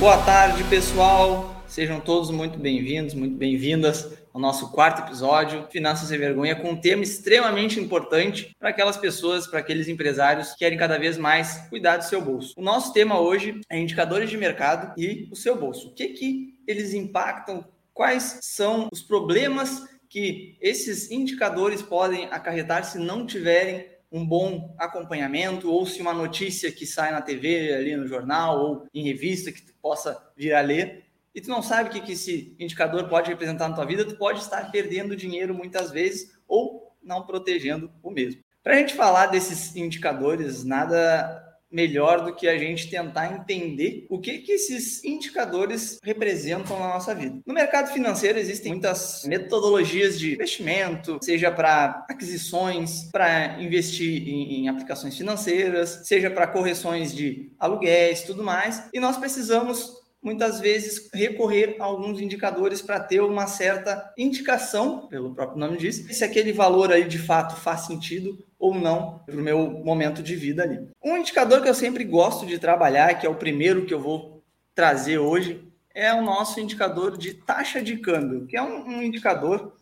Boa 0.00 0.16
tarde, 0.24 0.64
pessoal. 0.64 1.62
Sejam 1.68 2.00
todos 2.00 2.30
muito 2.30 2.58
bem-vindos, 2.58 3.12
muito 3.12 3.36
bem-vindas 3.36 4.10
ao 4.32 4.40
nosso 4.40 4.72
quarto 4.72 5.02
episódio, 5.02 5.68
Finanças 5.70 6.08
Sem 6.08 6.18
Vergonha, 6.18 6.56
com 6.56 6.70
um 6.70 6.80
tema 6.80 7.02
extremamente 7.02 7.78
importante 7.78 8.50
para 8.58 8.70
aquelas 8.70 8.96
pessoas, 8.96 9.46
para 9.46 9.58
aqueles 9.58 9.88
empresários 9.88 10.52
que 10.52 10.60
querem 10.60 10.78
cada 10.78 10.98
vez 10.98 11.18
mais 11.18 11.68
cuidar 11.68 11.98
do 11.98 12.04
seu 12.04 12.22
bolso. 12.22 12.54
O 12.56 12.62
nosso 12.62 12.94
tema 12.94 13.20
hoje 13.20 13.60
é 13.68 13.78
indicadores 13.78 14.30
de 14.30 14.38
mercado 14.38 14.94
e 14.98 15.28
o 15.30 15.36
seu 15.36 15.54
bolso. 15.54 15.88
O 15.88 15.92
que 15.92 16.08
que 16.08 16.54
eles 16.66 16.94
impactam? 16.94 17.62
Quais 17.92 18.38
são 18.40 18.88
os 18.90 19.02
problemas 19.02 19.82
que 20.08 20.56
esses 20.62 21.10
indicadores 21.10 21.82
podem 21.82 22.24
acarretar 22.30 22.84
se 22.84 22.98
não 22.98 23.26
tiverem 23.26 23.86
um 24.10 24.26
bom 24.26 24.74
acompanhamento 24.78 25.70
ou 25.70 25.86
se 25.86 26.00
uma 26.00 26.12
notícia 26.12 26.72
que 26.72 26.86
sai 26.86 27.12
na 27.12 27.22
TV, 27.22 27.72
ali 27.72 27.96
no 27.96 28.06
jornal 28.06 28.60
ou 28.60 28.86
em 28.92 29.04
revista 29.04 29.52
que 29.52 29.62
tu 29.62 29.72
possa 29.80 30.20
vir 30.36 30.52
a 30.52 30.60
ler 30.60 31.04
e 31.34 31.40
tu 31.40 31.48
não 31.48 31.62
sabe 31.62 31.88
o 31.88 31.92
que, 31.92 32.00
que 32.00 32.12
esse 32.12 32.54
indicador 32.58 33.08
pode 33.08 33.30
representar 33.30 33.68
na 33.68 33.74
tua 33.74 33.84
vida, 33.84 34.04
tu 34.04 34.16
pode 34.16 34.40
estar 34.40 34.70
perdendo 34.70 35.16
dinheiro 35.16 35.54
muitas 35.54 35.90
vezes 35.90 36.32
ou 36.48 36.92
não 37.02 37.24
protegendo 37.24 37.90
o 38.02 38.10
mesmo. 38.10 38.42
Para 38.62 38.74
a 38.74 38.78
gente 38.78 38.94
falar 38.94 39.26
desses 39.26 39.74
indicadores, 39.76 40.64
nada 40.64 41.39
melhor 41.70 42.24
do 42.24 42.34
que 42.34 42.48
a 42.48 42.58
gente 42.58 42.90
tentar 42.90 43.32
entender 43.32 44.06
o 44.08 44.18
que, 44.18 44.38
que 44.38 44.52
esses 44.52 45.04
indicadores 45.04 45.98
representam 46.02 46.78
na 46.78 46.88
nossa 46.88 47.14
vida. 47.14 47.38
No 47.46 47.54
mercado 47.54 47.92
financeiro 47.92 48.38
existem 48.38 48.72
muitas 48.72 49.24
metodologias 49.24 50.18
de 50.18 50.34
investimento, 50.34 51.18
seja 51.22 51.50
para 51.50 52.04
aquisições, 52.08 53.08
para 53.12 53.60
investir 53.62 54.28
em, 54.28 54.60
em 54.64 54.68
aplicações 54.68 55.16
financeiras, 55.16 56.02
seja 56.04 56.30
para 56.30 56.46
correções 56.46 57.14
de 57.14 57.52
aluguéis, 57.58 58.22
tudo 58.22 58.42
mais, 58.42 58.88
e 58.92 59.00
nós 59.00 59.16
precisamos 59.16 59.99
muitas 60.22 60.60
vezes 60.60 61.08
recorrer 61.12 61.76
a 61.78 61.84
alguns 61.84 62.20
indicadores 62.20 62.82
para 62.82 63.00
ter 63.00 63.20
uma 63.20 63.46
certa 63.46 64.12
indicação, 64.16 65.06
pelo 65.08 65.34
próprio 65.34 65.58
nome 65.58 65.78
diz, 65.78 65.96
se 65.96 66.24
aquele 66.24 66.52
valor 66.52 66.92
aí 66.92 67.04
de 67.04 67.18
fato 67.18 67.56
faz 67.56 67.82
sentido 67.82 68.38
ou 68.58 68.74
não 68.74 69.20
para 69.24 69.34
o 69.34 69.40
meu 69.40 69.70
momento 69.70 70.22
de 70.22 70.36
vida 70.36 70.62
ali. 70.62 70.88
Um 71.02 71.16
indicador 71.16 71.62
que 71.62 71.68
eu 71.68 71.74
sempre 71.74 72.04
gosto 72.04 72.44
de 72.44 72.58
trabalhar, 72.58 73.14
que 73.14 73.26
é 73.26 73.30
o 73.30 73.34
primeiro 73.34 73.86
que 73.86 73.94
eu 73.94 74.00
vou 74.00 74.42
trazer 74.74 75.18
hoje, 75.18 75.66
é 75.94 76.12
o 76.12 76.22
nosso 76.22 76.60
indicador 76.60 77.16
de 77.16 77.34
taxa 77.34 77.82
de 77.82 77.96
câmbio, 77.96 78.46
que 78.46 78.56
é 78.56 78.62
um, 78.62 78.86
um 78.86 79.02
indicador 79.02 79.72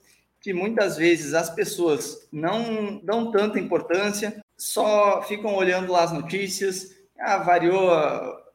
que 0.41 0.53
muitas 0.53 0.97
vezes 0.97 1.35
as 1.35 1.51
pessoas 1.51 2.29
não 2.33 3.01
dão 3.03 3.31
tanta 3.31 3.59
importância, 3.59 4.41
só 4.57 5.21
ficam 5.23 5.55
olhando 5.55 5.93
lá 5.93 6.05
as 6.05 6.13
notícias, 6.13 6.97
ah, 7.19 7.39
variou 7.39 7.91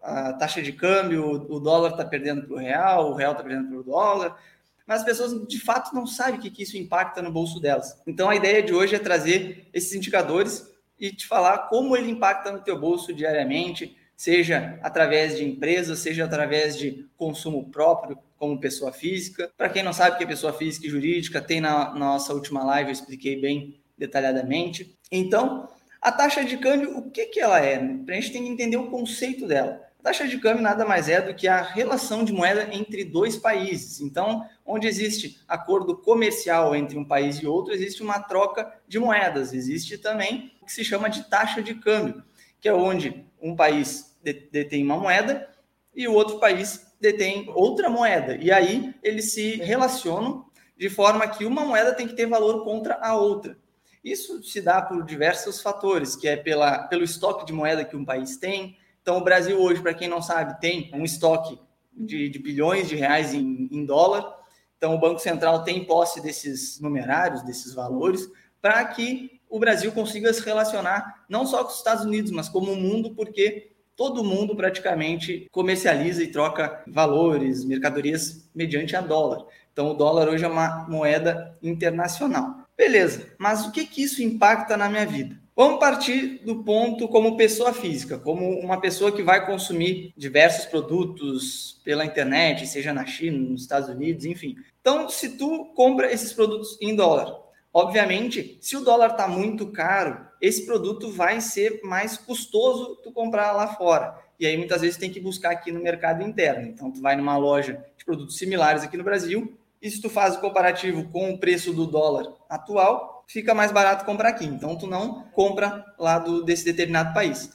a 0.04 0.34
taxa 0.34 0.62
de 0.62 0.74
câmbio, 0.74 1.46
o 1.50 1.60
dólar 1.60 1.92
está 1.92 2.04
perdendo 2.04 2.46
para 2.46 2.56
o 2.56 2.60
real, 2.60 3.12
o 3.12 3.16
real 3.16 3.32
está 3.32 3.44
perdendo 3.44 3.70
para 3.70 3.80
o 3.80 3.84
dólar, 3.84 4.38
mas 4.86 5.00
as 5.00 5.06
pessoas 5.06 5.48
de 5.48 5.60
fato 5.62 5.96
não 5.96 6.06
sabem 6.06 6.38
o 6.38 6.42
que, 6.42 6.52
que 6.52 6.64
isso 6.64 6.78
impacta 6.78 7.22
no 7.22 7.32
bolso 7.32 7.60
delas. 7.60 8.02
Então 8.06 8.30
a 8.30 8.36
ideia 8.36 8.62
de 8.62 8.74
hoje 8.74 8.96
é 8.96 9.00
trazer 9.00 9.70
esses 9.74 9.94
indicadores 9.94 10.70
e 11.00 11.12
te 11.12 11.26
falar 11.26 11.70
como 11.70 11.96
ele 11.96 12.12
impacta 12.12 12.52
no 12.52 12.60
teu 12.60 12.78
bolso 12.78 13.14
diariamente, 13.14 13.96
seja 14.16 14.78
através 14.84 15.38
de 15.38 15.46
empresas, 15.46 16.00
seja 16.00 16.26
através 16.26 16.78
de 16.78 17.08
consumo 17.16 17.70
próprio 17.70 18.18
como 18.38 18.60
pessoa 18.60 18.92
física. 18.92 19.50
Para 19.58 19.70
quem 19.70 19.84
não 19.84 19.94
sabe 19.94 20.16
o 20.16 20.18
que 20.18 20.26
é 20.26 20.28
pessoa 20.28 20.52
física 20.52 20.86
e 20.86 20.90
jurídica, 20.90 21.42
tem 21.42 21.62
na 21.62 21.96
nossa 21.96 22.34
última 22.34 22.62
live, 22.64 22.90
eu 22.90 22.94
expliquei 22.94 23.40
bem 23.40 23.82
detalhadamente. 23.98 24.98
Então, 25.10 25.70
a 26.02 26.12
taxa 26.12 26.44
de 26.44 26.58
câmbio, 26.58 26.98
o 26.98 27.10
que, 27.10 27.28
que 27.28 27.40
ela 27.40 27.62
é? 27.62 27.76
A 27.78 28.14
gente 28.14 28.34
tem 28.34 28.44
que 28.44 28.50
entender 28.50 28.76
o 28.76 28.90
conceito 28.90 29.48
dela. 29.48 29.82
Taxa 30.04 30.28
de 30.28 30.38
câmbio 30.38 30.62
nada 30.62 30.84
mais 30.84 31.08
é 31.08 31.22
do 31.22 31.34
que 31.34 31.48
a 31.48 31.62
relação 31.62 32.26
de 32.26 32.34
moeda 32.34 32.68
entre 32.76 33.06
dois 33.06 33.38
países. 33.38 34.02
Então, 34.02 34.46
onde 34.66 34.86
existe 34.86 35.40
acordo 35.48 35.96
comercial 35.96 36.76
entre 36.76 36.98
um 36.98 37.06
país 37.06 37.38
e 37.38 37.48
outro, 37.48 37.74
existe 37.74 38.04
uma 38.04 38.20
troca 38.20 38.70
de 38.86 39.00
moedas. 39.00 39.54
Existe 39.54 39.98
também 39.98 40.52
o 40.62 40.66
que 40.66 40.74
se 40.74 40.84
chama 40.84 41.10
de 41.10 41.24
taxa 41.30 41.64
de 41.64 41.76
câmbio, 41.76 42.22
que 42.60 42.68
é 42.68 42.74
onde 42.74 43.26
um 43.42 43.56
país 43.56 44.14
detém 44.22 44.84
uma 44.84 44.98
moeda 44.98 45.50
e 45.96 46.06
o 46.06 46.14
outro 46.14 46.38
país 46.38 46.86
detém 47.00 47.50
outra 47.56 47.90
moeda. 47.90 48.36
E 48.36 48.52
aí 48.52 48.94
eles 49.02 49.32
se 49.32 49.56
relacionam 49.56 50.46
de 50.78 50.90
forma 50.90 51.26
que 51.30 51.46
uma 51.46 51.64
moeda 51.64 51.94
tem 51.94 52.10
que 52.10 52.16
ter 52.16 52.26
valor 52.26 52.66
contra 52.66 52.96
a 52.96 53.16
outra. 53.16 53.58
Isso 54.04 54.44
se 54.44 54.60
dá 54.60 54.82
por 54.82 55.06
diversos 55.06 55.62
fatores, 55.62 56.14
que 56.14 56.28
é 56.28 56.36
pela, 56.36 56.80
pelo 56.90 57.06
estoque 57.06 57.46
de 57.46 57.54
moeda 57.54 57.86
que 57.86 57.96
um 57.96 58.04
país 58.04 58.36
tem, 58.36 58.78
então, 59.04 59.18
o 59.18 59.24
Brasil 59.24 59.60
hoje, 59.60 59.82
para 59.82 59.94
quem 59.94 60.08
não 60.08 60.22
sabe, 60.22 60.60
tem 60.62 60.90
um 60.94 61.04
estoque 61.04 61.60
de, 61.92 62.30
de 62.30 62.40
bilhões 62.40 62.88
de 62.88 62.96
reais 62.96 63.34
em, 63.34 63.68
em, 63.70 63.86
dólar. 63.86 64.34
Então, 64.78 64.96
o 64.96 65.00
Banco 65.00 65.20
Central 65.20 65.66
tem 65.66 65.84
posse 65.84 66.22
desses 66.22 66.80
numerários, 66.80 67.44
desses 67.44 67.74
valores, 67.74 68.30
para 68.62 68.84
que 68.86 69.42
o 69.50 69.60
Brasil 69.60 69.92
consiga 69.92 70.34
se 70.34 70.42
relacionar 70.42 71.26
não 71.28 71.46
só 71.46 71.66
com 71.66 71.72
os 71.72 71.78
Estados 71.78 72.06
Unidos, 72.06 72.32
mas 72.32 72.48
como 72.48 72.72
o 72.72 72.78
mundo, 72.78 73.14
porque 73.14 73.74
todo 73.94 74.24
mundo 74.24 74.56
praticamente 74.56 75.50
comercializa 75.52 76.24
e 76.24 76.32
troca 76.32 76.82
valores, 76.88 77.66
mercadorias 77.66 78.50
mediante 78.56 78.96
a 78.96 79.02
dólar. 79.02 79.46
Então, 79.74 79.92
o 79.92 79.94
dólar 79.94 80.30
hoje 80.30 80.46
é 80.46 80.48
uma 80.48 80.88
moeda 80.88 81.58
internacional. 81.62 82.64
Beleza, 82.78 83.34
mas 83.38 83.66
o 83.66 83.72
que, 83.74 83.86
que 83.86 84.02
isso 84.02 84.24
impacta 84.24 84.78
na 84.78 84.88
minha 84.88 85.06
vida? 85.06 85.43
Vamos 85.56 85.80
partir 85.80 86.40
do 86.44 86.64
ponto 86.64 87.08
como 87.08 87.38
pessoa 87.38 87.72
física, 87.74 88.18
como 88.18 88.60
uma 88.60 88.82
pessoa 88.82 89.12
que 89.12 89.22
vai 89.22 89.46
consumir 89.46 90.12
diversos 90.18 90.66
produtos 90.66 91.80
pela 91.84 92.04
internet, 92.04 92.66
seja 92.66 92.92
na 92.92 93.06
China, 93.06 93.38
nos 93.38 93.62
Estados 93.62 93.88
Unidos, 93.88 94.26
enfim. 94.26 94.56
Então, 94.82 95.08
se 95.08 95.38
tu 95.38 95.66
compra 95.76 96.12
esses 96.12 96.34
produtos 96.34 96.76
em 96.82 96.96
dólar, 96.96 97.40
obviamente, 97.72 98.58
se 98.60 98.76
o 98.76 98.82
dólar 98.82 99.12
está 99.12 99.28
muito 99.28 99.68
caro, 99.68 100.26
esse 100.42 100.66
produto 100.66 101.12
vai 101.12 101.40
ser 101.40 101.82
mais 101.84 102.18
custoso 102.18 102.96
tu 103.04 103.12
comprar 103.12 103.52
lá 103.52 103.68
fora. 103.76 104.18
E 104.40 104.48
aí 104.48 104.58
muitas 104.58 104.82
vezes 104.82 104.98
tem 104.98 105.12
que 105.12 105.20
buscar 105.20 105.52
aqui 105.52 105.72
no 105.72 105.80
mercado 105.80 106.24
interno. 106.24 106.68
Então, 106.68 106.90
tu 106.90 107.00
vai 107.00 107.16
numa 107.16 107.38
loja 107.38 107.86
de 107.96 108.04
produtos 108.04 108.40
similares 108.40 108.82
aqui 108.82 108.98
no 108.98 109.04
Brasil, 109.04 109.56
e 109.80 109.92
se 109.92 110.02
tu 110.02 110.10
faz 110.10 110.36
o 110.36 110.42
comparativo 110.42 111.08
com 111.10 111.30
o 111.30 111.38
preço 111.38 111.72
do 111.74 111.86
dólar 111.86 112.34
atual, 112.50 113.13
fica 113.28 113.54
mais 113.54 113.72
barato 113.72 114.06
comprar 114.06 114.30
aqui. 114.30 114.46
Então, 114.46 114.78
tu 114.78 114.88
não 114.88 115.24
compra 115.32 115.86
lá 115.98 116.20
do, 116.20 116.44
desse 116.44 116.66
determinado 116.66 117.14
país. 117.14 117.52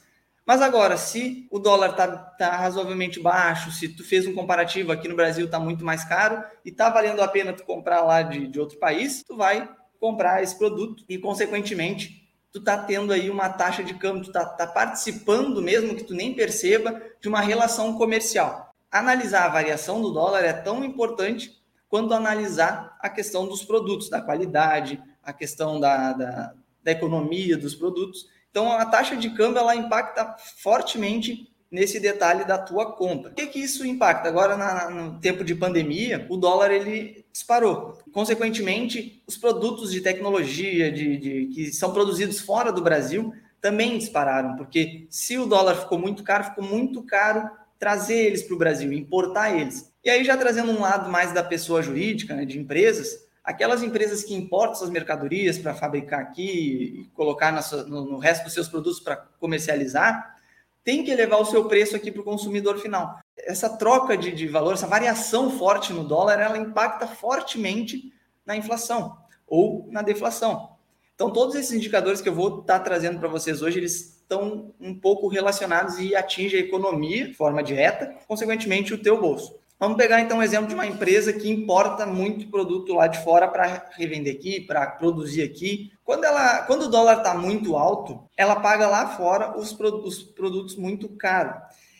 Mas 0.49 0.63
agora, 0.63 0.97
se 0.97 1.47
o 1.51 1.59
dólar 1.59 1.91
está 1.91 2.07
tá 2.07 2.57
razoavelmente 2.57 3.19
baixo, 3.19 3.71
se 3.71 3.87
tu 3.87 4.03
fez 4.03 4.25
um 4.25 4.33
comparativo 4.33 4.91
aqui 4.91 5.07
no 5.07 5.15
Brasil 5.15 5.45
está 5.45 5.59
muito 5.59 5.85
mais 5.85 6.03
caro 6.03 6.43
e 6.65 6.69
está 6.69 6.89
valendo 6.89 7.21
a 7.21 7.27
pena 7.27 7.53
tu 7.53 7.63
comprar 7.63 8.01
lá 8.01 8.23
de, 8.23 8.47
de 8.47 8.59
outro 8.59 8.79
país, 8.79 9.23
tu 9.23 9.37
vai 9.37 9.69
comprar 9.99 10.41
esse 10.41 10.57
produto 10.57 11.03
e, 11.07 11.19
consequentemente, 11.19 12.27
tu 12.51 12.57
está 12.57 12.77
tendo 12.77 13.13
aí 13.13 13.29
uma 13.29 13.49
taxa 13.49 13.83
de 13.83 13.93
câmbio, 13.93 14.23
tu 14.23 14.29
está 14.29 14.43
tá 14.43 14.65
participando, 14.65 15.61
mesmo 15.61 15.93
que 15.95 16.03
tu 16.03 16.15
nem 16.15 16.33
perceba, 16.33 16.99
de 17.21 17.27
uma 17.27 17.41
relação 17.41 17.95
comercial. 17.95 18.73
Analisar 18.91 19.45
a 19.45 19.49
variação 19.49 20.01
do 20.01 20.11
dólar 20.11 20.43
é 20.43 20.53
tão 20.53 20.83
importante 20.83 21.61
quanto 21.87 22.13
analisar 22.13 22.97
a 22.99 23.09
questão 23.09 23.47
dos 23.47 23.63
produtos, 23.63 24.09
da 24.09 24.21
qualidade, 24.21 24.99
a 25.23 25.33
questão 25.33 25.79
da, 25.79 26.13
da, 26.13 26.53
da 26.83 26.91
economia 26.91 27.57
dos 27.57 27.75
produtos. 27.75 28.27
Então, 28.49 28.71
a 28.71 28.85
taxa 28.85 29.15
de 29.15 29.29
câmbio 29.31 29.59
ela 29.59 29.75
impacta 29.75 30.35
fortemente 30.57 31.49
nesse 31.71 31.99
detalhe 31.99 32.45
da 32.45 32.57
tua 32.57 32.93
compra. 32.93 33.31
O 33.31 33.33
que, 33.33 33.45
que 33.45 33.59
isso 33.59 33.85
impacta? 33.85 34.27
Agora, 34.27 34.57
na, 34.57 34.89
no 34.89 35.19
tempo 35.19 35.43
de 35.43 35.53
pandemia, 35.53 36.25
o 36.29 36.35
dólar 36.35 36.71
ele 36.71 37.23
disparou. 37.31 37.99
Consequentemente, 38.11 39.21
os 39.27 39.37
produtos 39.37 39.91
de 39.91 40.01
tecnologia 40.01 40.91
de, 40.91 41.17
de, 41.17 41.45
que 41.47 41.71
são 41.71 41.93
produzidos 41.93 42.39
fora 42.39 42.71
do 42.71 42.81
Brasil 42.81 43.33
também 43.61 43.97
dispararam, 43.97 44.55
porque 44.55 45.05
se 45.09 45.37
o 45.37 45.45
dólar 45.45 45.75
ficou 45.75 45.99
muito 45.99 46.23
caro, 46.23 46.45
ficou 46.45 46.63
muito 46.63 47.03
caro 47.03 47.49
trazer 47.77 48.15
eles 48.15 48.41
para 48.41 48.55
o 48.55 48.57
Brasil, 48.57 48.91
importar 48.91 49.57
eles. 49.57 49.91
E 50.03 50.09
aí, 50.09 50.23
já 50.23 50.35
trazendo 50.37 50.71
um 50.71 50.81
lado 50.81 51.09
mais 51.09 51.33
da 51.33 51.43
pessoa 51.43 51.81
jurídica, 51.81 52.35
né, 52.35 52.45
de 52.45 52.57
empresas, 52.57 53.27
aquelas 53.43 53.83
empresas 53.83 54.23
que 54.23 54.33
importam 54.33 54.75
suas 54.75 54.89
mercadorias 54.89 55.57
para 55.57 55.73
fabricar 55.73 56.19
aqui 56.19 56.43
e 56.43 57.05
colocar 57.13 57.51
no, 57.87 58.05
no, 58.05 58.17
resto 58.17 58.43
dos 58.43 58.53
seus 58.53 58.67
produtos 58.67 58.99
para 58.99 59.15
comercializar, 59.15 60.37
tem 60.83 61.03
que 61.03 61.11
elevar 61.11 61.39
o 61.39 61.45
seu 61.45 61.65
preço 61.65 61.95
aqui 61.95 62.11
para 62.11 62.21
o 62.21 62.25
consumidor 62.25 62.79
final. 62.79 63.19
Essa 63.37 63.69
troca 63.69 64.17
de, 64.17 64.31
de 64.31 64.47
valor, 64.47 64.73
essa 64.73 64.87
variação 64.87 65.51
forte 65.51 65.93
no 65.93 66.03
dólar, 66.03 66.39
ela 66.39 66.57
impacta 66.57 67.07
fortemente 67.07 68.13
na 68.45 68.55
inflação 68.55 69.17
ou 69.47 69.87
na 69.91 70.01
deflação. 70.01 70.77
Então, 71.15 71.31
todos 71.31 71.55
esses 71.55 71.73
indicadores 71.73 72.21
que 72.21 72.29
eu 72.29 72.33
vou 72.33 72.61
estar 72.61 72.79
tá 72.79 72.85
trazendo 72.85 73.19
para 73.19 73.27
vocês 73.27 73.61
hoje, 73.61 73.79
eles 73.79 74.19
estão 74.21 74.73
um 74.79 74.97
pouco 74.97 75.27
relacionados 75.27 75.99
e 75.99 76.15
atingem 76.15 76.61
a 76.61 76.63
economia 76.63 77.27
de 77.27 77.33
forma 77.33 77.61
direta, 77.61 78.15
consequentemente, 78.27 78.93
o 78.93 79.01
teu 79.01 79.19
bolso. 79.19 79.58
Vamos 79.79 79.95
pegar 79.95 80.19
então 80.19 80.39
um 80.39 80.43
exemplo 80.43 80.67
de 80.67 80.73
uma 80.73 80.85
empresa 80.85 81.31
que 81.31 81.49
importa 81.49 82.05
muito 82.05 82.49
produto 82.49 82.93
lá 82.93 83.07
de 83.07 83.23
fora 83.23 83.47
para 83.47 83.89
revender 83.91 84.35
aqui, 84.35 84.59
para 84.59 84.85
produzir 84.85 85.41
aqui. 85.41 85.93
Quando, 86.03 86.25
ela, 86.25 86.63
quando 86.63 86.81
o 86.83 86.89
dólar 86.89 87.19
está 87.19 87.33
muito 87.33 87.77
alto, 87.77 88.21
ela 88.35 88.57
paga 88.57 88.89
lá 88.89 89.07
fora 89.15 89.57
os, 89.57 89.71
os 89.71 90.21
produtos 90.21 90.75
muito 90.75 91.07
caros. 91.07 91.55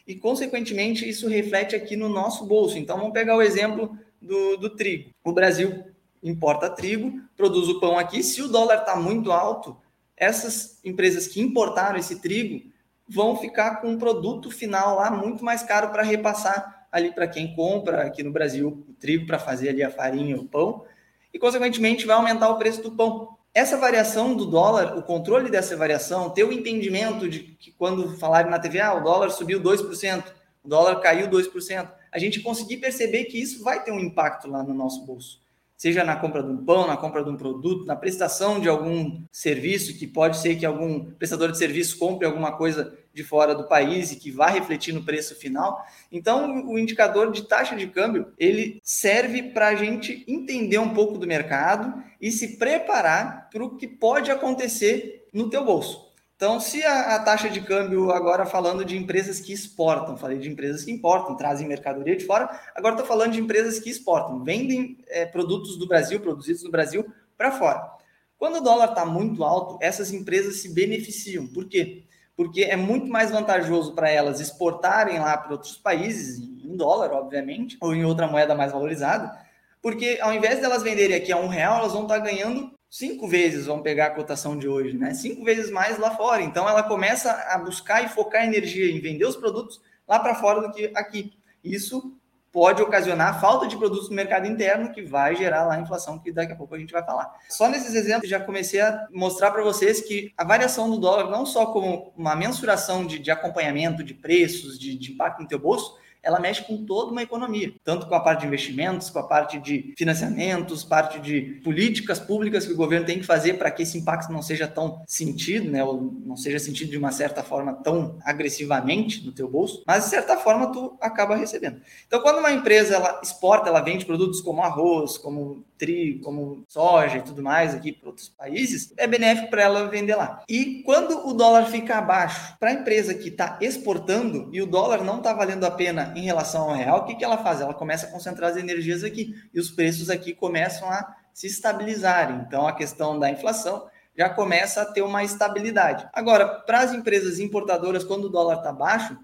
e, 0.05 0.13
consequentemente, 0.13 1.07
isso 1.07 1.29
reflete 1.29 1.73
aqui 1.73 1.95
no 1.95 2.09
nosso 2.09 2.45
bolso. 2.45 2.77
Então, 2.77 2.97
vamos 2.97 3.13
pegar 3.13 3.37
o 3.37 3.41
exemplo 3.41 3.97
do, 4.21 4.57
do 4.57 4.69
trigo. 4.71 5.11
O 5.23 5.31
Brasil 5.31 5.85
importa 6.21 6.69
trigo, 6.69 7.21
produz 7.37 7.69
o 7.69 7.79
pão 7.79 7.97
aqui. 7.97 8.21
Se 8.21 8.41
o 8.41 8.49
dólar 8.49 8.79
está 8.79 8.97
muito 8.97 9.31
alto, 9.31 9.77
essas 10.17 10.79
empresas 10.83 11.27
que 11.27 11.39
importaram 11.39 11.97
esse 11.97 12.19
trigo 12.19 12.69
vão 13.07 13.37
ficar 13.37 13.77
com 13.77 13.87
um 13.87 13.97
produto 13.97 14.51
final 14.51 14.97
lá 14.97 15.09
muito 15.09 15.45
mais 15.45 15.63
caro 15.63 15.91
para 15.91 16.03
repassar 16.03 16.78
ali 16.91 17.11
para 17.11 17.27
quem 17.27 17.53
compra 17.55 18.03
aqui 18.03 18.23
no 18.23 18.31
Brasil 18.31 18.83
o 18.87 18.93
trigo 18.93 19.25
para 19.25 19.39
fazer 19.39 19.69
ali 19.69 19.83
a 19.83 19.91
farinha, 19.91 20.37
o 20.37 20.45
pão, 20.45 20.85
e 21.33 21.39
consequentemente 21.39 22.05
vai 22.05 22.15
aumentar 22.15 22.49
o 22.49 22.57
preço 22.57 22.81
do 22.81 22.91
pão. 22.91 23.37
Essa 23.53 23.77
variação 23.77 24.35
do 24.35 24.45
dólar, 24.45 24.97
o 24.97 25.01
controle 25.01 25.49
dessa 25.49 25.75
variação, 25.75 26.29
ter 26.29 26.43
o 26.43 26.51
entendimento 26.51 27.27
de 27.27 27.39
que 27.39 27.71
quando 27.71 28.17
falarem 28.17 28.51
na 28.51 28.59
TV, 28.59 28.79
ah, 28.79 28.93
o 28.93 29.03
dólar 29.03 29.29
subiu 29.31 29.59
2%, 29.61 30.23
o 30.63 30.67
dólar 30.67 30.99
caiu 30.99 31.27
2%, 31.27 31.89
a 32.11 32.19
gente 32.19 32.41
conseguir 32.41 32.77
perceber 32.77 33.25
que 33.25 33.39
isso 33.41 33.63
vai 33.63 33.83
ter 33.83 33.91
um 33.91 33.99
impacto 33.99 34.49
lá 34.49 34.63
no 34.63 34.73
nosso 34.73 35.05
bolso 35.05 35.39
seja 35.79 36.03
na 36.03 36.17
compra 36.17 36.43
de 36.43 36.51
um 36.51 36.57
pão, 36.57 36.85
na 36.85 36.97
compra 36.97 37.23
de 37.23 37.29
um 37.29 37.37
produto, 37.37 37.85
na 37.85 37.95
prestação 37.95 38.59
de 38.59 38.67
algum 38.67 39.23
serviço, 39.31 39.97
que 39.97 40.05
pode 40.05 40.37
ser 40.37 40.57
que 40.57 40.65
algum 40.65 41.05
prestador 41.13 41.49
de 41.53 41.57
serviço 41.57 41.97
compre 41.97 42.27
alguma 42.27 42.51
coisa 42.51 42.93
de 43.13 43.23
fora 43.23 43.55
do 43.55 43.65
país 43.65 44.11
e 44.11 44.17
que 44.17 44.29
vai 44.29 44.51
refletir 44.51 44.93
no 44.93 45.05
preço 45.05 45.35
final. 45.35 45.81
Então, 46.11 46.67
o 46.67 46.77
indicador 46.77 47.31
de 47.31 47.43
taxa 47.43 47.77
de 47.77 47.87
câmbio, 47.87 48.27
ele 48.37 48.81
serve 48.83 49.41
para 49.41 49.69
a 49.69 49.75
gente 49.75 50.25
entender 50.27 50.79
um 50.79 50.93
pouco 50.93 51.17
do 51.17 51.25
mercado 51.25 52.03
e 52.19 52.29
se 52.29 52.57
preparar 52.57 53.49
para 53.49 53.63
o 53.63 53.77
que 53.77 53.87
pode 53.87 54.29
acontecer 54.29 55.29
no 55.31 55.49
teu 55.49 55.63
bolso. 55.63 56.08
Então, 56.39 56.57
se 56.57 56.81
a, 56.85 57.15
a, 57.15 57.19
taxa 57.19 57.49
de 57.49 57.59
câmbio, 57.59 58.11
agora 58.11 58.45
falando 58.45 58.85
de 58.85 58.95
empresas 58.95 59.41
que 59.41 59.51
exportam, 59.51 60.15
falei 60.15 60.37
de 60.37 60.49
empresas 60.49 60.85
que 60.85 60.91
importam, 60.91 61.35
trazem 61.35 61.67
mercadoria 61.67 62.15
de 62.15 62.25
fora, 62.25 62.49
agora 62.73 62.95
estou 62.95 63.05
falando 63.05 63.33
de 63.33 63.41
empresas 63.41 63.77
que 63.77 63.89
exportam, 63.89 64.41
vendem 64.41 64.97
é, 65.09 65.25
produtos 65.25 65.75
do 65.75 65.85
Brasil, 65.85 66.17
produzidos 66.21 66.63
no 66.63 66.71
Brasil, 66.71 67.05
para 67.37 67.51
fora. 67.51 67.91
Quando 68.37 68.59
o 68.59 68.61
dólar 68.61 68.91
está 68.91 69.05
muito 69.05 69.43
alto, 69.43 69.77
essas 69.81 70.13
empresas 70.13 70.61
se 70.61 70.73
beneficiam. 70.73 71.45
Por 71.45 71.67
quê? 71.67 72.05
Porque 72.37 72.63
é 72.63 72.77
muito 72.77 73.07
mais 73.07 73.31
vantajoso 73.31 73.93
para 73.93 74.09
elas 74.09 74.39
exportarem 74.39 75.19
lá 75.19 75.35
para 75.35 75.51
outros 75.51 75.75
países, 75.75 76.39
em 76.39 76.73
dólar, 76.77 77.11
obviamente, 77.11 77.77
ou 77.81 77.93
em 77.93 78.05
outra 78.05 78.27
moeda 78.27 78.55
mais 78.55 78.71
valorizada, 78.71 79.37
porque 79.81 80.17
ao 80.21 80.33
invés 80.33 80.59
de 80.59 80.63
elas 80.63 80.83
venderem 80.83 81.17
aqui 81.17 81.33
a 81.33 81.37
um 81.37 81.49
real, 81.49 81.79
elas 81.79 81.91
vão 81.91 82.03
estar 82.03 82.21
tá 82.21 82.25
ganhando 82.25 82.78
cinco 82.89 83.27
vezes, 83.27 83.67
vamos 83.67 83.83
pegar 83.83 84.07
a 84.07 84.15
cotação 84.15 84.57
de 84.57 84.67
hoje, 84.67 84.97
né? 84.97 85.13
Cinco 85.13 85.43
vezes 85.43 85.69
mais 85.69 85.97
lá 85.97 86.11
fora. 86.11 86.41
Então 86.41 86.67
ela 86.67 86.83
começa 86.83 87.31
a 87.31 87.57
buscar 87.57 88.03
e 88.03 88.09
focar 88.09 88.43
energia 88.43 88.91
em 88.91 88.99
vender 88.99 89.25
os 89.25 89.35
produtos 89.35 89.81
lá 90.07 90.19
para 90.19 90.35
fora 90.35 90.61
do 90.61 90.71
que 90.71 90.91
aqui. 90.95 91.33
Isso 91.63 92.15
pode 92.51 92.81
ocasionar 92.81 93.39
falta 93.39 93.67
de 93.67 93.77
produtos 93.77 94.09
no 94.09 94.15
mercado 94.15 94.47
interno, 94.47 94.91
que 94.91 95.03
vai 95.03 95.35
gerar 95.35 95.65
lá 95.65 95.75
a 95.75 95.79
inflação, 95.79 96.17
que 96.17 96.31
daqui 96.31 96.51
a 96.51 96.55
pouco 96.55 96.73
a 96.73 96.79
gente 96.79 96.91
vai 96.91 97.03
falar. 97.05 97.31
Só 97.47 97.69
nesses 97.69 97.93
exemplos 97.93 98.27
já 98.27 98.39
comecei 98.39 98.81
a 98.81 99.07
mostrar 99.11 99.51
para 99.51 99.63
vocês 99.63 100.01
que 100.01 100.33
a 100.35 100.43
variação 100.43 100.89
do 100.89 100.97
dólar, 100.97 101.29
não 101.29 101.45
só 101.45 101.67
como 101.67 102.11
uma 102.17 102.35
mensuração 102.35 103.05
de, 103.05 103.19
de 103.19 103.29
acompanhamento 103.29 104.03
de 104.03 104.15
preços, 104.15 104.79
de, 104.79 104.97
de 104.97 105.11
impacto 105.11 105.41
no 105.41 105.47
teu 105.47 105.59
bolso, 105.59 105.95
ela 106.21 106.39
mexe 106.39 106.63
com 106.63 106.85
toda 106.85 107.11
uma 107.11 107.23
economia, 107.23 107.73
tanto 107.83 108.07
com 108.07 108.15
a 108.15 108.19
parte 108.19 108.41
de 108.41 108.47
investimentos, 108.47 109.09
com 109.09 109.19
a 109.19 109.27
parte 109.27 109.59
de 109.59 109.93
financiamentos, 109.97 110.83
parte 110.83 111.19
de 111.19 111.61
políticas 111.63 112.19
públicas 112.19 112.65
que 112.65 112.73
o 112.73 112.77
governo 112.77 113.05
tem 113.05 113.19
que 113.19 113.25
fazer 113.25 113.53
para 113.55 113.71
que 113.71 113.83
esse 113.83 113.97
impacto 113.97 114.31
não 114.31 114.41
seja 114.41 114.67
tão 114.67 115.01
sentido, 115.07 115.69
né, 115.69 115.83
ou 115.83 116.13
não 116.25 116.35
seja 116.35 116.59
sentido 116.59 116.91
de 116.91 116.97
uma 116.97 117.11
certa 117.11 117.43
forma 117.43 117.73
tão 117.73 118.17
agressivamente 118.23 119.25
no 119.25 119.31
teu 119.31 119.49
bolso, 119.49 119.83
mas 119.85 120.05
de 120.05 120.09
certa 120.09 120.37
forma 120.37 120.71
tu 120.71 120.97
acaba 121.01 121.35
recebendo. 121.35 121.81
Então, 122.07 122.21
quando 122.21 122.39
uma 122.39 122.51
empresa 122.51 122.95
ela 122.95 123.19
exporta, 123.23 123.69
ela 123.69 123.81
vende 123.81 124.05
produtos 124.05 124.41
como 124.41 124.61
arroz, 124.61 125.17
como 125.17 125.63
trigo, 125.77 126.21
como 126.21 126.63
soja 126.67 127.17
e 127.17 127.21
tudo 127.21 127.41
mais 127.41 127.73
aqui 127.73 127.93
para 127.93 128.09
outros 128.09 128.29
países, 128.29 128.93
é 128.97 129.07
benéfico 129.07 129.49
para 129.49 129.63
ela 129.63 129.87
vender 129.87 130.15
lá. 130.15 130.43
E 130.47 130.83
quando 130.83 131.27
o 131.27 131.33
dólar 131.33 131.65
fica 131.67 131.97
abaixo, 131.97 132.55
para 132.59 132.69
a 132.69 132.73
empresa 132.73 133.13
que 133.13 133.29
está 133.29 133.57
exportando 133.61 134.49
e 134.51 134.61
o 134.61 134.67
dólar 134.67 135.03
não 135.03 135.17
está 135.17 135.33
valendo 135.33 135.63
a 135.63 135.71
pena 135.71 136.08
em 136.15 136.21
relação 136.21 136.69
ao 136.69 136.75
real, 136.75 136.99
o 136.99 137.05
que, 137.05 137.15
que 137.15 137.23
ela 137.23 137.37
faz? 137.37 137.61
Ela 137.61 137.73
começa 137.73 138.07
a 138.07 138.11
concentrar 138.11 138.51
as 138.51 138.57
energias 138.57 139.03
aqui 139.03 139.35
e 139.53 139.59
os 139.59 139.69
preços 139.69 140.09
aqui 140.09 140.33
começam 140.33 140.89
a 140.89 141.15
se 141.33 141.47
estabilizarem. 141.47 142.43
Então, 142.47 142.67
a 142.67 142.73
questão 142.73 143.17
da 143.17 143.29
inflação 143.29 143.87
já 144.17 144.29
começa 144.29 144.81
a 144.81 144.85
ter 144.85 145.01
uma 145.01 145.23
estabilidade. 145.23 146.07
Agora, 146.13 146.45
para 146.47 146.81
as 146.81 146.93
empresas 146.93 147.39
importadoras, 147.39 148.03
quando 148.03 148.25
o 148.25 148.29
dólar 148.29 148.57
está 148.57 148.73
baixo, 148.73 149.17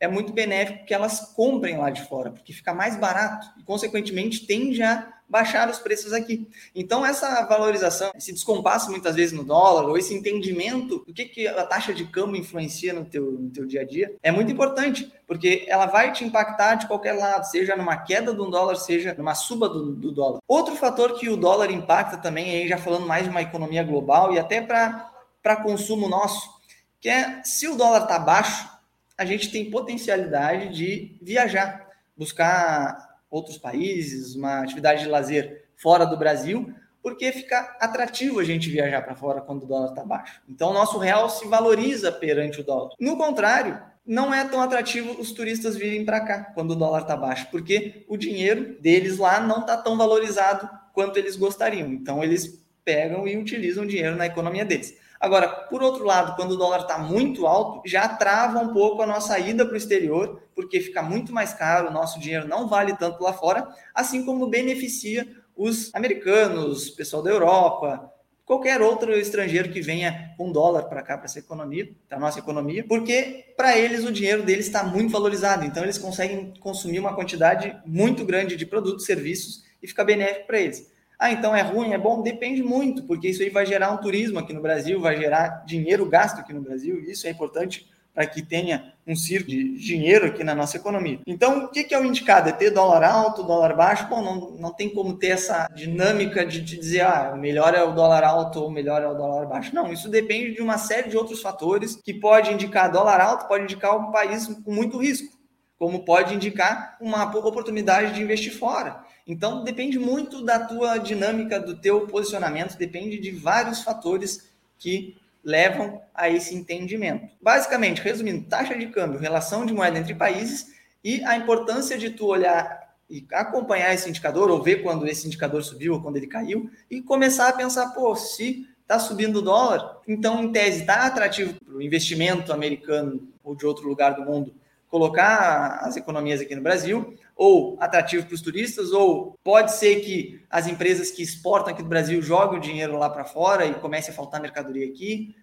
é 0.00 0.08
muito 0.08 0.32
benéfico 0.32 0.86
que 0.86 0.94
elas 0.94 1.20
comprem 1.34 1.76
lá 1.76 1.90
de 1.90 2.02
fora, 2.06 2.30
porque 2.30 2.52
fica 2.52 2.72
mais 2.72 2.96
barato 2.96 3.46
e, 3.58 3.62
consequentemente, 3.62 4.46
tende 4.46 4.82
a 4.82 5.17
baixar 5.28 5.68
os 5.68 5.78
preços 5.78 6.12
aqui. 6.12 6.48
Então, 6.74 7.04
essa 7.04 7.44
valorização, 7.44 8.10
esse 8.16 8.32
descompasso 8.32 8.90
muitas 8.90 9.14
vezes 9.14 9.32
no 9.32 9.44
dólar, 9.44 9.84
ou 9.84 9.98
esse 9.98 10.14
entendimento 10.14 11.04
do 11.06 11.12
que, 11.12 11.26
que 11.26 11.46
a 11.46 11.64
taxa 11.64 11.92
de 11.92 12.06
câmbio 12.06 12.40
influencia 12.40 12.92
no 12.92 13.04
teu, 13.04 13.30
no 13.32 13.50
teu 13.50 13.66
dia 13.66 13.82
a 13.82 13.84
dia, 13.84 14.14
é 14.22 14.30
muito 14.30 14.50
importante, 14.50 15.12
porque 15.26 15.66
ela 15.68 15.86
vai 15.86 16.12
te 16.12 16.24
impactar 16.24 16.76
de 16.76 16.86
qualquer 16.86 17.12
lado, 17.12 17.44
seja 17.44 17.76
numa 17.76 17.96
queda 17.96 18.32
do 18.32 18.50
dólar, 18.50 18.76
seja 18.76 19.14
numa 19.18 19.34
suba 19.34 19.68
do, 19.68 19.94
do 19.94 20.10
dólar. 20.10 20.40
Outro 20.48 20.74
fator 20.76 21.18
que 21.18 21.28
o 21.28 21.36
dólar 21.36 21.70
impacta 21.70 22.16
também, 22.16 22.50
aí 22.50 22.68
já 22.68 22.78
falando 22.78 23.06
mais 23.06 23.24
de 23.24 23.30
uma 23.30 23.42
economia 23.42 23.82
global 23.82 24.32
e 24.32 24.38
até 24.38 24.62
para 24.62 25.56
consumo 25.62 26.08
nosso, 26.08 26.58
que 27.00 27.08
é 27.08 27.42
se 27.44 27.68
o 27.68 27.76
dólar 27.76 28.02
está 28.02 28.18
baixo, 28.18 28.68
a 29.16 29.24
gente 29.24 29.50
tem 29.50 29.70
potencialidade 29.70 30.74
de 30.74 31.16
viajar, 31.20 31.88
buscar 32.16 33.07
outros 33.30 33.58
países, 33.58 34.34
uma 34.34 34.62
atividade 34.62 35.02
de 35.02 35.08
lazer 35.08 35.66
fora 35.76 36.04
do 36.04 36.16
Brasil, 36.16 36.72
porque 37.02 37.30
fica 37.32 37.76
atrativo 37.80 38.40
a 38.40 38.44
gente 38.44 38.68
viajar 38.68 39.02
para 39.02 39.14
fora 39.14 39.40
quando 39.40 39.62
o 39.62 39.66
dólar 39.66 39.90
está 39.90 40.04
baixo. 40.04 40.42
Então, 40.48 40.70
o 40.70 40.74
nosso 40.74 40.98
real 40.98 41.30
se 41.30 41.46
valoriza 41.46 42.10
perante 42.10 42.60
o 42.60 42.64
dólar. 42.64 42.90
No 42.98 43.16
contrário, 43.16 43.80
não 44.04 44.32
é 44.32 44.44
tão 44.44 44.60
atrativo 44.60 45.20
os 45.20 45.32
turistas 45.32 45.76
virem 45.76 46.04
para 46.04 46.20
cá 46.20 46.44
quando 46.54 46.72
o 46.72 46.76
dólar 46.76 47.02
está 47.02 47.16
baixo, 47.16 47.46
porque 47.50 48.04
o 48.08 48.16
dinheiro 48.16 48.80
deles 48.80 49.18
lá 49.18 49.40
não 49.40 49.60
está 49.60 49.76
tão 49.76 49.96
valorizado 49.96 50.68
quanto 50.92 51.18
eles 51.18 51.36
gostariam. 51.36 51.88
Então, 51.88 52.24
eles 52.24 52.64
pegam 52.84 53.28
e 53.28 53.36
utilizam 53.36 53.84
o 53.84 53.86
dinheiro 53.86 54.16
na 54.16 54.26
economia 54.26 54.64
deles. 54.64 54.96
Agora, 55.20 55.48
por 55.48 55.82
outro 55.82 56.04
lado, 56.04 56.36
quando 56.36 56.52
o 56.52 56.56
dólar 56.56 56.82
está 56.82 56.98
muito 56.98 57.46
alto, 57.46 57.82
já 57.88 58.08
trava 58.08 58.60
um 58.60 58.72
pouco 58.72 59.02
a 59.02 59.06
nossa 59.06 59.38
ida 59.38 59.64
para 59.64 59.74
o 59.74 59.76
exterior, 59.76 60.42
porque 60.54 60.80
fica 60.80 61.02
muito 61.02 61.32
mais 61.32 61.52
caro, 61.52 61.88
o 61.88 61.92
nosso 61.92 62.20
dinheiro 62.20 62.46
não 62.46 62.68
vale 62.68 62.96
tanto 62.96 63.22
lá 63.22 63.32
fora, 63.32 63.68
assim 63.94 64.24
como 64.24 64.46
beneficia 64.46 65.26
os 65.56 65.92
americanos, 65.92 66.88
pessoal 66.90 67.20
da 67.20 67.30
Europa, 67.30 68.12
qualquer 68.48 68.80
outro 68.80 69.12
estrangeiro 69.12 69.70
que 69.70 69.80
venha 69.80 70.34
com 70.38 70.50
dólar 70.50 70.84
para 70.84 71.02
cá, 71.02 71.18
para 71.18 71.26
essa 71.26 71.40
economia, 71.40 71.90
para 72.08 72.16
a 72.16 72.20
nossa 72.20 72.38
economia, 72.38 72.84
porque 72.88 73.52
para 73.56 73.76
eles 73.76 74.04
o 74.04 74.12
dinheiro 74.12 74.42
deles 74.44 74.66
está 74.66 74.84
muito 74.84 75.12
valorizado, 75.12 75.66
então 75.66 75.82
eles 75.82 75.98
conseguem 75.98 76.54
consumir 76.60 77.00
uma 77.00 77.14
quantidade 77.14 77.76
muito 77.84 78.24
grande 78.24 78.56
de 78.56 78.64
produtos, 78.64 79.04
serviços 79.04 79.64
e 79.82 79.86
fica 79.88 80.02
benéfico 80.02 80.46
para 80.46 80.60
eles. 80.60 80.90
Ah, 81.18 81.32
então 81.32 81.54
é 81.54 81.62
ruim, 81.62 81.92
é 81.92 81.98
bom? 81.98 82.22
Depende 82.22 82.62
muito, 82.62 83.02
porque 83.02 83.28
isso 83.28 83.42
aí 83.42 83.50
vai 83.50 83.66
gerar 83.66 83.90
um 83.90 83.96
turismo 83.96 84.38
aqui 84.38 84.52
no 84.52 84.62
Brasil, 84.62 85.00
vai 85.00 85.16
gerar 85.16 85.64
dinheiro 85.66 86.06
gasto 86.06 86.38
aqui 86.38 86.52
no 86.52 86.60
Brasil, 86.60 87.00
isso 87.00 87.26
é 87.26 87.30
importante 87.30 87.88
para 88.18 88.26
que 88.26 88.42
tenha 88.42 88.94
um 89.06 89.14
circo 89.14 89.48
de 89.48 89.78
dinheiro 89.78 90.26
aqui 90.26 90.42
na 90.42 90.52
nossa 90.52 90.76
economia. 90.76 91.20
Então, 91.24 91.66
o 91.66 91.68
que 91.68 91.94
é 91.94 92.00
o 92.00 92.04
indicado? 92.04 92.48
É 92.48 92.52
ter 92.52 92.70
dólar 92.70 93.04
alto, 93.04 93.44
dólar 93.44 93.76
baixo? 93.76 94.08
Bom, 94.08 94.20
não, 94.20 94.50
não 94.58 94.72
tem 94.72 94.92
como 94.92 95.16
ter 95.16 95.28
essa 95.28 95.68
dinâmica 95.72 96.44
de, 96.44 96.60
de 96.60 96.76
dizer, 96.76 97.02
ah, 97.02 97.30
o 97.32 97.38
melhor 97.38 97.74
é 97.76 97.82
o 97.84 97.92
dólar 97.92 98.24
alto 98.24 98.60
ou 98.60 98.68
o 98.68 98.72
melhor 98.72 99.02
é 99.02 99.06
o 99.06 99.14
dólar 99.14 99.46
baixo. 99.46 99.72
Não, 99.72 99.92
isso 99.92 100.08
depende 100.08 100.52
de 100.52 100.60
uma 100.60 100.78
série 100.78 101.08
de 101.08 101.16
outros 101.16 101.40
fatores 101.40 101.94
que 101.94 102.12
pode 102.12 102.52
indicar 102.52 102.90
dólar 102.90 103.20
alto, 103.20 103.46
pode 103.46 103.62
indicar 103.62 103.96
um 103.96 104.10
país 104.10 104.48
com 104.64 104.72
muito 104.74 104.98
risco, 104.98 105.38
como 105.78 106.04
pode 106.04 106.34
indicar 106.34 106.96
uma 107.00 107.24
oportunidade 107.24 108.14
de 108.14 108.22
investir 108.22 108.52
fora. 108.52 109.04
Então 109.28 109.62
depende 109.62 109.98
muito 109.98 110.42
da 110.42 110.58
tua 110.58 110.96
dinâmica, 110.96 111.60
do 111.60 111.76
teu 111.76 112.06
posicionamento, 112.06 112.78
depende 112.78 113.18
de 113.18 113.30
vários 113.30 113.82
fatores 113.82 114.48
que 114.78 115.14
levam 115.44 116.00
a 116.14 116.30
esse 116.30 116.54
entendimento. 116.54 117.28
Basicamente, 117.40 118.00
resumindo, 118.00 118.48
taxa 118.48 118.74
de 118.74 118.86
câmbio, 118.86 119.20
relação 119.20 119.66
de 119.66 119.74
moeda 119.74 119.98
entre 119.98 120.14
países 120.14 120.72
e 121.04 121.22
a 121.24 121.36
importância 121.36 121.98
de 121.98 122.10
tu 122.10 122.26
olhar 122.26 122.88
e 123.08 123.26
acompanhar 123.32 123.92
esse 123.92 124.08
indicador 124.08 124.50
ou 124.50 124.62
ver 124.62 124.82
quando 124.82 125.06
esse 125.06 125.26
indicador 125.26 125.62
subiu 125.62 125.94
ou 125.94 126.02
quando 126.02 126.16
ele 126.16 126.26
caiu 126.26 126.70
e 126.90 127.02
começar 127.02 127.48
a 127.48 127.52
pensar, 127.52 127.88
pô, 127.90 128.14
se 128.16 128.66
está 128.80 128.98
subindo 128.98 129.36
o 129.36 129.42
dólar, 129.42 130.00
então 130.08 130.42
em 130.42 130.50
tese 130.50 130.80
está 130.80 131.06
atrativo 131.06 131.54
para 131.62 131.74
o 131.74 131.82
investimento 131.82 132.52
americano 132.52 133.28
ou 133.44 133.54
de 133.54 133.66
outro 133.66 133.86
lugar 133.86 134.14
do 134.14 134.22
mundo 134.22 134.54
colocar 134.88 135.80
as 135.82 135.96
economias 135.96 136.40
aqui 136.40 136.54
no 136.54 136.62
Brasil, 136.62 137.14
ou 137.36 137.76
atrativo 137.80 138.26
para 138.26 138.34
os 138.34 138.42
turistas, 138.42 138.90
ou 138.92 139.38
pode 139.44 139.72
ser 139.72 140.00
que 140.00 140.42
as 140.50 140.66
empresas 140.66 141.10
que 141.10 141.22
exportam 141.22 141.72
aqui 141.72 141.82
do 141.82 141.88
Brasil 141.88 142.20
joguem 142.22 142.58
o 142.58 142.62
dinheiro 142.62 142.98
lá 142.98 143.08
para 143.10 143.24
fora 143.24 143.66
e 143.66 143.74
comece 143.74 144.10
a 144.10 144.14
faltar 144.14 144.40
mercadoria 144.40 144.86
aqui, 144.86 145.34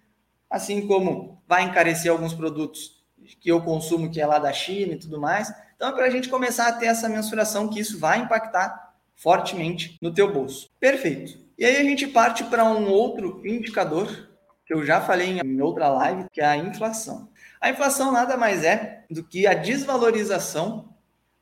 assim 0.50 0.86
como 0.86 1.40
vai 1.46 1.62
encarecer 1.62 2.10
alguns 2.10 2.34
produtos 2.34 3.04
que 3.40 3.50
eu 3.50 3.62
consumo, 3.62 4.10
que 4.10 4.20
é 4.20 4.26
lá 4.26 4.38
da 4.38 4.52
China 4.52 4.92
e 4.92 4.98
tudo 4.98 5.20
mais. 5.20 5.52
Então, 5.74 5.88
é 5.88 5.92
para 5.92 6.06
a 6.06 6.10
gente 6.10 6.28
começar 6.28 6.68
a 6.68 6.72
ter 6.72 6.86
essa 6.86 7.08
mensuração 7.08 7.68
que 7.68 7.80
isso 7.80 7.98
vai 7.98 8.20
impactar 8.20 8.94
fortemente 9.14 9.98
no 10.00 10.12
teu 10.12 10.32
bolso. 10.32 10.68
Perfeito. 10.78 11.38
E 11.58 11.64
aí 11.64 11.76
a 11.76 11.82
gente 11.82 12.06
parte 12.06 12.44
para 12.44 12.64
um 12.64 12.88
outro 12.88 13.40
indicador 13.46 14.28
que 14.66 14.74
eu 14.74 14.84
já 14.84 15.00
falei 15.00 15.40
em 15.40 15.60
outra 15.60 15.88
live, 15.88 16.26
que 16.32 16.40
é 16.40 16.46
a 16.46 16.56
inflação. 16.56 17.28
A 17.60 17.70
inflação 17.70 18.12
nada 18.12 18.36
mais 18.36 18.64
é 18.64 19.04
do 19.10 19.24
que 19.24 19.46
a 19.46 19.54
desvalorização 19.54 20.94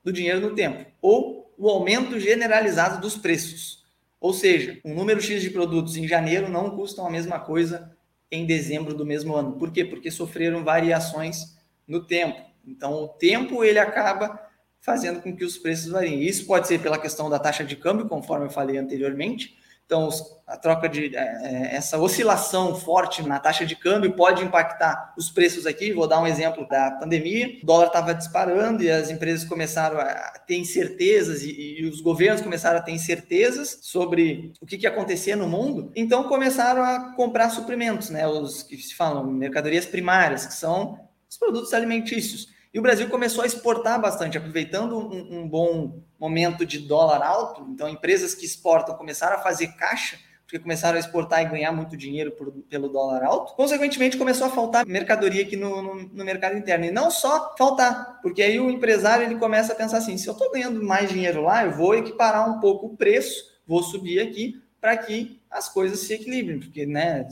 do 0.02 0.12
dinheiro 0.12 0.40
no 0.40 0.54
tempo, 0.54 0.90
ou 1.00 1.52
o 1.56 1.68
aumento 1.68 2.18
generalizado 2.18 3.00
dos 3.00 3.16
preços. 3.16 3.84
Ou 4.20 4.32
seja, 4.32 4.78
um 4.84 4.94
número 4.94 5.20
X 5.20 5.42
de 5.42 5.50
produtos 5.50 5.96
em 5.96 6.06
janeiro 6.06 6.48
não 6.48 6.76
custam 6.76 7.06
a 7.06 7.10
mesma 7.10 7.38
coisa 7.38 7.94
em 8.30 8.46
dezembro 8.46 8.94
do 8.94 9.04
mesmo 9.04 9.34
ano. 9.34 9.52
Por 9.52 9.70
quê? 9.70 9.84
Porque 9.84 10.10
sofreram 10.10 10.64
variações 10.64 11.56
no 11.86 12.04
tempo. 12.04 12.40
Então, 12.66 13.04
o 13.04 13.08
tempo 13.08 13.62
ele 13.62 13.78
acaba 13.78 14.40
fazendo 14.80 15.20
com 15.20 15.34
que 15.34 15.44
os 15.44 15.56
preços 15.56 15.90
variem. 15.90 16.22
Isso 16.22 16.46
pode 16.46 16.66
ser 16.66 16.80
pela 16.80 16.98
questão 16.98 17.30
da 17.30 17.38
taxa 17.38 17.64
de 17.64 17.76
câmbio, 17.76 18.08
conforme 18.08 18.46
eu 18.46 18.50
falei 18.50 18.76
anteriormente, 18.76 19.56
então, 19.86 20.08
a 20.46 20.56
troca 20.56 20.88
de 20.88 21.14
é, 21.14 21.20
é, 21.20 21.76
essa 21.76 21.98
oscilação 21.98 22.74
forte 22.74 23.22
na 23.22 23.38
taxa 23.38 23.66
de 23.66 23.76
câmbio 23.76 24.16
pode 24.16 24.42
impactar 24.42 25.12
os 25.16 25.30
preços 25.30 25.66
aqui. 25.66 25.92
Vou 25.92 26.08
dar 26.08 26.20
um 26.20 26.26
exemplo 26.26 26.66
da 26.66 26.92
pandemia. 26.92 27.58
O 27.62 27.66
dólar 27.66 27.88
estava 27.88 28.14
disparando 28.14 28.82
e 28.82 28.90
as 28.90 29.10
empresas 29.10 29.46
começaram 29.46 30.00
a 30.00 30.38
ter 30.46 30.56
incertezas 30.56 31.42
e, 31.42 31.84
os 31.84 32.00
governos 32.00 32.40
começaram 32.40 32.78
a 32.78 32.82
ter 32.82 32.92
incertezas 32.92 33.78
sobre 33.82 34.52
o 34.60 34.66
que, 34.66 34.78
que 34.78 34.84
ia 34.84 34.90
acontecer 34.90 35.36
no 35.36 35.46
mundo. 35.46 35.92
Então, 35.94 36.24
começaram 36.24 36.82
a 36.82 37.14
comprar 37.14 37.50
suprimentos, 37.50 38.08
né? 38.08 38.26
Os 38.26 38.62
que 38.62 38.78
se 38.78 38.94
falam 38.94 39.26
mercadorias 39.26 39.84
primárias, 39.84 40.46
que 40.46 40.54
são 40.54 40.98
os 41.28 41.36
produtos 41.36 41.74
alimentícios. 41.74 42.54
E 42.74 42.78
o 42.78 42.82
Brasil 42.82 43.08
começou 43.08 43.44
a 43.44 43.46
exportar 43.46 44.00
bastante, 44.00 44.36
aproveitando 44.36 44.98
um, 44.98 45.42
um, 45.42 45.48
bom 45.48 46.02
momento 46.24 46.64
de 46.64 46.78
dólar 46.78 47.22
alto. 47.22 47.66
Então, 47.68 47.86
empresas 47.86 48.34
que 48.34 48.46
exportam 48.46 48.96
começaram 48.96 49.36
a 49.36 49.42
fazer 49.42 49.68
caixa, 49.76 50.18
porque 50.42 50.58
começaram 50.58 50.96
a 50.96 51.00
exportar 51.00 51.42
e 51.42 51.48
ganhar 51.50 51.70
muito 51.70 51.96
dinheiro 51.96 52.32
por, 52.32 52.50
pelo 52.68 52.88
dólar 52.88 53.22
alto. 53.24 53.54
Consequentemente, 53.54 54.16
começou 54.16 54.46
a 54.46 54.50
faltar 54.50 54.86
mercadoria 54.86 55.42
aqui 55.42 55.54
no, 55.54 55.82
no, 55.82 55.94
no, 56.02 56.24
mercado 56.24 56.56
interno. 56.56 56.86
E 56.86 56.90
não 56.90 57.10
só 57.10 57.54
faltar, 57.58 58.20
porque 58.22 58.42
aí 58.42 58.58
o 58.58 58.70
empresário 58.70 59.26
ele 59.26 59.36
começa 59.36 59.74
a 59.74 59.76
pensar 59.76 59.98
assim: 59.98 60.16
se 60.16 60.26
eu 60.26 60.32
estou 60.32 60.50
ganhando 60.50 60.82
mais 60.82 61.10
dinheiro 61.10 61.42
lá, 61.42 61.64
eu 61.64 61.72
vou 61.72 61.94
equiparar 61.94 62.48
um 62.48 62.58
pouco 62.58 62.86
o 62.86 62.96
preço, 62.96 63.52
vou 63.66 63.82
subir 63.82 64.20
aqui 64.20 64.62
para 64.80 64.96
que 64.96 65.42
as 65.50 65.68
coisas 65.68 66.00
se 66.00 66.14
equilibrem, 66.14 66.58
porque 66.58 66.86
né, 66.86 67.26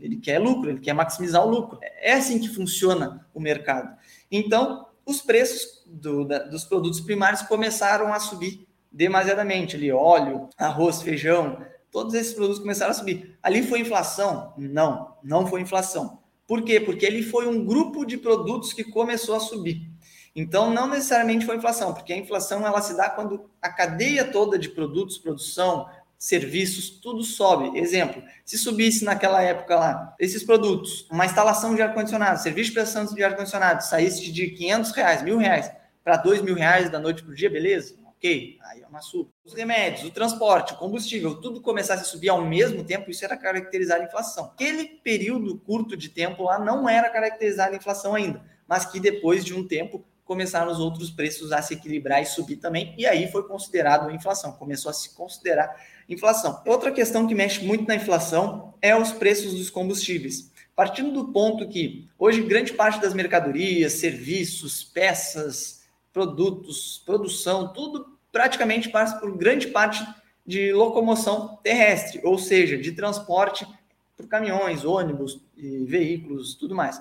ele 0.00 0.16
quer 0.16 0.38
lucro, 0.38 0.70
ele 0.70 0.80
quer 0.80 0.94
maximizar 0.94 1.44
o 1.44 1.50
lucro. 1.50 1.78
É 1.82 2.14
assim 2.14 2.38
que 2.38 2.48
funciona 2.48 3.26
o 3.34 3.40
mercado. 3.40 3.94
Então, 4.30 4.86
os 5.04 5.22
preços 5.22 5.77
do, 5.88 6.24
da, 6.24 6.40
dos 6.40 6.64
produtos 6.64 7.00
primários 7.00 7.42
começaram 7.42 8.12
a 8.12 8.20
subir 8.20 8.66
demasiadamente. 8.92 9.76
Ali, 9.76 9.90
óleo, 9.90 10.48
arroz, 10.56 11.02
feijão, 11.02 11.58
todos 11.90 12.14
esses 12.14 12.34
produtos 12.34 12.60
começaram 12.60 12.90
a 12.90 12.94
subir. 12.94 13.38
Ali 13.42 13.62
foi 13.62 13.80
inflação? 13.80 14.52
Não, 14.56 15.16
não 15.22 15.46
foi 15.46 15.60
inflação. 15.60 16.18
Por 16.46 16.62
quê? 16.62 16.80
Porque 16.80 17.04
ele 17.04 17.22
foi 17.22 17.46
um 17.46 17.64
grupo 17.64 18.04
de 18.04 18.16
produtos 18.16 18.72
que 18.72 18.84
começou 18.84 19.34
a 19.34 19.40
subir. 19.40 19.90
Então, 20.34 20.72
não 20.72 20.86
necessariamente 20.86 21.44
foi 21.44 21.56
inflação, 21.56 21.92
porque 21.92 22.12
a 22.12 22.16
inflação 22.16 22.64
ela 22.66 22.80
se 22.80 22.96
dá 22.96 23.10
quando 23.10 23.50
a 23.60 23.68
cadeia 23.68 24.24
toda 24.24 24.58
de 24.58 24.68
produtos, 24.68 25.18
produção, 25.18 25.88
serviços, 26.18 26.90
tudo 26.90 27.22
sobe. 27.22 27.78
Exemplo, 27.78 28.22
se 28.44 28.58
subisse 28.58 29.04
naquela 29.04 29.40
época 29.40 29.76
lá, 29.76 30.14
esses 30.18 30.42
produtos, 30.42 31.06
uma 31.10 31.24
instalação 31.24 31.74
de 31.74 31.80
ar-condicionado, 31.80 32.42
serviço 32.42 32.70
de 32.70 32.74
prestação 32.74 33.14
de 33.14 33.22
ar-condicionado, 33.22 33.84
saísse 33.84 34.32
de 34.32 34.48
500 34.48 34.90
reais, 34.90 35.22
mil 35.22 35.38
reais, 35.38 35.70
para 36.02 36.16
dois 36.16 36.42
mil 36.42 36.56
reais 36.56 36.90
da 36.90 36.98
noite 36.98 37.22
para 37.22 37.32
o 37.32 37.34
dia, 37.34 37.48
beleza? 37.48 37.94
Ok, 38.18 38.58
aí 38.62 38.82
é 38.82 38.86
uma 38.88 39.00
sub. 39.00 39.30
Os 39.44 39.54
remédios, 39.54 40.02
o 40.02 40.10
transporte, 40.10 40.72
o 40.72 40.76
combustível, 40.76 41.40
tudo 41.40 41.60
começasse 41.60 42.02
a 42.02 42.04
subir 42.04 42.30
ao 42.30 42.44
mesmo 42.44 42.82
tempo, 42.82 43.08
isso 43.08 43.24
era 43.24 43.36
caracterizar 43.36 44.00
a 44.00 44.04
inflação. 44.04 44.46
Aquele 44.46 44.86
período 44.86 45.56
curto 45.60 45.96
de 45.96 46.08
tempo 46.08 46.42
lá 46.42 46.58
não 46.58 46.88
era 46.88 47.08
caracterizar 47.10 47.68
a 47.68 47.76
inflação 47.76 48.16
ainda, 48.16 48.42
mas 48.66 48.84
que 48.84 48.98
depois 48.98 49.44
de 49.44 49.54
um 49.54 49.64
tempo 49.64 50.04
começaram 50.28 50.70
os 50.70 50.78
outros 50.78 51.10
preços 51.10 51.52
a 51.52 51.62
se 51.62 51.72
equilibrar 51.72 52.20
e 52.20 52.26
subir 52.26 52.56
também, 52.56 52.94
e 52.98 53.06
aí 53.06 53.32
foi 53.32 53.48
considerado 53.48 54.10
inflação, 54.10 54.52
começou 54.52 54.90
a 54.90 54.92
se 54.92 55.14
considerar 55.14 55.74
inflação. 56.06 56.62
Outra 56.66 56.92
questão 56.92 57.26
que 57.26 57.34
mexe 57.34 57.64
muito 57.64 57.88
na 57.88 57.94
inflação 57.94 58.74
é 58.82 58.94
os 58.94 59.10
preços 59.10 59.54
dos 59.54 59.70
combustíveis. 59.70 60.52
Partindo 60.76 61.10
do 61.12 61.32
ponto 61.32 61.66
que 61.66 62.06
hoje 62.18 62.42
grande 62.42 62.74
parte 62.74 63.00
das 63.00 63.14
mercadorias, 63.14 63.94
serviços, 63.94 64.84
peças, 64.84 65.82
produtos, 66.12 67.02
produção, 67.06 67.72
tudo 67.72 68.18
praticamente 68.30 68.90
passa 68.90 69.18
por 69.18 69.34
grande 69.34 69.68
parte 69.68 70.06
de 70.46 70.74
locomoção 70.74 71.58
terrestre, 71.62 72.20
ou 72.22 72.36
seja, 72.36 72.76
de 72.76 72.92
transporte 72.92 73.66
por 74.14 74.28
caminhões, 74.28 74.84
ônibus, 74.84 75.40
veículos, 75.56 76.54
tudo 76.54 76.74
mais. 76.74 77.00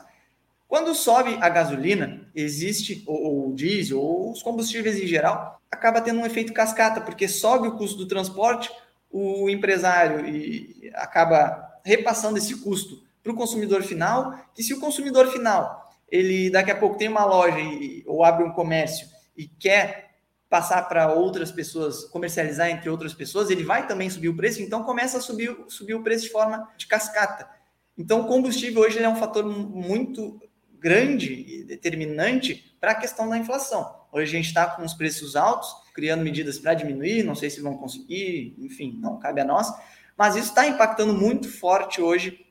Quando 0.67 0.93
sobe 0.93 1.38
a 1.39 1.47
gasolina, 1.47 2.29
existe, 2.36 3.03
ou, 3.07 3.50
o 3.50 3.55
diesel, 3.55 4.01
ou 4.01 4.31
os 4.31 4.43
combustíveis 4.43 5.00
em 5.00 5.07
geral, 5.07 5.62
acaba 5.71 6.01
tendo 6.01 6.19
um 6.19 6.25
efeito 6.25 6.53
cascata, 6.53 7.00
porque 7.00 7.27
sobe 7.27 7.67
o 7.67 7.77
custo 7.77 7.97
do 7.97 8.07
transporte, 8.07 8.69
o 9.09 9.50
empresário 9.50 10.27
e 10.27 10.91
acaba 10.93 11.79
repassando 11.86 12.38
esse 12.38 12.55
custo 12.57 13.01
para 13.24 13.31
o 13.31 13.36
consumidor 13.36 13.81
final, 13.83 14.38
que 14.53 14.62
se 14.62 14.74
o 14.74 14.79
consumidor 14.79 15.27
final, 15.27 15.89
ele 16.09 16.50
daqui 16.50 16.71
a 16.71 16.75
pouco 16.75 16.97
tem 16.97 17.07
uma 17.07 17.25
loja 17.25 17.59
e, 17.59 18.03
ou 18.05 18.24
abre 18.24 18.43
um 18.43 18.51
comércio 18.51 19.07
e 19.38 19.47
quer 19.47 20.07
passar 20.50 20.83
para 20.83 21.13
outras 21.13 21.51
pessoas, 21.51 22.05
comercializar 22.05 22.69
entre 22.69 22.89
outras 22.89 23.13
pessoas, 23.13 23.50
ele 23.50 23.63
vai 23.63 23.88
também 23.88 24.09
subir 24.09 24.29
o 24.29 24.36
preço, 24.36 24.62
então 24.62 24.83
começa 24.83 25.17
a 25.17 25.21
subir, 25.21 25.55
subir 25.67 25.93
o 25.93 26.03
preço 26.03 26.25
de 26.25 26.31
forma 26.31 26.69
de 26.77 26.88
cascata. 26.88 27.50
Então, 27.97 28.21
o 28.21 28.27
combustível 28.27 28.81
hoje 28.81 29.00
é 29.00 29.09
um 29.09 29.15
fator 29.15 29.43
muito 29.45 30.39
grande 30.79 31.34
e 31.34 31.63
determinante 31.63 32.75
para 32.79 32.91
a 32.91 32.96
questão 32.96 33.27
da 33.29 33.38
inflação. 33.38 33.96
Hoje 34.12 34.36
a 34.36 34.38
gente 34.38 34.48
está 34.48 34.67
com 34.67 34.84
os 34.84 34.93
preços 34.93 35.36
altos, 35.36 35.69
criando 35.93 36.24
medidas 36.24 36.60
para 36.60 36.74
diminuir, 36.74 37.24
não 37.24 37.36
sei 37.36 37.50
se 37.50 37.62
vão 37.62 37.75
conseguir, 37.77 38.55
enfim, 38.60 38.98
não 39.01 39.17
cabe 39.19 39.41
a 39.41 39.46
nós, 39.46 39.72
mas 40.17 40.36
isso 40.36 40.50
está 40.50 40.67
impactando 40.67 41.13
muito 41.13 41.50
forte 41.50 42.01
hoje 42.01 42.46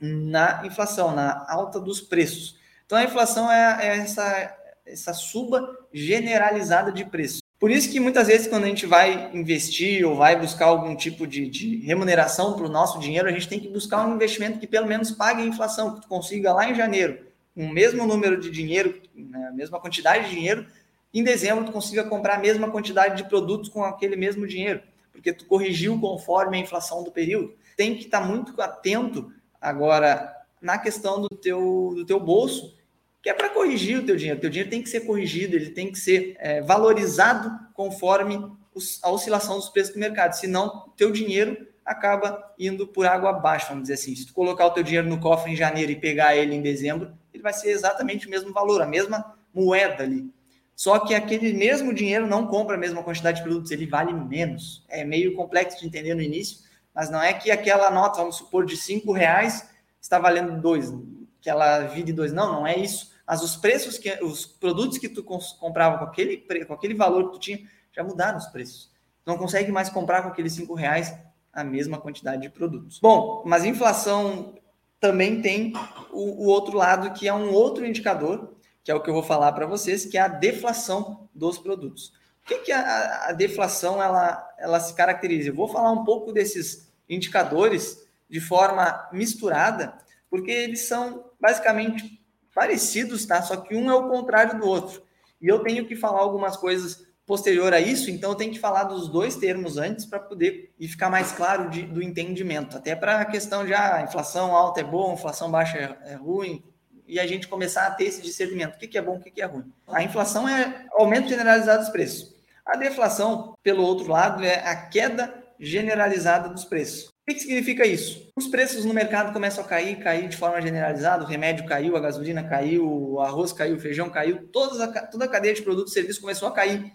na 0.00 0.62
inflação, 0.66 1.14
na 1.14 1.46
alta 1.48 1.78
dos 1.78 2.00
preços. 2.00 2.56
Então 2.84 2.98
a 2.98 3.04
inflação 3.04 3.50
é, 3.50 3.78
é 3.80 3.96
essa, 3.98 4.56
essa 4.84 5.14
suba 5.14 5.86
generalizada 5.92 6.90
de 6.90 7.04
preço. 7.04 7.40
Por 7.58 7.70
isso 7.70 7.92
que 7.92 8.00
muitas 8.00 8.26
vezes 8.26 8.48
quando 8.48 8.64
a 8.64 8.66
gente 8.66 8.86
vai 8.86 9.30
investir 9.32 10.04
ou 10.04 10.16
vai 10.16 10.38
buscar 10.38 10.66
algum 10.66 10.96
tipo 10.96 11.26
de, 11.28 11.48
de 11.48 11.76
remuneração 11.76 12.54
para 12.54 12.66
o 12.66 12.68
nosso 12.68 12.98
dinheiro, 12.98 13.28
a 13.28 13.32
gente 13.32 13.48
tem 13.48 13.60
que 13.60 13.68
buscar 13.68 14.04
um 14.04 14.16
investimento 14.16 14.58
que 14.58 14.66
pelo 14.66 14.88
menos 14.88 15.12
pague 15.12 15.42
a 15.42 15.46
inflação, 15.46 15.94
que 15.94 16.00
tu 16.00 16.08
consiga 16.08 16.52
lá 16.52 16.68
em 16.68 16.74
janeiro 16.74 17.31
o 17.54 17.68
mesmo 17.68 18.06
número 18.06 18.40
de 18.40 18.50
dinheiro, 18.50 19.00
né, 19.14 19.48
a 19.48 19.52
mesma 19.52 19.78
quantidade 19.80 20.28
de 20.28 20.34
dinheiro, 20.34 20.66
em 21.12 21.22
dezembro 21.22 21.64
tu 21.64 21.72
consiga 21.72 22.04
comprar 22.04 22.36
a 22.36 22.40
mesma 22.40 22.70
quantidade 22.70 23.16
de 23.16 23.28
produtos 23.28 23.68
com 23.68 23.84
aquele 23.84 24.16
mesmo 24.16 24.46
dinheiro, 24.46 24.82
porque 25.12 25.32
tu 25.32 25.44
corrigiu 25.46 26.00
conforme 26.00 26.56
a 26.56 26.60
inflação 26.60 27.04
do 27.04 27.12
período. 27.12 27.54
Tem 27.76 27.94
que 27.94 28.04
estar 28.04 28.20
muito 28.20 28.60
atento 28.60 29.30
agora 29.60 30.34
na 30.60 30.78
questão 30.78 31.20
do 31.20 31.28
teu, 31.28 31.92
do 31.94 32.04
teu 32.06 32.18
bolso, 32.18 32.74
que 33.22 33.28
é 33.28 33.34
para 33.34 33.50
corrigir 33.50 33.98
o 33.98 34.06
teu 34.06 34.16
dinheiro. 34.16 34.38
O 34.38 34.40
teu 34.40 34.50
dinheiro 34.50 34.70
tem 34.70 34.82
que 34.82 34.88
ser 34.88 35.00
corrigido, 35.00 35.54
ele 35.54 35.70
tem 35.70 35.92
que 35.92 35.98
ser 35.98 36.36
é, 36.38 36.60
valorizado 36.60 37.50
conforme 37.74 38.40
os, 38.74 38.98
a 39.02 39.10
oscilação 39.10 39.56
dos 39.56 39.68
preços 39.68 39.94
do 39.94 40.00
mercado. 40.00 40.32
Senão, 40.32 40.92
teu 40.96 41.12
dinheiro 41.12 41.66
acaba 41.84 42.52
indo 42.58 42.86
por 42.86 43.06
água 43.06 43.30
abaixo, 43.30 43.68
vamos 43.68 43.82
dizer 43.82 43.94
assim. 43.94 44.14
Se 44.14 44.26
tu 44.26 44.32
colocar 44.32 44.66
o 44.66 44.70
teu 44.70 44.82
dinheiro 44.82 45.08
no 45.08 45.20
cofre 45.20 45.52
em 45.52 45.56
janeiro 45.56 45.92
e 45.92 45.96
pegar 45.96 46.36
ele 46.36 46.54
em 46.54 46.62
dezembro, 46.62 47.12
ele 47.32 47.42
vai 47.42 47.52
ser 47.52 47.70
exatamente 47.70 48.26
o 48.26 48.30
mesmo 48.30 48.52
valor, 48.52 48.82
a 48.82 48.86
mesma 48.86 49.36
moeda 49.54 50.02
ali. 50.02 50.30
Só 50.74 50.98
que 50.98 51.14
aquele 51.14 51.52
mesmo 51.52 51.92
dinheiro 51.94 52.26
não 52.26 52.46
compra 52.46 52.76
a 52.76 52.78
mesma 52.78 53.02
quantidade 53.02 53.38
de 53.38 53.42
produtos, 53.42 53.70
ele 53.70 53.86
vale 53.86 54.12
menos. 54.12 54.84
É 54.88 55.04
meio 55.04 55.34
complexo 55.36 55.78
de 55.78 55.86
entender 55.86 56.14
no 56.14 56.22
início, 56.22 56.58
mas 56.94 57.10
não 57.10 57.22
é 57.22 57.32
que 57.32 57.50
aquela 57.50 57.90
nota, 57.90 58.18
vamos 58.18 58.36
supor, 58.36 58.66
de 58.66 58.76
cinco 58.76 59.12
reais 59.12 59.70
está 60.00 60.18
valendo 60.18 60.60
dois, 60.60 60.92
que 61.40 61.48
ela 61.48 61.80
vire 61.80 62.12
dois. 62.12 62.32
Não, 62.32 62.52
não 62.52 62.66
é 62.66 62.76
isso. 62.76 63.12
Mas 63.26 63.42
os 63.42 63.56
preços, 63.56 63.98
que 63.98 64.12
os 64.22 64.44
produtos 64.44 64.98
que 64.98 65.08
tu 65.08 65.22
comprava 65.22 65.98
com 65.98 66.04
aquele, 66.04 66.38
com 66.66 66.74
aquele 66.74 66.94
valor 66.94 67.26
que 67.26 67.32
tu 67.32 67.40
tinha, 67.40 67.60
já 67.92 68.02
mudaram 68.02 68.38
os 68.38 68.46
preços. 68.46 68.90
Tu 69.24 69.30
não 69.30 69.38
consegue 69.38 69.70
mais 69.70 69.88
comprar 69.88 70.22
com 70.22 70.28
aqueles 70.28 70.52
cinco 70.52 70.74
reais 70.74 71.14
a 71.52 71.62
mesma 71.62 71.98
quantidade 71.98 72.42
de 72.42 72.48
produtos. 72.48 72.98
Bom, 72.98 73.42
mas 73.46 73.64
inflação 73.64 74.54
também 75.02 75.42
tem 75.42 75.72
o, 76.12 76.44
o, 76.44 76.46
outro 76.46 76.76
lado, 76.76 77.12
que 77.12 77.26
é 77.26 77.34
um 77.34 77.52
outro 77.52 77.84
indicador, 77.84 78.54
que 78.84 78.90
é 78.90 78.94
o 78.94 79.02
que 79.02 79.10
eu 79.10 79.14
vou 79.14 79.22
falar 79.24 79.50
para 79.50 79.66
vocês, 79.66 80.06
que 80.06 80.16
é 80.16 80.20
a 80.20 80.28
deflação 80.28 81.28
dos 81.34 81.58
produtos. 81.58 82.12
O 82.44 82.46
que, 82.46 82.58
que 82.60 82.72
a, 82.72 83.26
a, 83.26 83.32
deflação 83.32 84.00
ela, 84.00 84.48
ela 84.56 84.78
se 84.78 84.94
caracteriza? 84.94 85.48
Eu 85.48 85.56
vou 85.56 85.66
falar 85.66 85.90
um 85.90 86.04
pouco 86.04 86.32
desses 86.32 86.88
indicadores 87.08 88.06
de 88.30 88.38
forma 88.38 89.08
misturada, 89.12 89.98
porque 90.30 90.52
eles 90.52 90.82
são 90.82 91.32
basicamente 91.40 92.24
parecidos, 92.54 93.26
tá? 93.26 93.42
Só 93.42 93.56
que 93.56 93.74
um 93.74 93.90
é 93.90 93.94
o 93.94 94.08
contrário 94.08 94.60
do 94.60 94.66
outro. 94.68 95.02
E 95.40 95.48
eu 95.48 95.64
tenho 95.64 95.84
que 95.84 95.96
falar 95.96 96.20
algumas 96.20 96.56
coisas 96.56 97.04
posterior 97.32 97.72
a 97.72 97.80
isso, 97.80 98.10
então 98.10 98.32
eu 98.32 98.36
tenho 98.36 98.52
que 98.52 98.58
falar 98.58 98.84
dos 98.84 99.08
dois 99.08 99.36
termos 99.36 99.78
antes 99.78 100.04
para 100.04 100.20
poder 100.20 100.70
e 100.78 100.86
ficar 100.86 101.08
mais 101.08 101.32
claro 101.32 101.70
de, 101.70 101.80
do 101.80 102.02
entendimento, 102.02 102.76
até 102.76 102.94
para 102.94 103.22
a 103.22 103.24
questão 103.24 103.64
de 103.64 103.72
ah, 103.72 104.04
inflação 104.06 104.54
alta 104.54 104.80
é 104.80 104.84
bom, 104.84 105.14
inflação 105.14 105.50
baixa 105.50 105.78
é, 105.78 106.12
é, 106.12 106.14
ruim, 106.14 106.62
e 107.08 107.18
a 107.18 107.26
gente 107.26 107.48
começar 107.48 107.86
a 107.86 107.90
ter 107.90 108.04
esse 108.04 108.20
discernimento, 108.20 108.74
o 108.74 108.78
que, 108.78 108.86
que 108.86 108.98
é 108.98 109.00
bom, 109.00 109.16
o 109.16 109.18
que, 109.18 109.30
que 109.30 109.40
é 109.40 109.46
ruim. 109.46 109.64
A 109.88 110.02
inflação 110.02 110.46
é 110.46 110.84
aumento 110.92 111.30
generalizado 111.30 111.80
dos 111.80 111.88
preços. 111.88 112.34
A 112.66 112.76
deflação, 112.76 113.56
pelo 113.62 113.82
outro 113.82 114.12
lado, 114.12 114.44
é 114.44 114.68
a 114.68 114.76
queda 114.76 115.32
generalizada 115.58 116.50
dos 116.50 116.66
preços. 116.66 117.06
O 117.06 117.12
que, 117.32 117.40
significa 117.40 117.86
isso? 117.86 118.30
Os 118.36 118.46
preços 118.46 118.84
no 118.84 118.92
mercado 118.92 119.32
começam 119.32 119.64
a 119.64 119.66
cair, 119.66 119.96
cair 120.00 120.28
de 120.28 120.36
forma 120.36 120.60
generalizada, 120.60 121.24
o 121.24 121.26
remédio 121.26 121.64
caiu, 121.64 121.96
a 121.96 122.00
gasolina 122.00 122.44
caiu, 122.44 122.86
o 122.86 123.20
arroz 123.20 123.54
caiu, 123.54 123.76
o 123.76 123.80
feijão 123.80 124.10
caiu, 124.10 124.48
toda 124.48 124.84
a, 124.84 125.06
toda 125.06 125.24
a 125.24 125.28
cadeia 125.28 125.54
de 125.54 125.62
produtos 125.62 125.92
e 125.92 125.94
serviços 125.94 126.20
começou 126.20 126.46
a 126.46 126.52
cair. 126.52 126.92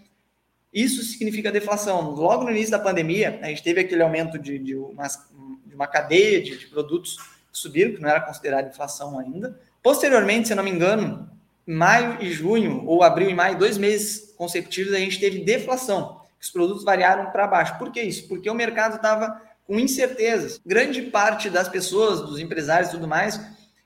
Isso 0.72 1.02
significa 1.02 1.50
deflação. 1.50 2.10
Logo 2.10 2.44
no 2.44 2.50
início 2.50 2.70
da 2.70 2.78
pandemia, 2.78 3.38
a 3.42 3.46
gente 3.46 3.62
teve 3.62 3.80
aquele 3.80 4.02
aumento 4.02 4.38
de, 4.38 4.58
de, 4.58 4.76
uma, 4.76 5.06
de 5.66 5.74
uma 5.74 5.86
cadeia 5.86 6.42
de, 6.42 6.58
de 6.58 6.66
produtos 6.66 7.16
que 7.16 7.58
subiram, 7.58 7.94
que 7.94 8.00
não 8.00 8.08
era 8.08 8.20
considerado 8.20 8.68
inflação 8.68 9.18
ainda. 9.18 9.58
Posteriormente, 9.82 10.48
se 10.48 10.52
eu 10.52 10.56
não 10.56 10.64
me 10.64 10.70
engano, 10.70 11.30
maio 11.66 12.22
e 12.22 12.32
junho, 12.32 12.84
ou 12.86 13.02
abril 13.02 13.30
e 13.30 13.34
maio, 13.34 13.58
dois 13.58 13.76
meses 13.78 14.34
consecutivos, 14.36 14.92
a 14.92 14.98
gente 14.98 15.20
teve 15.20 15.44
deflação, 15.44 16.20
os 16.40 16.50
produtos 16.50 16.84
variaram 16.84 17.30
para 17.30 17.46
baixo. 17.46 17.78
Por 17.78 17.90
que 17.90 18.00
isso? 18.00 18.28
Porque 18.28 18.48
o 18.48 18.54
mercado 18.54 18.96
estava 18.96 19.42
com 19.66 19.78
incertezas. 19.78 20.60
Grande 20.64 21.02
parte 21.02 21.50
das 21.50 21.68
pessoas, 21.68 22.22
dos 22.22 22.38
empresários 22.38 22.88
e 22.88 22.92
tudo 22.92 23.06
mais, 23.06 23.40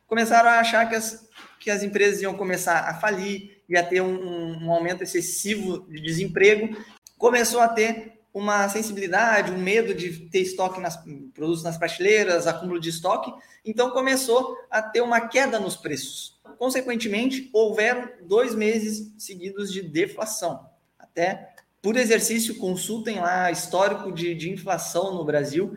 começaram 0.06 0.48
a 0.48 0.60
achar 0.60 0.88
que 0.88 0.94
as, 0.94 1.26
que 1.58 1.70
as 1.70 1.82
empresas 1.82 2.22
iam 2.22 2.34
começar 2.34 2.88
a 2.88 2.94
falir, 2.94 3.51
ia 3.68 3.82
ter 3.82 4.00
um, 4.00 4.64
um 4.64 4.72
aumento 4.72 5.02
excessivo 5.02 5.86
de 5.88 6.00
desemprego, 6.00 6.76
começou 7.16 7.60
a 7.60 7.68
ter 7.68 8.20
uma 8.34 8.68
sensibilidade, 8.68 9.52
um 9.52 9.58
medo 9.58 9.94
de 9.94 10.10
ter 10.28 10.40
estoque 10.40 10.80
nas 10.80 10.96
produtos 11.34 11.62
nas 11.62 11.76
prateleiras, 11.76 12.46
acúmulo 12.46 12.80
de 12.80 12.88
estoque, 12.88 13.32
então 13.64 13.90
começou 13.90 14.56
a 14.70 14.80
ter 14.80 15.02
uma 15.02 15.28
queda 15.28 15.60
nos 15.60 15.76
preços. 15.76 16.40
Consequentemente, 16.58 17.50
houveram 17.52 18.08
dois 18.22 18.54
meses 18.54 19.12
seguidos 19.18 19.70
de 19.70 19.82
deflação. 19.82 20.66
Até 20.98 21.52
por 21.82 21.96
exercício, 21.96 22.56
consultem 22.56 23.20
lá 23.20 23.50
histórico 23.50 24.12
de, 24.12 24.34
de 24.34 24.50
inflação 24.50 25.14
no 25.14 25.24
Brasil. 25.24 25.76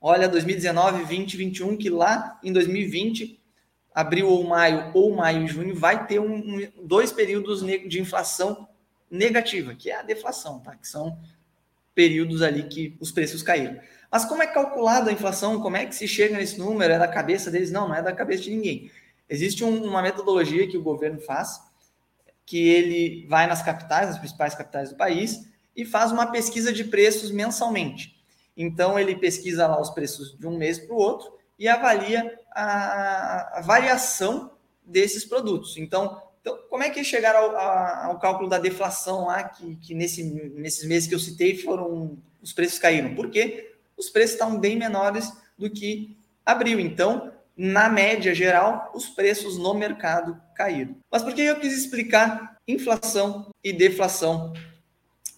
Olha, 0.00 0.28
2019, 0.28 1.04
20, 1.04 1.36
21, 1.36 1.76
que 1.76 1.90
lá 1.90 2.40
em 2.42 2.52
2020 2.52 3.40
abril 3.94 4.28
ou 4.28 4.42
maio, 4.42 4.90
ou 4.92 5.14
maio 5.14 5.44
e 5.44 5.46
junho, 5.46 5.74
vai 5.74 6.06
ter 6.06 6.18
um, 6.18 6.34
um, 6.34 6.68
dois 6.82 7.12
períodos 7.12 7.64
de 7.64 8.00
inflação 8.00 8.68
negativa, 9.08 9.74
que 9.74 9.88
é 9.88 9.96
a 9.96 10.02
deflação, 10.02 10.58
tá? 10.58 10.74
que 10.74 10.88
são 10.88 11.16
períodos 11.94 12.42
ali 12.42 12.64
que 12.64 12.96
os 12.98 13.12
preços 13.12 13.42
caíram. 13.42 13.78
Mas 14.10 14.24
como 14.24 14.42
é 14.42 14.48
calculada 14.48 15.10
a 15.10 15.12
inflação? 15.12 15.60
Como 15.60 15.76
é 15.76 15.86
que 15.86 15.94
se 15.94 16.08
chega 16.08 16.36
nesse 16.36 16.58
número? 16.58 16.92
É 16.92 16.98
da 16.98 17.06
cabeça 17.06 17.50
deles? 17.50 17.70
Não, 17.70 17.86
não 17.86 17.94
é 17.94 18.02
da 18.02 18.12
cabeça 18.12 18.42
de 18.42 18.50
ninguém. 18.50 18.90
Existe 19.28 19.62
um, 19.62 19.84
uma 19.84 20.02
metodologia 20.02 20.66
que 20.66 20.76
o 20.76 20.82
governo 20.82 21.20
faz, 21.20 21.60
que 22.44 22.68
ele 22.68 23.26
vai 23.28 23.46
nas 23.46 23.62
capitais, 23.62 24.08
nas 24.08 24.18
principais 24.18 24.54
capitais 24.54 24.90
do 24.90 24.96
país, 24.96 25.48
e 25.76 25.84
faz 25.84 26.10
uma 26.10 26.26
pesquisa 26.26 26.72
de 26.72 26.84
preços 26.84 27.30
mensalmente. 27.30 28.20
Então, 28.56 28.98
ele 28.98 29.16
pesquisa 29.16 29.66
lá 29.66 29.80
os 29.80 29.90
preços 29.90 30.36
de 30.38 30.46
um 30.46 30.56
mês 30.56 30.78
para 30.78 30.94
o 30.94 30.98
outro 30.98 31.33
e 31.58 31.68
avalia 31.68 32.38
a, 32.50 33.58
a 33.58 33.60
variação 33.60 34.50
desses 34.84 35.24
produtos. 35.24 35.76
Então, 35.76 36.20
então, 36.44 36.58
como 36.68 36.82
é 36.82 36.90
que 36.90 37.02
chegaram 37.02 37.56
ao, 37.56 38.10
ao 38.10 38.18
cálculo 38.18 38.50
da 38.50 38.58
deflação 38.58 39.28
lá, 39.28 39.44
que, 39.44 39.76
que 39.76 39.94
nesse, 39.94 40.22
nesses 40.22 40.86
meses 40.86 41.08
que 41.08 41.14
eu 41.14 41.18
citei 41.18 41.56
foram 41.56 42.18
os 42.42 42.52
preços 42.52 42.78
caíram? 42.78 43.14
Porque 43.14 43.72
os 43.96 44.10
preços 44.10 44.32
estão 44.32 44.60
bem 44.60 44.76
menores 44.76 45.32
do 45.56 45.70
que 45.70 46.14
abril. 46.44 46.78
Então, 46.78 47.32
na 47.56 47.88
média 47.88 48.34
geral, 48.34 48.92
os 48.94 49.06
preços 49.06 49.56
no 49.56 49.72
mercado 49.72 50.38
caíram. 50.54 50.96
Mas 51.10 51.22
por 51.22 51.32
que 51.32 51.40
eu 51.40 51.58
quis 51.58 51.72
explicar 51.72 52.58
inflação 52.68 53.50
e 53.62 53.72
deflação 53.72 54.52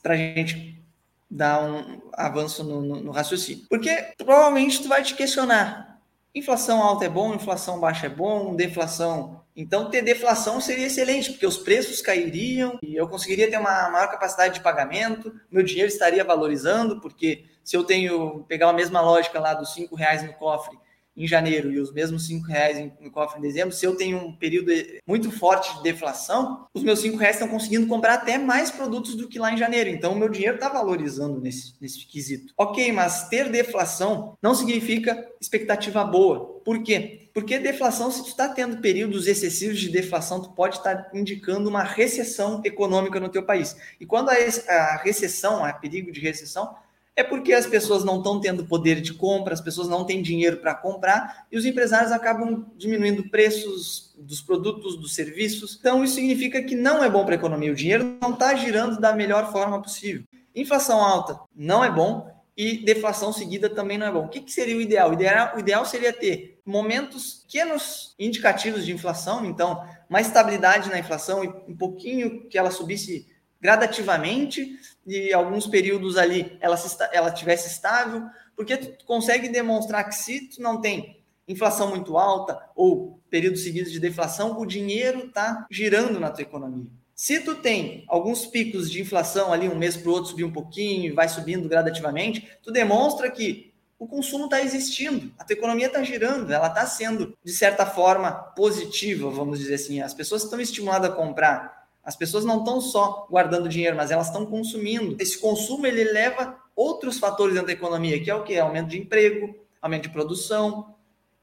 para 0.03 0.15
a 0.15 0.17
gente 0.17 0.83
dar 1.31 1.63
um 1.63 2.01
avanço 2.15 2.65
no, 2.65 2.83
no, 2.83 3.01
no 3.01 3.11
raciocínio? 3.13 3.65
Porque 3.69 4.13
provavelmente 4.17 4.83
tu 4.83 4.89
vai 4.89 5.05
te 5.05 5.15
questionar, 5.15 5.96
Inflação 6.37 6.83
alta 6.83 7.07
é 7.07 7.09
bom, 7.09 7.33
inflação 7.35 7.81
baixa 7.81 8.05
é 8.05 8.11
bom, 8.11 8.55
deflação. 8.55 9.43
Então, 9.57 9.89
ter 9.89 10.03
deflação 10.03 10.61
seria 10.61 10.87
excelente, 10.87 11.31
porque 11.31 11.47
os 11.47 11.57
preços 11.57 12.03
cairiam 12.03 12.79
e 12.83 12.95
eu 12.95 13.09
conseguiria 13.09 13.51
ter 13.51 13.57
uma 13.57 13.89
maior 13.89 14.11
capacidade 14.11 14.53
de 14.53 14.61
pagamento, 14.61 15.33
meu 15.51 15.63
dinheiro 15.63 15.89
estaria 15.89 16.23
valorizando, 16.23 17.01
porque 17.01 17.47
se 17.65 17.75
eu 17.75 17.85
tenho, 17.85 18.45
pegar 18.47 18.69
a 18.69 18.75
mesma 18.75 19.01
lógica 19.01 19.41
lá 19.41 19.55
dos 19.55 19.73
cinco 19.73 19.97
reais 19.97 20.23
no 20.25 20.35
cofre 20.35 20.79
em 21.17 21.27
janeiro 21.27 21.73
e 21.73 21.81
os 21.81 21.93
mesmos 21.93 22.27
cinco 22.27 22.47
reais 22.47 22.93
no 23.01 23.11
cofre 23.11 23.39
em 23.39 23.43
dezembro, 23.43 23.75
se 23.75 23.87
eu 23.87 23.97
tenho 23.97 24.19
um 24.19 24.33
período 24.33 24.71
muito 25.07 25.31
forte 25.31 25.75
de 25.77 25.83
deflação, 25.83 26.67
os 26.75 26.83
meus 26.83 27.01
cinco 27.01 27.17
reais 27.17 27.37
estão 27.37 27.49
conseguindo 27.49 27.87
comprar 27.87 28.15
até 28.15 28.37
mais 28.37 28.71
produtos 28.71 29.15
do 29.15 29.29
que 29.29 29.39
lá 29.39 29.53
em 29.53 29.57
janeiro. 29.57 29.89
Então, 29.89 30.13
o 30.13 30.19
meu 30.19 30.29
dinheiro 30.29 30.57
está 30.57 30.69
valorizando 30.69 31.41
nesse, 31.41 31.75
nesse 31.81 32.07
quesito. 32.07 32.53
Ok, 32.57 32.93
mas 32.93 33.29
ter 33.29 33.49
deflação 33.49 34.37
não 34.43 34.55
significa 34.55 35.27
expectativa 35.41 36.05
boa. 36.05 36.61
Por 36.65 36.83
quê? 36.83 37.31
Porque 37.33 37.59
deflação, 37.59 38.11
se 38.11 38.23
tu 38.23 38.29
está 38.29 38.49
tendo 38.49 38.79
períodos 38.79 39.27
excessivos 39.27 39.79
de 39.79 39.91
deflação, 39.91 40.43
tu 40.43 40.51
pode 40.53 40.79
estar 40.79 40.97
tá 40.97 41.11
indicando 41.15 41.69
uma 41.69 41.83
recessão 41.83 42.63
econômica 42.65 43.21
no 43.21 43.29
teu 43.29 43.43
país. 43.43 43.77
E 44.01 44.07
quando 44.07 44.31
a, 44.31 44.35
a 44.35 44.97
recessão, 44.97 45.65
há 45.65 45.73
perigo 45.73 46.11
de 46.11 46.21
recessão, 46.21 46.75
é 47.17 47.25
porque 47.25 47.55
as 47.55 47.67
pessoas 47.67 48.05
não 48.05 48.19
estão 48.19 48.39
tendo 48.39 48.67
poder 48.67 49.01
de 49.01 49.15
compra, 49.15 49.55
as 49.55 49.61
pessoas 49.61 49.89
não 49.89 50.05
têm 50.05 50.21
dinheiro 50.21 50.59
para 50.59 50.75
comprar 50.75 51.47
e 51.51 51.57
os 51.57 51.65
empresários 51.65 52.13
acabam 52.13 52.67
diminuindo 52.77 53.31
preços 53.31 54.15
dos 54.19 54.43
produtos, 54.43 54.99
dos 54.99 55.15
serviços. 55.15 55.79
Então, 55.81 56.05
isso 56.05 56.17
significa 56.17 56.63
que 56.63 56.77
não 56.77 57.03
é 57.03 57.09
bom 57.09 57.25
para 57.25 57.35
a 57.35 57.39
economia. 57.39 57.73
O 57.73 57.77
dinheiro 57.77 58.19
não 58.21 58.35
está 58.35 58.55
girando 58.55 59.01
da 59.01 59.15
melhor 59.15 59.51
forma 59.51 59.81
possível. 59.81 60.25
Inflação 60.55 61.01
alta 61.01 61.41
não 61.57 61.83
é 61.83 61.91
bom 61.91 62.31
e 62.55 62.85
deflação 62.85 63.33
seguida 63.33 63.71
também 63.71 63.97
não 63.97 64.07
é 64.07 64.13
bom. 64.13 64.27
O 64.27 64.29
que, 64.29 64.41
que 64.41 64.53
seria 64.53 64.77
o 64.77 64.81
ideal? 64.81 65.11
o 65.11 65.15
ideal? 65.15 65.57
O 65.57 65.59
ideal 65.59 65.87
seria 65.87 66.13
ter 66.13 66.61
momentos 66.67 67.45
pequenos 67.47 68.15
indicativos 68.19 68.85
de 68.85 68.93
inflação, 68.93 69.45
então, 69.45 69.83
uma 70.09 70.21
estabilidade 70.21 70.91
na 70.91 70.99
inflação 70.99 71.45
e 71.45 71.49
um 71.49 71.77
pouquinho 71.77 72.47
que 72.49 72.59
ela 72.59 72.71
subisse 72.71 73.27
gradativamente 73.61 74.79
e 75.07 75.33
alguns 75.33 75.67
períodos 75.67 76.17
ali 76.17 76.57
ela, 76.61 76.77
se, 76.77 76.97
ela 77.13 77.31
tivesse 77.31 77.69
estável, 77.69 78.25
porque 78.57 78.77
tu 78.77 79.05
consegue 79.05 79.49
demonstrar 79.49 80.05
que 80.05 80.15
se 80.15 80.49
tu 80.49 80.61
não 80.61 80.81
tem 80.81 81.23
inflação 81.47 81.91
muito 81.91 82.19
alta 82.19 82.59
ou 82.75 83.21
períodos 83.31 83.63
seguidos 83.63 83.93
de 83.93 84.01
deflação, 84.01 84.59
o 84.59 84.67
dinheiro 84.67 85.27
está 85.27 85.67
girando 85.71 86.19
na 86.19 86.31
tua 86.31 86.43
economia. 86.43 86.91
Se 87.15 87.41
tu 87.41 87.55
tem 87.55 88.05
alguns 88.09 88.47
picos 88.47 88.91
de 88.91 89.01
inflação 89.01 89.53
ali, 89.53 89.69
um 89.69 89.79
mês 89.79 89.97
para 89.97 90.11
o 90.11 90.13
outro 90.13 90.31
subir 90.31 90.45
um 90.45 90.53
pouquinho 90.53 91.07
e 91.07 91.13
vai 91.13 91.29
subindo 91.29 91.69
gradativamente, 91.69 92.47
tu 92.63 92.71
demonstra 92.71 93.31
que 93.31 93.73
o 93.99 94.07
consumo 94.07 94.45
está 94.45 94.61
existindo, 94.61 95.33
a 95.39 95.45
tua 95.45 95.55
economia 95.55 95.87
está 95.87 96.03
girando, 96.03 96.53
ela 96.53 96.67
está 96.67 96.85
sendo, 96.85 97.35
de 97.43 97.53
certa 97.53 97.87
forma, 97.87 98.31
positiva, 98.31 99.31
vamos 99.31 99.59
dizer 99.59 99.77
assim. 99.77 100.03
As 100.03 100.13
pessoas 100.13 100.45
estão 100.45 100.61
estimuladas 100.61 101.11
a 101.11 101.15
comprar 101.15 101.76
as 102.07 102.15
pessoas 102.15 102.45
não 102.45 102.61
estão 102.61 102.81
só 102.81 103.27
guardando 103.29 103.69
dinheiro, 103.69 103.97
mas 103.97 104.13
elas 104.13 104.29
estão 104.29 104.47
consumindo. 104.47 105.17
Esse 105.21 105.41
consumo 105.41 105.89
ele 105.89 106.05
leva 106.05 106.57
outros 106.77 107.19
fatores 107.19 107.55
dentro 107.55 107.67
da 107.67 107.73
economia, 107.73 108.23
que 108.23 108.31
é 108.31 108.35
o 108.35 108.45
que? 108.45 108.57
Aumento 108.57 108.91
de 108.91 108.99
emprego, 109.01 109.53
aumento 109.83 110.05
de 110.05 110.11
produção 110.11 110.95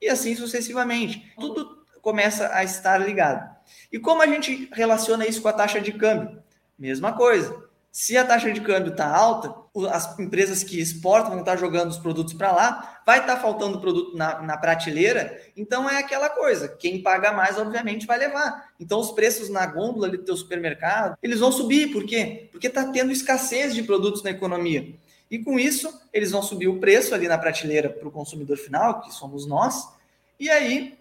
e 0.02 0.08
assim 0.08 0.34
sucessivamente. 0.38 1.34
Tudo 1.38 1.84
começa 2.02 2.50
a 2.56 2.64
estar 2.64 2.98
ligado. 2.98 3.54
E 3.92 4.00
como 4.00 4.22
a 4.22 4.26
gente 4.26 4.70
relaciona 4.72 5.28
isso 5.28 5.42
com 5.42 5.50
a 5.50 5.54
taxa 5.54 5.82
de 5.82 5.92
câmbio? 5.92 6.42
Mesma 6.80 7.12
coisa. 7.12 7.62
Se 7.96 8.18
a 8.18 8.26
taxa 8.26 8.52
de 8.52 8.60
câmbio 8.60 8.92
está 8.92 9.08
alta, 9.08 9.54
as 9.92 10.18
empresas 10.18 10.64
que 10.64 10.80
exportam 10.82 11.30
vão 11.30 11.42
estar 11.42 11.56
jogando 11.58 11.92
os 11.92 11.98
produtos 12.00 12.34
para 12.34 12.52
lá, 12.52 13.02
vai 13.06 13.20
estar 13.20 13.38
faltando 13.38 13.80
produto 13.80 14.18
na, 14.18 14.42
na, 14.42 14.58
prateleira, 14.58 15.40
então 15.56 15.88
é 15.88 16.00
aquela 16.00 16.28
coisa, 16.28 16.68
quem 16.68 17.04
paga 17.04 17.32
mais, 17.32 17.56
obviamente, 17.56 18.08
vai 18.08 18.18
levar. 18.18 18.72
Então 18.80 19.00
os 19.00 19.12
preços 19.12 19.48
na 19.48 19.68
gôndola 19.68 20.10
do 20.10 20.18
teu 20.18 20.36
supermercado, 20.36 21.16
eles 21.22 21.40
vão 21.40 21.52
subir, 21.52 21.92
por 21.94 22.04
quê? 22.04 22.50
Porque 22.52 22.66
está 22.66 22.84
tendo 22.92 23.12
escassez 23.12 23.76
de 23.76 23.84
produtos 23.84 24.24
na 24.24 24.32
economia. 24.32 24.96
E 25.30 25.38
com 25.38 25.60
isso, 25.60 25.94
eles 26.12 26.32
vão 26.32 26.42
subir 26.42 26.70
o 26.70 26.80
preço 26.80 27.14
ali 27.14 27.28
na 27.28 27.38
prateleira 27.38 27.92
para 27.92 28.08
o 28.08 28.12
consumidor 28.12 28.58
final, 28.58 29.02
que 29.02 29.14
somos 29.14 29.46
nós, 29.46 29.88
e 30.40 30.50
aí 30.50 30.98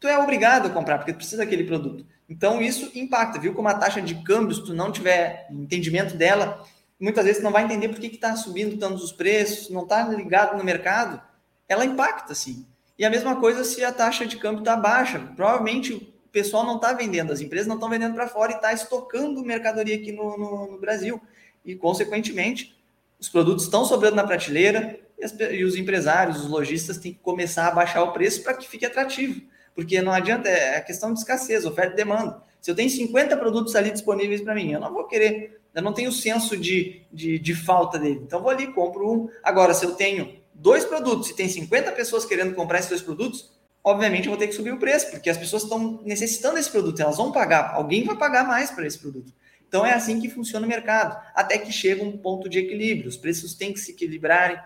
tu 0.00 0.08
é 0.08 0.18
obrigado 0.18 0.68
a 0.68 0.70
comprar, 0.70 0.96
porque 0.96 1.12
tu 1.12 1.16
precisa 1.16 1.44
daquele 1.44 1.64
produto. 1.64 2.06
Então, 2.32 2.62
isso 2.62 2.90
impacta, 2.94 3.38
viu? 3.38 3.52
Como 3.52 3.68
a 3.68 3.74
taxa 3.74 4.00
de 4.00 4.14
câmbio, 4.22 4.54
se 4.54 4.64
tu 4.64 4.72
não 4.72 4.90
tiver 4.90 5.46
entendimento 5.50 6.16
dela, 6.16 6.64
muitas 6.98 7.26
vezes 7.26 7.40
tu 7.42 7.44
não 7.44 7.52
vai 7.52 7.64
entender 7.64 7.88
por 7.88 8.00
que 8.00 8.06
está 8.06 8.34
subindo 8.34 8.78
tantos 8.78 9.04
os 9.04 9.12
preços, 9.12 9.68
não 9.68 9.82
está 9.82 10.08
ligado 10.08 10.56
no 10.56 10.64
mercado, 10.64 11.20
ela 11.68 11.84
impacta, 11.84 12.34
sim. 12.34 12.66
E 12.98 13.04
a 13.04 13.10
mesma 13.10 13.36
coisa 13.36 13.64
se 13.64 13.84
a 13.84 13.92
taxa 13.92 14.24
de 14.24 14.38
câmbio 14.38 14.60
está 14.60 14.74
baixa. 14.76 15.18
Provavelmente 15.36 16.10
pessoal 16.32 16.64
não 16.64 16.76
está 16.76 16.94
vendendo, 16.94 17.30
as 17.30 17.42
empresas 17.42 17.68
não 17.68 17.74
estão 17.74 17.90
vendendo 17.90 18.14
para 18.14 18.26
fora 18.26 18.52
e 18.52 18.54
está 18.54 18.72
estocando 18.72 19.44
mercadoria 19.44 19.96
aqui 19.96 20.10
no, 20.10 20.38
no, 20.38 20.72
no, 20.72 20.78
Brasil. 20.78 21.20
E, 21.64 21.76
consequentemente, 21.76 22.74
os 23.20 23.28
produtos 23.28 23.64
estão 23.64 23.84
sobrando 23.84 24.16
na 24.16 24.26
prateleira 24.26 24.98
e, 25.18 25.24
as, 25.24 25.32
e 25.38 25.62
os 25.62 25.76
empresários, 25.76 26.40
os 26.40 26.48
lojistas 26.48 26.96
têm 26.96 27.12
que 27.12 27.18
começar 27.18 27.68
a 27.68 27.70
baixar 27.70 28.02
o 28.02 28.12
preço 28.12 28.42
para 28.42 28.54
que 28.54 28.66
fique 28.66 28.86
atrativo. 28.86 29.42
Porque 29.74 30.00
não 30.02 30.12
adianta, 30.12 30.48
é 30.48 30.76
a 30.76 30.82
questão 30.82 31.12
de 31.12 31.18
escassez, 31.18 31.64
oferta 31.64 31.94
e 31.94 31.96
demanda. 31.96 32.42
Se 32.60 32.70
eu 32.70 32.74
tenho 32.74 32.90
50 32.90 33.36
produtos 33.36 33.74
ali 33.74 33.90
disponíveis 33.90 34.40
para 34.40 34.54
mim, 34.54 34.72
eu 34.72 34.80
não 34.80 34.92
vou 34.92 35.04
querer, 35.04 35.60
eu 35.74 35.82
não 35.82 35.92
tenho 35.92 36.12
senso 36.12 36.56
de, 36.56 37.02
de, 37.12 37.38
de 37.38 37.54
falta 37.54 37.98
dele. 37.98 38.20
Então, 38.24 38.40
vou 38.40 38.50
ali, 38.50 38.72
compro 38.72 39.10
um. 39.10 39.28
Agora, 39.42 39.74
se 39.74 39.84
eu 39.84 39.92
tenho 39.92 40.40
dois 40.54 40.84
produtos 40.84 41.30
e 41.30 41.34
tem 41.34 41.48
50 41.48 41.90
pessoas 41.92 42.24
querendo 42.24 42.54
comprar 42.54 42.78
esses 42.78 42.90
dois 42.90 43.02
produtos, 43.02 43.50
obviamente 43.82 44.26
eu 44.26 44.30
vou 44.30 44.38
ter 44.38 44.46
que 44.46 44.54
subir 44.54 44.72
o 44.72 44.78
preço, 44.78 45.10
porque 45.10 45.28
as 45.28 45.36
pessoas 45.36 45.64
estão 45.64 46.00
necessitando 46.04 46.54
desse 46.54 46.70
produto, 46.70 47.00
elas 47.00 47.16
vão 47.16 47.32
pagar, 47.32 47.74
alguém 47.74 48.04
vai 48.04 48.16
pagar 48.16 48.46
mais 48.46 48.70
para 48.70 48.86
esse 48.86 48.98
produto. 48.98 49.32
Então 49.66 49.84
é 49.84 49.92
assim 49.92 50.20
que 50.20 50.28
funciona 50.28 50.66
o 50.66 50.68
mercado, 50.68 51.20
até 51.34 51.58
que 51.58 51.72
chega 51.72 52.04
um 52.04 52.16
ponto 52.16 52.48
de 52.48 52.58
equilíbrio, 52.58 53.08
os 53.08 53.16
preços 53.16 53.54
têm 53.54 53.72
que 53.72 53.80
se 53.80 53.92
equilibrarem, 53.92 54.58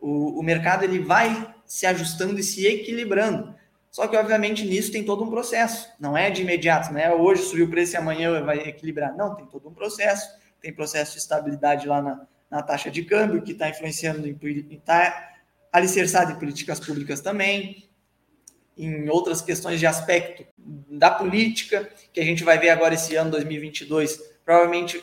o, 0.00 0.40
o 0.40 0.42
mercado 0.42 0.84
ele 0.84 0.98
vai 0.98 1.54
se 1.64 1.86
ajustando 1.86 2.38
e 2.38 2.42
se 2.42 2.66
equilibrando. 2.66 3.54
Só 3.92 4.08
que, 4.08 4.16
obviamente, 4.16 4.64
nisso 4.64 4.90
tem 4.90 5.04
todo 5.04 5.22
um 5.22 5.30
processo. 5.30 5.88
Não 6.00 6.16
é 6.16 6.30
de 6.30 6.42
imediato, 6.42 6.92
não 6.92 6.98
é 6.98 7.14
hoje 7.14 7.42
subir 7.42 7.62
o 7.62 7.70
preço 7.70 7.94
e 7.94 7.96
amanhã 7.96 8.42
vai 8.42 8.58
equilibrar. 8.58 9.16
Não, 9.16 9.36
tem 9.36 9.46
todo 9.46 9.68
um 9.68 9.74
processo. 9.74 10.28
Tem 10.60 10.72
processo 10.72 11.12
de 11.12 11.18
estabilidade 11.18 11.86
lá 11.86 12.02
na, 12.02 12.26
na 12.50 12.62
taxa 12.62 12.90
de 12.90 13.04
câmbio, 13.04 13.42
que 13.42 13.52
está 13.52 13.68
influenciando, 13.68 14.26
está 14.70 15.30
alicerçado 15.70 16.32
em 16.32 16.38
políticas 16.38 16.80
públicas 16.80 17.20
também 17.20 17.88
em 18.76 19.08
outras 19.08 19.42
questões 19.42 19.78
de 19.78 19.86
aspecto 19.86 20.44
da 20.56 21.10
política, 21.10 21.88
que 22.12 22.20
a 22.20 22.24
gente 22.24 22.42
vai 22.42 22.58
ver 22.58 22.70
agora 22.70 22.94
esse 22.94 23.14
ano 23.14 23.30
2022. 23.30 24.18
Provavelmente 24.44 25.02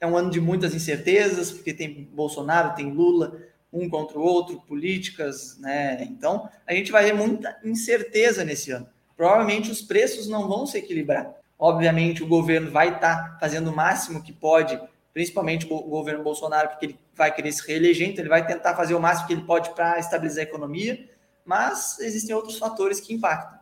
é 0.00 0.06
um 0.06 0.16
ano 0.16 0.30
de 0.30 0.40
muitas 0.40 0.74
incertezas, 0.74 1.50
porque 1.50 1.72
tem 1.72 2.04
Bolsonaro, 2.12 2.74
tem 2.74 2.90
Lula, 2.90 3.40
um 3.74 3.88
contra 3.88 4.18
o 4.18 4.22
outro, 4.22 4.60
políticas, 4.62 5.58
né? 5.58 6.02
Então, 6.04 6.48
a 6.66 6.72
gente 6.72 6.92
vai 6.92 7.04
ver 7.04 7.14
muita 7.14 7.58
incerteza 7.64 8.44
nesse 8.44 8.70
ano. 8.70 8.86
Provavelmente 9.16 9.70
os 9.70 9.82
preços 9.82 10.28
não 10.28 10.48
vão 10.48 10.66
se 10.66 10.78
equilibrar. 10.78 11.34
Obviamente, 11.58 12.22
o 12.22 12.26
governo 12.26 12.70
vai 12.70 12.94
estar 12.94 13.32
tá 13.32 13.38
fazendo 13.40 13.70
o 13.70 13.76
máximo 13.76 14.22
que 14.22 14.32
pode, 14.32 14.80
principalmente 15.12 15.66
o 15.70 15.82
governo 15.82 16.22
Bolsonaro, 16.22 16.68
porque 16.68 16.86
ele 16.86 16.98
vai 17.14 17.32
querer 17.34 17.52
se 17.52 17.66
reeleger, 17.66 18.08
então 18.08 18.22
ele 18.22 18.28
vai 18.28 18.46
tentar 18.46 18.74
fazer 18.74 18.94
o 18.94 19.00
máximo 19.00 19.26
que 19.26 19.32
ele 19.32 19.42
pode 19.42 19.70
para 19.74 19.98
estabilizar 19.98 20.40
a 20.40 20.48
economia 20.48 21.14
mas 21.44 21.98
existem 22.00 22.34
outros 22.34 22.58
fatores 22.58 23.00
que 23.00 23.12
impactam. 23.12 23.58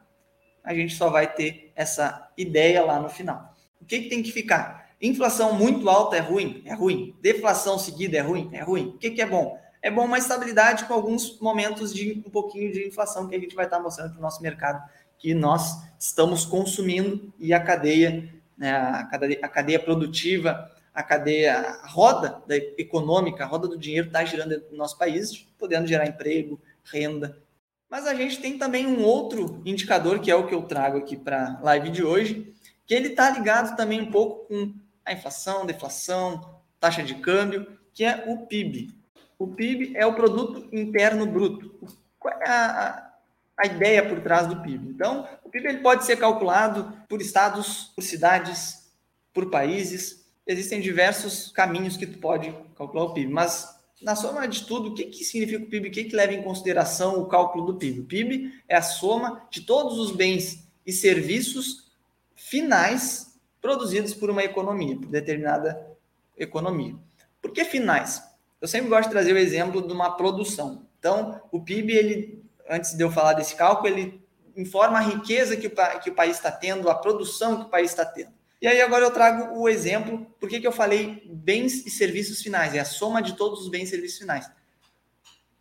A 0.62 0.72
gente 0.72 0.94
só 0.94 1.10
vai 1.10 1.32
ter 1.32 1.72
essa 1.74 2.30
ideia 2.36 2.84
lá 2.84 3.00
no 3.00 3.08
final. 3.08 3.52
O 3.80 3.84
que, 3.84 4.02
que 4.02 4.08
tem 4.08 4.22
que 4.22 4.30
ficar? 4.30 4.90
Inflação 5.00 5.52
muito 5.54 5.90
alta 5.90 6.16
é 6.16 6.20
ruim? 6.20 6.62
É 6.64 6.72
ruim. 6.72 7.16
Deflação 7.20 7.76
seguida 7.78 8.16
é 8.16 8.20
ruim? 8.20 8.48
É 8.52 8.62
ruim. 8.62 8.90
O 8.94 8.98
que, 8.98 9.10
que 9.10 9.20
é 9.20 9.26
bom? 9.26 9.58
É 9.82 9.90
bom 9.90 10.04
uma 10.04 10.18
estabilidade 10.18 10.84
com 10.84 10.94
alguns 10.94 11.38
momentos 11.40 11.92
de 11.92 12.22
um 12.24 12.30
pouquinho 12.30 12.72
de 12.72 12.86
inflação 12.86 13.26
que 13.26 13.34
a 13.34 13.38
gente 13.38 13.54
vai 13.54 13.64
estar 13.64 13.80
mostrando 13.80 14.12
para 14.12 14.18
o 14.18 14.22
nosso 14.22 14.40
mercado 14.40 14.82
que 15.18 15.34
nós 15.34 15.82
estamos 15.98 16.44
consumindo 16.44 17.32
e 17.38 17.52
a 17.52 17.60
cadeia, 17.60 18.32
né, 18.56 18.72
a, 18.72 19.04
cadeia 19.04 19.38
a 19.42 19.48
cadeia 19.48 19.78
produtiva, 19.78 20.70
a 20.94 21.02
cadeia, 21.02 21.58
a 21.82 21.86
roda 21.88 22.42
da 22.46 22.56
econômica, 22.56 23.44
a 23.44 23.46
roda 23.46 23.66
do 23.66 23.78
dinheiro 23.78 24.06
está 24.06 24.24
girando 24.24 24.62
no 24.70 24.76
nosso 24.76 24.96
país, 24.96 25.46
podendo 25.58 25.86
gerar 25.86 26.06
emprego, 26.06 26.60
renda 26.84 27.42
mas 27.92 28.06
a 28.06 28.14
gente 28.14 28.40
tem 28.40 28.56
também 28.56 28.86
um 28.86 29.04
outro 29.04 29.60
indicador, 29.66 30.18
que 30.18 30.30
é 30.30 30.34
o 30.34 30.46
que 30.46 30.54
eu 30.54 30.62
trago 30.62 30.96
aqui 30.96 31.14
para 31.14 31.58
a 31.58 31.62
live 31.62 31.90
de 31.90 32.02
hoje, 32.02 32.50
que 32.86 32.94
ele 32.94 33.08
está 33.08 33.28
ligado 33.28 33.76
também 33.76 34.00
um 34.00 34.10
pouco 34.10 34.48
com 34.48 34.72
a 35.04 35.12
inflação, 35.12 35.66
deflação, 35.66 36.58
taxa 36.80 37.02
de 37.02 37.16
câmbio, 37.16 37.66
que 37.92 38.02
é 38.02 38.24
o 38.28 38.46
PIB. 38.46 38.94
O 39.42 39.48
PIB 39.48 39.96
é 39.96 40.06
o 40.06 40.14
Produto 40.14 40.68
Interno 40.70 41.26
Bruto. 41.26 41.74
Qual 42.16 42.32
é 42.32 42.48
a, 42.48 43.12
a 43.58 43.66
ideia 43.66 44.08
por 44.08 44.20
trás 44.20 44.46
do 44.46 44.62
PIB? 44.62 44.90
Então, 44.90 45.28
o 45.42 45.48
PIB 45.48 45.66
ele 45.66 45.78
pode 45.78 46.04
ser 46.04 46.16
calculado 46.16 46.96
por 47.08 47.20
estados, 47.20 47.90
por 47.96 48.02
cidades, 48.02 48.88
por 49.34 49.50
países. 49.50 50.24
Existem 50.46 50.80
diversos 50.80 51.50
caminhos 51.50 51.96
que 51.96 52.06
tu 52.06 52.18
pode 52.18 52.54
calcular 52.76 53.02
o 53.02 53.14
PIB, 53.14 53.32
mas 53.32 53.76
na 54.00 54.14
soma 54.14 54.46
de 54.46 54.64
tudo, 54.64 54.90
o 54.90 54.94
que, 54.94 55.06
que 55.06 55.24
significa 55.24 55.64
o 55.64 55.66
PIB? 55.66 55.88
O 55.88 55.90
que, 55.90 56.04
que 56.04 56.14
leva 56.14 56.34
em 56.34 56.42
consideração 56.44 57.20
o 57.20 57.26
cálculo 57.26 57.66
do 57.66 57.78
PIB? 57.78 57.98
O 57.98 58.04
PIB 58.04 58.62
é 58.68 58.76
a 58.76 58.82
soma 58.82 59.44
de 59.50 59.62
todos 59.62 59.98
os 59.98 60.14
bens 60.14 60.68
e 60.86 60.92
serviços 60.92 61.90
finais 62.36 63.36
produzidos 63.60 64.14
por 64.14 64.30
uma 64.30 64.44
economia, 64.44 64.96
por 64.96 65.08
determinada 65.08 65.84
economia. 66.38 66.94
Por 67.40 67.50
que 67.50 67.64
finais? 67.64 68.30
Eu 68.62 68.68
sempre 68.68 68.88
gosto 68.88 69.08
de 69.08 69.10
trazer 69.10 69.32
o 69.32 69.38
exemplo 69.38 69.84
de 69.84 69.92
uma 69.92 70.16
produção. 70.16 70.86
Então, 70.96 71.42
o 71.50 71.60
PIB, 71.60 71.92
ele, 71.96 72.44
antes 72.70 72.94
de 72.94 73.02
eu 73.02 73.10
falar 73.10 73.32
desse 73.32 73.56
cálculo, 73.56 73.88
ele 73.88 74.24
informa 74.56 74.98
a 74.98 75.02
riqueza 75.02 75.56
que 75.56 75.66
o, 75.66 75.72
que 76.00 76.10
o 76.10 76.14
país 76.14 76.36
está 76.36 76.52
tendo, 76.52 76.88
a 76.88 76.94
produção 76.94 77.56
que 77.56 77.66
o 77.66 77.68
país 77.68 77.90
está 77.90 78.04
tendo. 78.04 78.30
E 78.60 78.68
aí 78.68 78.80
agora 78.80 79.04
eu 79.04 79.10
trago 79.10 79.58
o 79.58 79.68
exemplo, 79.68 80.24
por 80.38 80.48
que, 80.48 80.64
eu 80.64 80.70
falei 80.70 81.28
bens 81.28 81.84
e 81.84 81.90
serviços 81.90 82.40
finais, 82.40 82.72
é 82.72 82.78
a 82.78 82.84
soma 82.84 83.20
de 83.20 83.32
todos 83.36 83.62
os 83.62 83.68
bens 83.68 83.88
e 83.88 83.90
serviços 83.90 84.18
finais. 84.18 84.48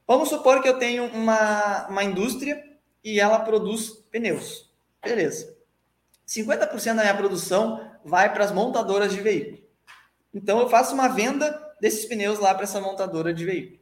Vamos 0.08 0.30
supor 0.30 0.62
que 0.62 0.70
eu 0.70 0.78
tenho 0.78 1.06
uma, 1.06 1.88
uma 1.88 2.04
indústria 2.04 2.64
e 3.04 3.20
ela 3.20 3.40
produz 3.40 3.90
pneus. 4.12 4.72
Beleza. 5.04 5.58
50% 6.28 6.96
da 6.98 7.02
minha 7.02 7.18
produção 7.18 7.90
vai 8.06 8.32
para 8.32 8.44
as 8.44 8.52
montadoras 8.52 9.12
de 9.12 9.20
veículo. 9.20 9.58
Então 10.32 10.60
eu 10.60 10.70
faço 10.70 10.94
uma 10.94 11.08
venda 11.08 11.71
desses 11.82 12.06
pneus 12.06 12.38
lá 12.38 12.54
para 12.54 12.64
essa 12.64 12.80
montadora 12.80 13.34
de 13.34 13.44
veículo. 13.44 13.80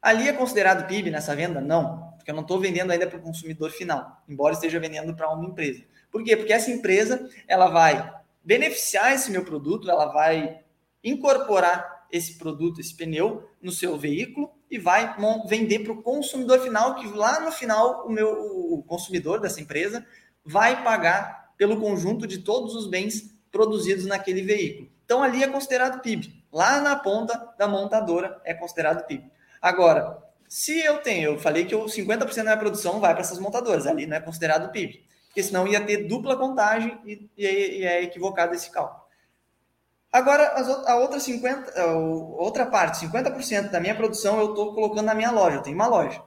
Ali 0.00 0.28
é 0.28 0.32
considerado 0.32 0.88
PIB 0.88 1.10
nessa 1.10 1.36
venda? 1.36 1.60
Não, 1.60 2.14
porque 2.16 2.30
eu 2.30 2.34
não 2.34 2.42
estou 2.42 2.58
vendendo 2.58 2.90
ainda 2.90 3.06
para 3.06 3.18
o 3.18 3.22
consumidor 3.22 3.70
final, 3.70 4.22
embora 4.26 4.54
esteja 4.54 4.80
vendendo 4.80 5.14
para 5.14 5.30
uma 5.30 5.46
empresa. 5.46 5.84
Por 6.10 6.24
quê? 6.24 6.36
Porque 6.36 6.54
essa 6.54 6.70
empresa 6.70 7.28
ela 7.46 7.68
vai 7.68 8.12
beneficiar 8.42 9.12
esse 9.12 9.30
meu 9.30 9.44
produto, 9.44 9.90
ela 9.90 10.06
vai 10.06 10.60
incorporar 11.02 12.06
esse 12.10 12.38
produto, 12.38 12.80
esse 12.80 12.94
pneu, 12.94 13.48
no 13.60 13.72
seu 13.72 13.98
veículo 13.98 14.50
e 14.70 14.78
vai 14.78 15.14
vender 15.46 15.80
para 15.80 15.92
o 15.92 16.02
consumidor 16.02 16.60
final, 16.60 16.94
que 16.94 17.06
lá 17.08 17.40
no 17.40 17.52
final 17.52 18.06
o 18.06 18.10
meu 18.10 18.30
o 18.72 18.82
consumidor 18.82 19.40
dessa 19.40 19.60
empresa 19.60 20.06
vai 20.44 20.82
pagar 20.82 21.52
pelo 21.56 21.78
conjunto 21.80 22.26
de 22.26 22.38
todos 22.38 22.74
os 22.74 22.86
bens 22.86 23.34
produzidos 23.50 24.06
naquele 24.06 24.42
veículo. 24.42 24.88
Então 25.04 25.22
ali 25.22 25.42
é 25.42 25.48
considerado 25.48 26.00
PIB. 26.00 26.43
Lá 26.54 26.80
na 26.80 26.96
ponta 26.96 27.52
da 27.58 27.68
montadora 27.68 28.40
é 28.44 28.54
considerado 28.54 29.04
PIB. 29.06 29.30
Agora, 29.60 30.22
se 30.48 30.78
eu 30.82 30.98
tenho, 30.98 31.32
eu 31.32 31.38
falei 31.38 31.66
que 31.66 31.74
50% 31.74 32.34
da 32.36 32.42
minha 32.44 32.56
produção 32.56 32.98
vai 32.98 33.12
para 33.12 33.20
essas 33.22 33.38
montadoras, 33.38 33.86
ali 33.86 34.06
não 34.06 34.16
é 34.16 34.20
considerado 34.20 34.72
PIB 34.72 35.04
porque 35.34 35.42
senão 35.42 35.66
ia 35.66 35.84
ter 35.84 36.06
dupla 36.06 36.36
contagem 36.36 36.96
e, 37.04 37.28
e, 37.36 37.80
e 37.80 37.84
é 37.84 38.04
equivocado 38.04 38.54
esse 38.54 38.70
cálculo. 38.70 39.02
Agora, 40.12 40.54
a 40.86 40.94
outra 40.94 41.18
50, 41.18 41.72
a 41.76 41.86
outra 41.96 42.66
parte, 42.66 43.04
50% 43.04 43.68
da 43.68 43.80
minha 43.80 43.96
produção 43.96 44.38
eu 44.38 44.50
estou 44.50 44.72
colocando 44.72 45.06
na 45.06 45.14
minha 45.14 45.32
loja, 45.32 45.56
eu 45.56 45.62
tenho 45.62 45.74
uma 45.74 45.88
loja. 45.88 46.22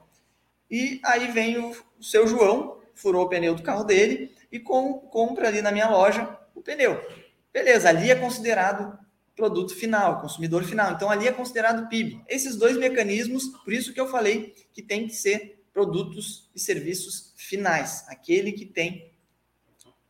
E 0.70 1.00
aí 1.02 1.28
vem 1.28 1.56
o, 1.56 1.74
o 1.98 2.04
seu 2.04 2.26
João, 2.26 2.82
furou 2.94 3.24
o 3.24 3.28
pneu 3.30 3.54
do 3.54 3.62
carro 3.62 3.82
dele 3.82 4.36
e 4.52 4.60
com, 4.60 4.98
compra 4.98 5.48
ali 5.48 5.62
na 5.62 5.72
minha 5.72 5.88
loja 5.88 6.28
o 6.54 6.60
pneu. 6.60 7.02
Beleza, 7.50 7.88
ali 7.88 8.10
é 8.10 8.14
considerado 8.14 8.98
produto 9.38 9.72
final, 9.72 10.20
consumidor 10.20 10.64
final. 10.64 10.92
Então 10.92 11.08
ali 11.08 11.28
é 11.28 11.32
considerado 11.32 11.88
PIB. 11.88 12.20
Esses 12.28 12.56
dois 12.56 12.76
mecanismos, 12.76 13.46
por 13.64 13.72
isso 13.72 13.94
que 13.94 14.00
eu 14.00 14.08
falei 14.08 14.52
que 14.72 14.82
tem 14.82 15.06
que 15.06 15.14
ser 15.14 15.62
produtos 15.72 16.50
e 16.56 16.58
serviços 16.58 17.32
finais, 17.36 18.04
aquele 18.08 18.50
que 18.50 18.66
tem 18.66 19.12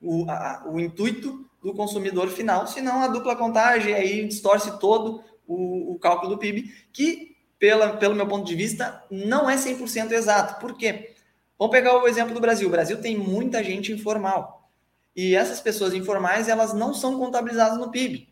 o, 0.00 0.24
a, 0.30 0.64
o 0.66 0.80
intuito 0.80 1.46
do 1.62 1.74
consumidor 1.74 2.30
final, 2.30 2.66
senão 2.66 3.02
a 3.02 3.08
dupla 3.08 3.36
contagem 3.36 3.92
aí 3.92 4.26
distorce 4.26 4.78
todo 4.78 5.22
o, 5.46 5.92
o 5.92 5.98
cálculo 5.98 6.30
do 6.30 6.38
PIB, 6.38 6.72
que, 6.90 7.36
pela, 7.58 7.98
pelo 7.98 8.14
meu 8.14 8.26
ponto 8.26 8.46
de 8.46 8.54
vista, 8.54 9.04
não 9.10 9.50
é 9.50 9.56
100% 9.56 10.10
exato. 10.12 10.58
Por 10.58 10.74
quê? 10.74 11.14
Vamos 11.58 11.72
pegar 11.72 12.02
o 12.02 12.08
exemplo 12.08 12.32
do 12.32 12.40
Brasil. 12.40 12.66
O 12.66 12.70
Brasil 12.70 12.98
tem 13.02 13.18
muita 13.18 13.62
gente 13.62 13.92
informal. 13.92 14.70
E 15.14 15.34
essas 15.34 15.60
pessoas 15.60 15.92
informais, 15.92 16.48
elas 16.48 16.72
não 16.72 16.94
são 16.94 17.18
contabilizadas 17.18 17.76
no 17.76 17.90
PIB. 17.90 18.27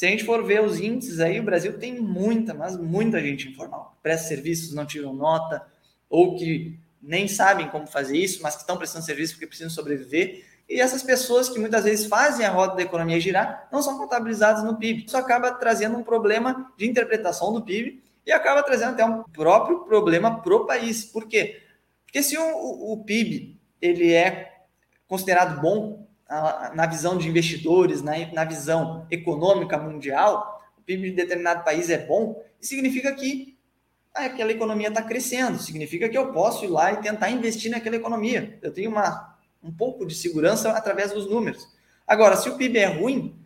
Se 0.00 0.06
a 0.06 0.08
gente 0.08 0.24
for 0.24 0.42
ver 0.42 0.64
os 0.64 0.80
índices 0.80 1.20
aí, 1.20 1.38
o 1.38 1.42
Brasil 1.42 1.78
tem 1.78 2.00
muita, 2.00 2.54
mas 2.54 2.74
muita 2.74 3.20
gente 3.20 3.50
informal. 3.50 3.98
Presta 4.02 4.28
serviços, 4.28 4.72
não 4.72 4.86
tiram 4.86 5.12
nota, 5.12 5.62
ou 6.08 6.38
que 6.38 6.80
nem 7.02 7.28
sabem 7.28 7.68
como 7.68 7.86
fazer 7.86 8.16
isso, 8.16 8.42
mas 8.42 8.54
que 8.54 8.62
estão 8.62 8.78
prestando 8.78 9.04
serviço 9.04 9.34
porque 9.34 9.46
precisam 9.46 9.68
sobreviver. 9.68 10.42
E 10.66 10.80
essas 10.80 11.02
pessoas 11.02 11.50
que 11.50 11.58
muitas 11.58 11.84
vezes 11.84 12.06
fazem 12.06 12.46
a 12.46 12.50
roda 12.50 12.76
da 12.76 12.82
economia 12.82 13.20
girar 13.20 13.68
não 13.70 13.82
são 13.82 13.98
contabilizadas 13.98 14.64
no 14.64 14.78
PIB. 14.78 15.04
Isso 15.04 15.18
acaba 15.18 15.52
trazendo 15.52 15.98
um 15.98 16.02
problema 16.02 16.72
de 16.78 16.88
interpretação 16.88 17.52
do 17.52 17.60
PIB 17.60 18.02
e 18.24 18.32
acaba 18.32 18.62
trazendo 18.62 18.92
até 18.92 19.04
um 19.04 19.22
próprio 19.24 19.80
problema 19.80 20.40
para 20.40 20.56
o 20.56 20.64
país. 20.64 21.04
Por 21.04 21.28
quê? 21.28 21.60
Porque 22.06 22.22
se 22.22 22.38
o, 22.38 22.42
o, 22.42 22.92
o 22.94 23.04
PIB 23.04 23.60
ele 23.82 24.14
é 24.14 24.62
considerado 25.06 25.60
bom, 25.60 26.08
na 26.74 26.86
visão 26.86 27.18
de 27.18 27.28
investidores, 27.28 28.02
na, 28.02 28.12
na 28.32 28.44
visão 28.44 29.06
econômica 29.10 29.76
mundial, 29.76 30.62
o 30.78 30.82
PIB 30.82 31.10
de 31.10 31.16
determinado 31.16 31.64
país 31.64 31.90
é 31.90 31.98
bom, 31.98 32.40
significa 32.60 33.12
que 33.12 33.58
aquela 34.14 34.52
economia 34.52 34.88
está 34.88 35.02
crescendo, 35.02 35.58
significa 35.58 36.08
que 36.08 36.16
eu 36.16 36.32
posso 36.32 36.64
ir 36.64 36.68
lá 36.68 36.92
e 36.92 36.98
tentar 36.98 37.30
investir 37.30 37.70
naquela 37.70 37.96
economia. 37.96 38.58
Eu 38.62 38.72
tenho 38.72 38.90
uma, 38.90 39.36
um 39.62 39.72
pouco 39.72 40.06
de 40.06 40.14
segurança 40.14 40.70
através 40.70 41.12
dos 41.12 41.28
números. 41.28 41.68
Agora, 42.06 42.36
se 42.36 42.48
o 42.48 42.56
PIB 42.56 42.78
é 42.78 42.86
ruim, 42.86 43.36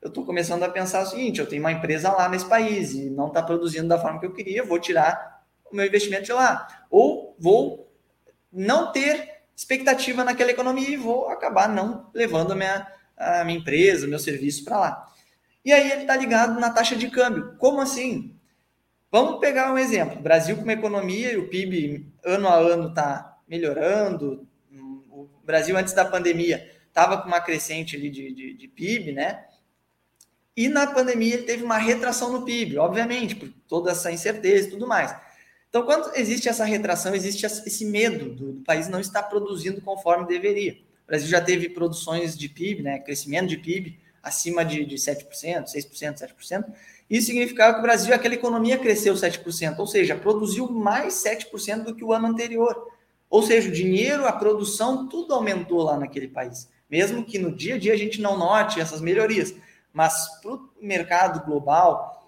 eu 0.00 0.08
estou 0.08 0.24
começando 0.24 0.62
a 0.62 0.68
pensar 0.68 1.02
o 1.02 1.06
seguinte: 1.06 1.40
eu 1.40 1.46
tenho 1.46 1.62
uma 1.62 1.72
empresa 1.72 2.10
lá 2.10 2.28
nesse 2.28 2.46
país 2.46 2.92
e 2.92 3.10
não 3.10 3.28
está 3.28 3.42
produzindo 3.42 3.88
da 3.88 3.98
forma 3.98 4.18
que 4.18 4.26
eu 4.26 4.32
queria, 4.32 4.64
vou 4.64 4.78
tirar 4.78 5.42
o 5.70 5.76
meu 5.76 5.86
investimento 5.86 6.24
de 6.24 6.32
lá. 6.32 6.84
Ou 6.90 7.36
vou 7.38 7.90
não 8.52 8.92
ter 8.92 9.39
expectativa 9.60 10.24
naquela 10.24 10.50
economia 10.50 10.88
e 10.88 10.96
vou 10.96 11.28
acabar 11.28 11.68
não 11.68 12.10
levando 12.14 12.52
a 12.52 12.54
minha, 12.54 12.86
a 13.14 13.44
minha 13.44 13.58
empresa, 13.58 14.06
meu 14.06 14.18
serviço 14.18 14.64
para 14.64 14.78
lá. 14.78 15.12
E 15.62 15.70
aí 15.70 15.92
ele 15.92 16.00
está 16.02 16.16
ligado 16.16 16.58
na 16.58 16.70
taxa 16.70 16.96
de 16.96 17.10
câmbio. 17.10 17.56
Como 17.58 17.78
assim? 17.78 18.34
Vamos 19.12 19.38
pegar 19.38 19.70
um 19.70 19.76
exemplo. 19.76 20.18
O 20.18 20.22
Brasil 20.22 20.56
com 20.56 20.62
uma 20.62 20.72
economia 20.72 21.34
e 21.34 21.36
o 21.36 21.50
PIB 21.50 22.10
ano 22.24 22.48
a 22.48 22.54
ano 22.54 22.88
está 22.88 23.38
melhorando. 23.46 24.48
O 25.10 25.28
Brasil 25.44 25.76
antes 25.76 25.92
da 25.92 26.06
pandemia 26.06 26.66
estava 26.88 27.18
com 27.18 27.28
uma 27.28 27.40
crescente 27.42 27.96
ali 27.96 28.08
de, 28.08 28.32
de, 28.32 28.54
de 28.54 28.68
PIB, 28.68 29.12
né? 29.12 29.44
E 30.56 30.70
na 30.70 30.86
pandemia 30.86 31.34
ele 31.34 31.42
teve 31.42 31.62
uma 31.62 31.76
retração 31.76 32.32
no 32.32 32.46
PIB, 32.46 32.78
obviamente, 32.78 33.36
por 33.36 33.50
toda 33.68 33.90
essa 33.90 34.10
incerteza 34.10 34.68
e 34.68 34.70
tudo 34.70 34.86
mais. 34.86 35.14
Então, 35.70 35.84
quando 35.84 36.10
existe 36.16 36.48
essa 36.48 36.64
retração, 36.64 37.14
existe 37.14 37.46
esse 37.46 37.84
medo 37.84 38.34
do, 38.34 38.52
do, 38.54 38.64
país 38.64 38.88
não 38.88 38.98
estar 38.98 39.22
produzindo 39.22 39.80
conforme 39.80 40.26
deveria. 40.26 40.72
O 41.04 41.06
Brasil 41.06 41.28
já 41.28 41.40
teve 41.40 41.68
produções 41.68 42.36
de 42.36 42.48
PIB, 42.48 42.82
né, 42.82 42.98
crescimento 42.98 43.48
de 43.48 43.56
PIB 43.56 43.96
acima 44.20 44.64
de, 44.64 44.84
de 44.84 44.96
7%, 44.96 45.28
6%, 45.64 46.34
7%. 46.36 46.64
Isso 47.08 47.28
significava 47.28 47.74
que 47.74 47.78
o 47.78 47.82
Brasil, 47.82 48.12
aquela 48.12 48.34
economia 48.34 48.78
cresceu 48.78 49.14
7%, 49.14 49.78
ou 49.78 49.86
seja, 49.86 50.16
produziu 50.16 50.68
mais 50.68 51.14
7% 51.14 51.84
do 51.84 51.94
que 51.94 52.04
o 52.04 52.12
ano 52.12 52.26
anterior. 52.26 52.88
Ou 53.28 53.42
seja, 53.42 53.68
o 53.68 53.72
dinheiro, 53.72 54.26
a 54.26 54.32
produção, 54.32 55.08
tudo 55.08 55.32
aumentou 55.32 55.82
lá 55.82 55.96
naquele 55.96 56.26
país. 56.26 56.68
Mesmo 56.90 57.24
que 57.24 57.38
no 57.38 57.54
dia 57.54 57.76
a 57.76 57.78
dia 57.78 57.92
a 57.92 57.96
gente 57.96 58.20
não 58.20 58.36
note 58.36 58.80
essas 58.80 59.00
melhorias. 59.00 59.54
Mas 59.92 60.40
para 60.40 60.52
o 60.52 60.68
mercado 60.80 61.44
global, 61.46 62.19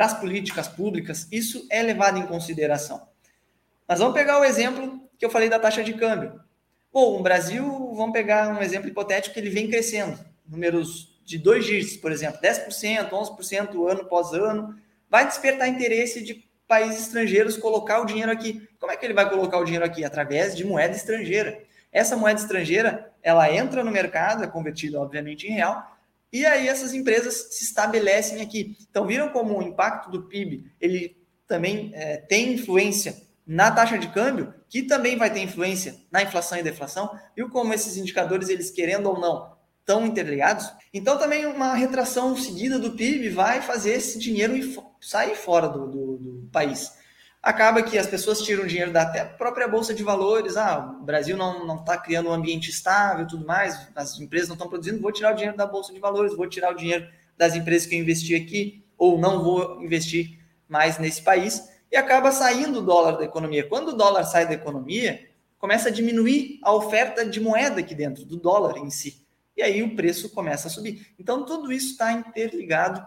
para 0.00 0.06
as 0.06 0.18
políticas 0.18 0.66
públicas, 0.66 1.28
isso 1.30 1.66
é 1.68 1.82
levado 1.82 2.18
em 2.18 2.26
consideração. 2.26 3.06
Mas 3.86 3.98
vamos 3.98 4.14
pegar 4.14 4.40
o 4.40 4.44
exemplo 4.46 4.98
que 5.18 5.26
eu 5.26 5.28
falei 5.28 5.50
da 5.50 5.58
taxa 5.58 5.84
de 5.84 5.92
câmbio. 5.92 6.40
Bom, 6.90 7.20
o 7.20 7.22
Brasil, 7.22 7.62
vamos 7.94 8.14
pegar 8.14 8.48
um 8.48 8.62
exemplo 8.62 8.88
hipotético 8.88 9.34
que 9.34 9.40
ele 9.40 9.50
vem 9.50 9.68
crescendo, 9.68 10.18
números 10.48 11.20
de 11.22 11.36
dois 11.36 11.66
dígitos, 11.66 11.98
por 11.98 12.10
exemplo, 12.10 12.40
10%, 12.40 13.10
11% 13.10 13.90
ano 13.90 14.00
após 14.00 14.32
ano, 14.32 14.74
vai 15.06 15.26
despertar 15.26 15.68
interesse 15.68 16.24
de 16.24 16.48
países 16.66 17.02
estrangeiros 17.02 17.58
colocar 17.58 18.00
o 18.00 18.06
dinheiro 18.06 18.32
aqui. 18.32 18.66
Como 18.78 18.90
é 18.90 18.96
que 18.96 19.04
ele 19.04 19.12
vai 19.12 19.28
colocar 19.28 19.58
o 19.58 19.64
dinheiro 19.64 19.84
aqui? 19.84 20.02
Através 20.02 20.56
de 20.56 20.64
moeda 20.64 20.96
estrangeira. 20.96 21.62
Essa 21.92 22.16
moeda 22.16 22.40
estrangeira, 22.40 23.12
ela 23.22 23.54
entra 23.54 23.84
no 23.84 23.90
mercado, 23.90 24.44
é 24.44 24.46
convertida, 24.46 24.98
obviamente, 24.98 25.46
em 25.46 25.50
real, 25.50 25.94
e 26.32 26.46
aí 26.46 26.68
essas 26.68 26.94
empresas 26.94 27.48
se 27.50 27.64
estabelecem 27.64 28.40
aqui. 28.40 28.76
Então, 28.88 29.06
viram 29.06 29.30
como 29.30 29.58
o 29.58 29.62
impacto 29.62 30.10
do 30.10 30.22
PIB 30.22 30.72
ele 30.80 31.16
também 31.46 31.90
é, 31.94 32.18
tem 32.18 32.52
influência 32.52 33.16
na 33.46 33.70
taxa 33.70 33.98
de 33.98 34.08
câmbio, 34.08 34.54
que 34.68 34.82
também 34.82 35.16
vai 35.16 35.32
ter 35.32 35.40
influência 35.40 35.96
na 36.10 36.22
inflação 36.22 36.56
e 36.58 36.62
deflação. 36.62 37.10
Viu 37.34 37.50
como 37.50 37.74
esses 37.74 37.96
indicadores, 37.96 38.48
eles 38.48 38.70
querendo 38.70 39.08
ou 39.08 39.18
não, 39.18 39.56
estão 39.80 40.06
interligados? 40.06 40.70
Então, 40.94 41.18
também 41.18 41.46
uma 41.46 41.74
retração 41.74 42.36
seguida 42.36 42.78
do 42.78 42.92
PIB 42.92 43.30
vai 43.30 43.60
fazer 43.60 43.94
esse 43.94 44.18
dinheiro 44.18 44.54
sair 45.00 45.34
fora 45.34 45.68
do, 45.68 45.88
do, 45.88 46.16
do 46.18 46.48
país 46.52 46.99
acaba 47.42 47.82
que 47.82 47.96
as 47.96 48.06
pessoas 48.06 48.42
tiram 48.42 48.66
dinheiro 48.66 48.92
da 48.92 49.02
até 49.02 49.24
própria 49.24 49.66
bolsa 49.66 49.94
de 49.94 50.02
valores. 50.02 50.56
Ah, 50.56 50.96
o 51.00 51.04
Brasil 51.04 51.36
não 51.36 51.76
está 51.76 51.96
criando 51.96 52.28
um 52.28 52.32
ambiente 52.32 52.70
estável 52.70 53.26
tudo 53.26 53.46
mais, 53.46 53.88
as 53.94 54.18
empresas 54.18 54.48
não 54.48 54.54
estão 54.54 54.68
produzindo, 54.68 55.00
vou 55.00 55.12
tirar 55.12 55.32
o 55.32 55.36
dinheiro 55.36 55.56
da 55.56 55.66
bolsa 55.66 55.92
de 55.92 55.98
valores, 55.98 56.36
vou 56.36 56.48
tirar 56.48 56.72
o 56.72 56.76
dinheiro 56.76 57.08
das 57.36 57.54
empresas 57.54 57.88
que 57.88 57.94
eu 57.94 58.00
investi 58.00 58.34
aqui, 58.34 58.84
ou 58.98 59.18
não 59.18 59.42
vou 59.42 59.82
investir 59.82 60.38
mais 60.68 60.98
nesse 60.98 61.22
país, 61.22 61.70
e 61.90 61.96
acaba 61.96 62.30
saindo 62.30 62.80
o 62.80 62.82
dólar 62.82 63.12
da 63.12 63.24
economia. 63.24 63.66
Quando 63.66 63.88
o 63.88 63.96
dólar 63.96 64.24
sai 64.24 64.46
da 64.46 64.52
economia, 64.52 65.26
começa 65.58 65.88
a 65.88 65.92
diminuir 65.92 66.60
a 66.62 66.72
oferta 66.72 67.24
de 67.24 67.40
moeda 67.40 67.80
aqui 67.80 67.94
dentro, 67.94 68.24
do 68.24 68.36
dólar 68.36 68.76
em 68.76 68.90
si. 68.90 69.26
E 69.56 69.62
aí 69.62 69.82
o 69.82 69.96
preço 69.96 70.28
começa 70.30 70.68
a 70.68 70.70
subir. 70.70 71.14
Então, 71.18 71.44
tudo 71.44 71.72
isso 71.72 71.92
está 71.92 72.12
interligado, 72.12 73.04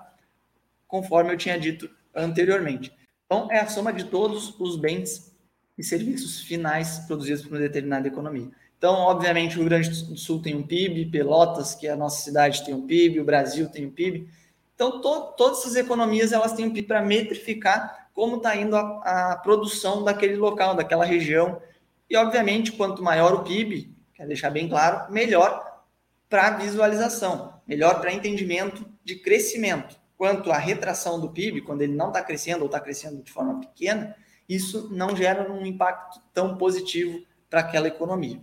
conforme 0.88 1.32
eu 1.32 1.38
tinha 1.38 1.58
dito 1.58 1.90
anteriormente. 2.14 2.92
Então, 3.34 3.48
é 3.50 3.60
a 3.62 3.68
soma 3.68 3.92
de 3.92 4.04
todos 4.04 4.54
os 4.60 4.76
bens 4.76 5.34
e 5.76 5.84
serviços 5.84 6.42
finais 6.42 7.00
produzidos 7.08 7.42
por 7.42 7.54
uma 7.54 7.60
determinada 7.60 8.08
economia. 8.08 8.48
Então, 8.78 8.94
obviamente, 8.94 9.56
o 9.56 9.62
Rio 9.62 9.70
Grande 9.70 9.90
do 9.90 10.16
Sul 10.16 10.40
tem 10.40 10.54
um 10.54 10.62
PIB, 10.62 11.08
Pelotas, 11.08 11.74
que 11.74 11.88
é 11.88 11.94
a 11.94 11.96
nossa 11.96 12.22
cidade, 12.22 12.64
tem 12.64 12.76
um 12.76 12.86
PIB, 12.86 13.20
o 13.20 13.26
Brasil 13.26 13.68
tem 13.70 13.88
um 13.88 13.90
PIB. 13.90 14.30
Então, 14.76 15.02
to 15.02 15.34
todas 15.36 15.62
essas 15.62 15.76
economias 15.76 16.32
elas 16.32 16.54
têm 16.54 16.68
um 16.68 16.74
PIB 16.74 16.88
para 16.88 17.02
metrificar 17.02 18.08
como 18.14 18.36
está 18.36 18.56
indo 18.56 18.76
a, 18.76 19.32
a, 19.32 19.36
produção 19.38 20.04
daquele 20.04 20.36
local, 20.36 20.76
daquela 20.76 21.04
região. 21.04 21.60
E, 22.08 22.16
obviamente, 22.16 22.72
quanto 22.72 23.02
maior 23.02 23.34
o 23.34 23.44
PIB, 23.44 23.96
quer 24.14 24.28
deixar 24.28 24.52
bem 24.52 24.70
claro, 24.70 25.12
melhor 25.12 25.82
para 26.30 26.52
visualização, 26.58 27.60
melhor 27.66 28.00
para 28.00 28.14
entendimento 28.14 28.86
de 29.04 29.16
crescimento 29.16 30.03
quanto 30.18 30.52
à 30.52 30.58
retração 30.58 31.20
do 31.20 31.30
PIB, 31.30 31.62
quando 31.62 31.82
ele 31.82 31.96
não 31.96 32.08
está 32.08 32.22
crescendo 32.22 32.62
ou 32.62 32.68
está 32.68 32.80
crescendo 32.80 33.22
de 33.22 33.32
forma 33.32 33.60
pequena, 33.60 34.16
isso 34.48 34.90
não 34.92 35.16
gera 35.16 35.52
um 35.52 35.66
impacto 35.66 36.22
tão 36.34 36.58
positivo 36.58 37.22
para 37.50 37.62
aquela 37.62 37.88
economia. 37.88 38.42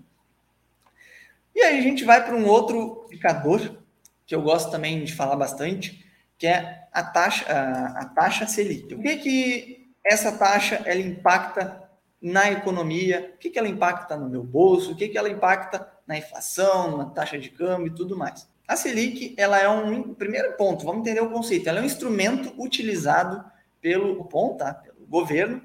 E 1.55 1.61
aí 1.63 1.79
a 1.79 1.83
gente 1.83 2.05
vai 2.05 2.25
para 2.25 2.35
um 2.35 2.47
outro 2.47 3.05
indicador 3.09 3.79
que 4.27 4.35
eu 4.35 4.43
gosto 4.43 4.71
também 4.71 5.03
de 5.05 5.13
falar 5.13 5.37
bastante, 5.37 6.07
que 6.39 6.47
é 6.47 6.87
a 6.93 7.03
taxa, 7.03 7.45
a, 7.53 8.03
a 8.03 8.05
taxa 8.07 8.47
Selic. 8.47 8.95
O 8.95 9.03
que 9.03 9.17
que 9.17 9.93
essa 10.05 10.33
taxa 10.33 10.77
ela 10.87 11.01
impacta 11.01 11.91
na 12.23 12.51
economia? 12.51 13.33
O 13.35 13.39
que 13.39 13.51
que 13.51 13.59
ela 13.59 13.69
impacta 13.69 14.17
no 14.17 14.29
meu 14.29 14.43
bolso? 14.43 14.93
O 14.93 14.97
que 14.97 15.09
que 15.09 15.19
ela 15.19 15.29
impacta 15.29 15.87
na 16.07 16.17
inflação, 16.17 16.97
na 16.97 17.07
taxa 17.07 17.39
de 17.39 17.51
câmbio 17.51 17.89
e 17.89 17.95
tudo 17.95 18.17
mais? 18.17 18.49
A 18.71 18.77
Selic, 18.77 19.35
ela 19.37 19.59
é 19.59 19.69
um 19.69 20.15
primeiro 20.15 20.53
ponto, 20.53 20.85
vamos 20.85 21.01
entender 21.01 21.21
o 21.21 21.31
conceito. 21.31 21.69
Ela 21.69 21.81
é 21.81 21.83
um 21.83 21.87
instrumento 21.87 22.55
utilizado 22.57 23.45
pelo 23.81 24.15
Copom, 24.15 24.57
tá? 24.57 24.73
pelo 24.73 25.05
governo, 25.09 25.61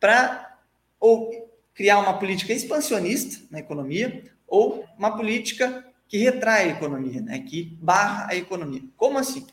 para 0.00 0.58
ou 0.98 1.48
criar 1.72 2.00
uma 2.00 2.18
política 2.18 2.52
expansionista 2.52 3.46
na 3.52 3.60
economia 3.60 4.24
ou 4.48 4.84
uma 4.98 5.16
política 5.16 5.86
que 6.08 6.18
retrai 6.18 6.64
a 6.64 6.72
economia, 6.72 7.20
né? 7.20 7.38
que 7.38 7.78
barra 7.80 8.26
a 8.28 8.34
economia. 8.34 8.82
Como 8.96 9.16
assim? 9.16 9.46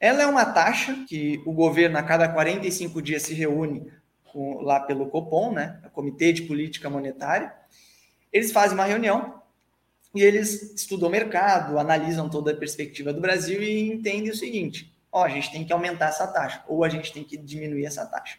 Ela 0.00 0.22
é 0.22 0.26
uma 0.26 0.46
taxa 0.46 1.04
que 1.06 1.42
o 1.44 1.52
governo 1.52 1.98
a 1.98 2.02
cada 2.02 2.30
45 2.30 3.02
dias 3.02 3.24
se 3.24 3.34
reúne 3.34 3.92
com, 4.32 4.62
lá 4.62 4.80
pelo 4.80 5.10
Copom, 5.10 5.52
né? 5.52 5.78
o 5.84 5.90
Comitê 5.90 6.32
de 6.32 6.44
Política 6.44 6.88
Monetária. 6.88 7.52
Eles 8.32 8.52
fazem 8.52 8.72
uma 8.72 8.86
reunião 8.86 9.38
e 10.14 10.22
eles 10.22 10.74
estudam 10.74 11.08
o 11.08 11.12
mercado, 11.12 11.78
analisam 11.78 12.28
toda 12.28 12.52
a 12.52 12.56
perspectiva 12.56 13.12
do 13.12 13.20
Brasil 13.20 13.62
e 13.62 13.92
entendem 13.92 14.30
o 14.30 14.36
seguinte: 14.36 14.92
ó, 15.12 15.24
a 15.24 15.28
gente 15.28 15.50
tem 15.52 15.64
que 15.64 15.72
aumentar 15.72 16.08
essa 16.08 16.26
taxa, 16.26 16.62
ou 16.66 16.84
a 16.84 16.88
gente 16.88 17.12
tem 17.12 17.24
que 17.24 17.36
diminuir 17.36 17.84
essa 17.84 18.06
taxa. 18.06 18.38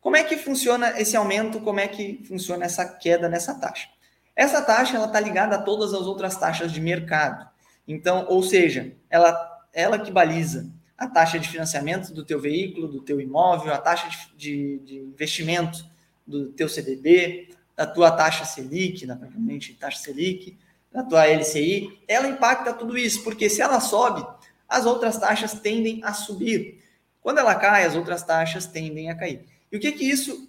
Como 0.00 0.16
é 0.16 0.24
que 0.24 0.36
funciona 0.36 1.00
esse 1.00 1.16
aumento? 1.16 1.60
Como 1.60 1.80
é 1.80 1.88
que 1.88 2.22
funciona 2.28 2.64
essa 2.64 2.84
queda 2.84 3.28
nessa 3.28 3.54
taxa? 3.54 3.88
Essa 4.36 4.60
taxa 4.60 4.96
ela 4.96 5.06
está 5.06 5.20
ligada 5.20 5.56
a 5.56 5.62
todas 5.62 5.94
as 5.94 6.02
outras 6.02 6.36
taxas 6.36 6.72
de 6.72 6.80
mercado. 6.80 7.48
Então, 7.86 8.26
ou 8.28 8.42
seja, 8.42 8.94
ela, 9.08 9.34
ela 9.72 9.98
que 9.98 10.10
baliza 10.10 10.70
a 10.98 11.06
taxa 11.06 11.38
de 11.38 11.48
financiamento 11.48 12.12
do 12.12 12.24
teu 12.24 12.40
veículo, 12.40 12.88
do 12.88 13.00
teu 13.00 13.20
imóvel, 13.20 13.72
a 13.72 13.78
taxa 13.78 14.08
de, 14.36 14.78
de, 14.78 14.78
de 14.84 14.98
investimento 14.98 15.86
do 16.26 16.50
teu 16.50 16.68
CDB, 16.68 17.48
da 17.76 17.86
tua 17.86 18.10
taxa 18.10 18.44
Selic, 18.44 19.06
naturalmente 19.06 19.74
taxa 19.74 19.98
Selic, 19.98 20.56
da 20.94 21.02
tua 21.02 21.26
LCI, 21.26 22.04
ela 22.06 22.28
impacta 22.28 22.72
tudo 22.72 22.96
isso, 22.96 23.24
porque 23.24 23.50
se 23.50 23.60
ela 23.60 23.80
sobe, 23.80 24.24
as 24.68 24.86
outras 24.86 25.18
taxas 25.18 25.52
tendem 25.54 26.00
a 26.04 26.14
subir. 26.14 26.80
Quando 27.20 27.38
ela 27.38 27.56
cai, 27.56 27.84
as 27.84 27.96
outras 27.96 28.22
taxas 28.22 28.64
tendem 28.64 29.10
a 29.10 29.16
cair. 29.16 29.44
E 29.72 29.76
o 29.76 29.80
que 29.80 29.90
que 29.90 30.08
isso, 30.08 30.48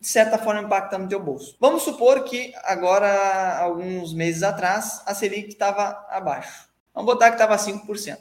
de 0.00 0.06
certa 0.06 0.38
forma, 0.38 0.62
impacta 0.62 0.96
no 0.96 1.08
teu 1.08 1.20
bolso? 1.20 1.56
Vamos 1.58 1.82
supor 1.82 2.22
que 2.22 2.54
agora, 2.62 3.58
alguns 3.58 4.14
meses 4.14 4.44
atrás, 4.44 5.02
a 5.06 5.12
Selic 5.12 5.48
estava 5.48 6.06
abaixo. 6.08 6.68
Vamos 6.94 7.12
botar 7.12 7.30
que 7.30 7.34
estava 7.34 7.56
5%. 7.56 8.16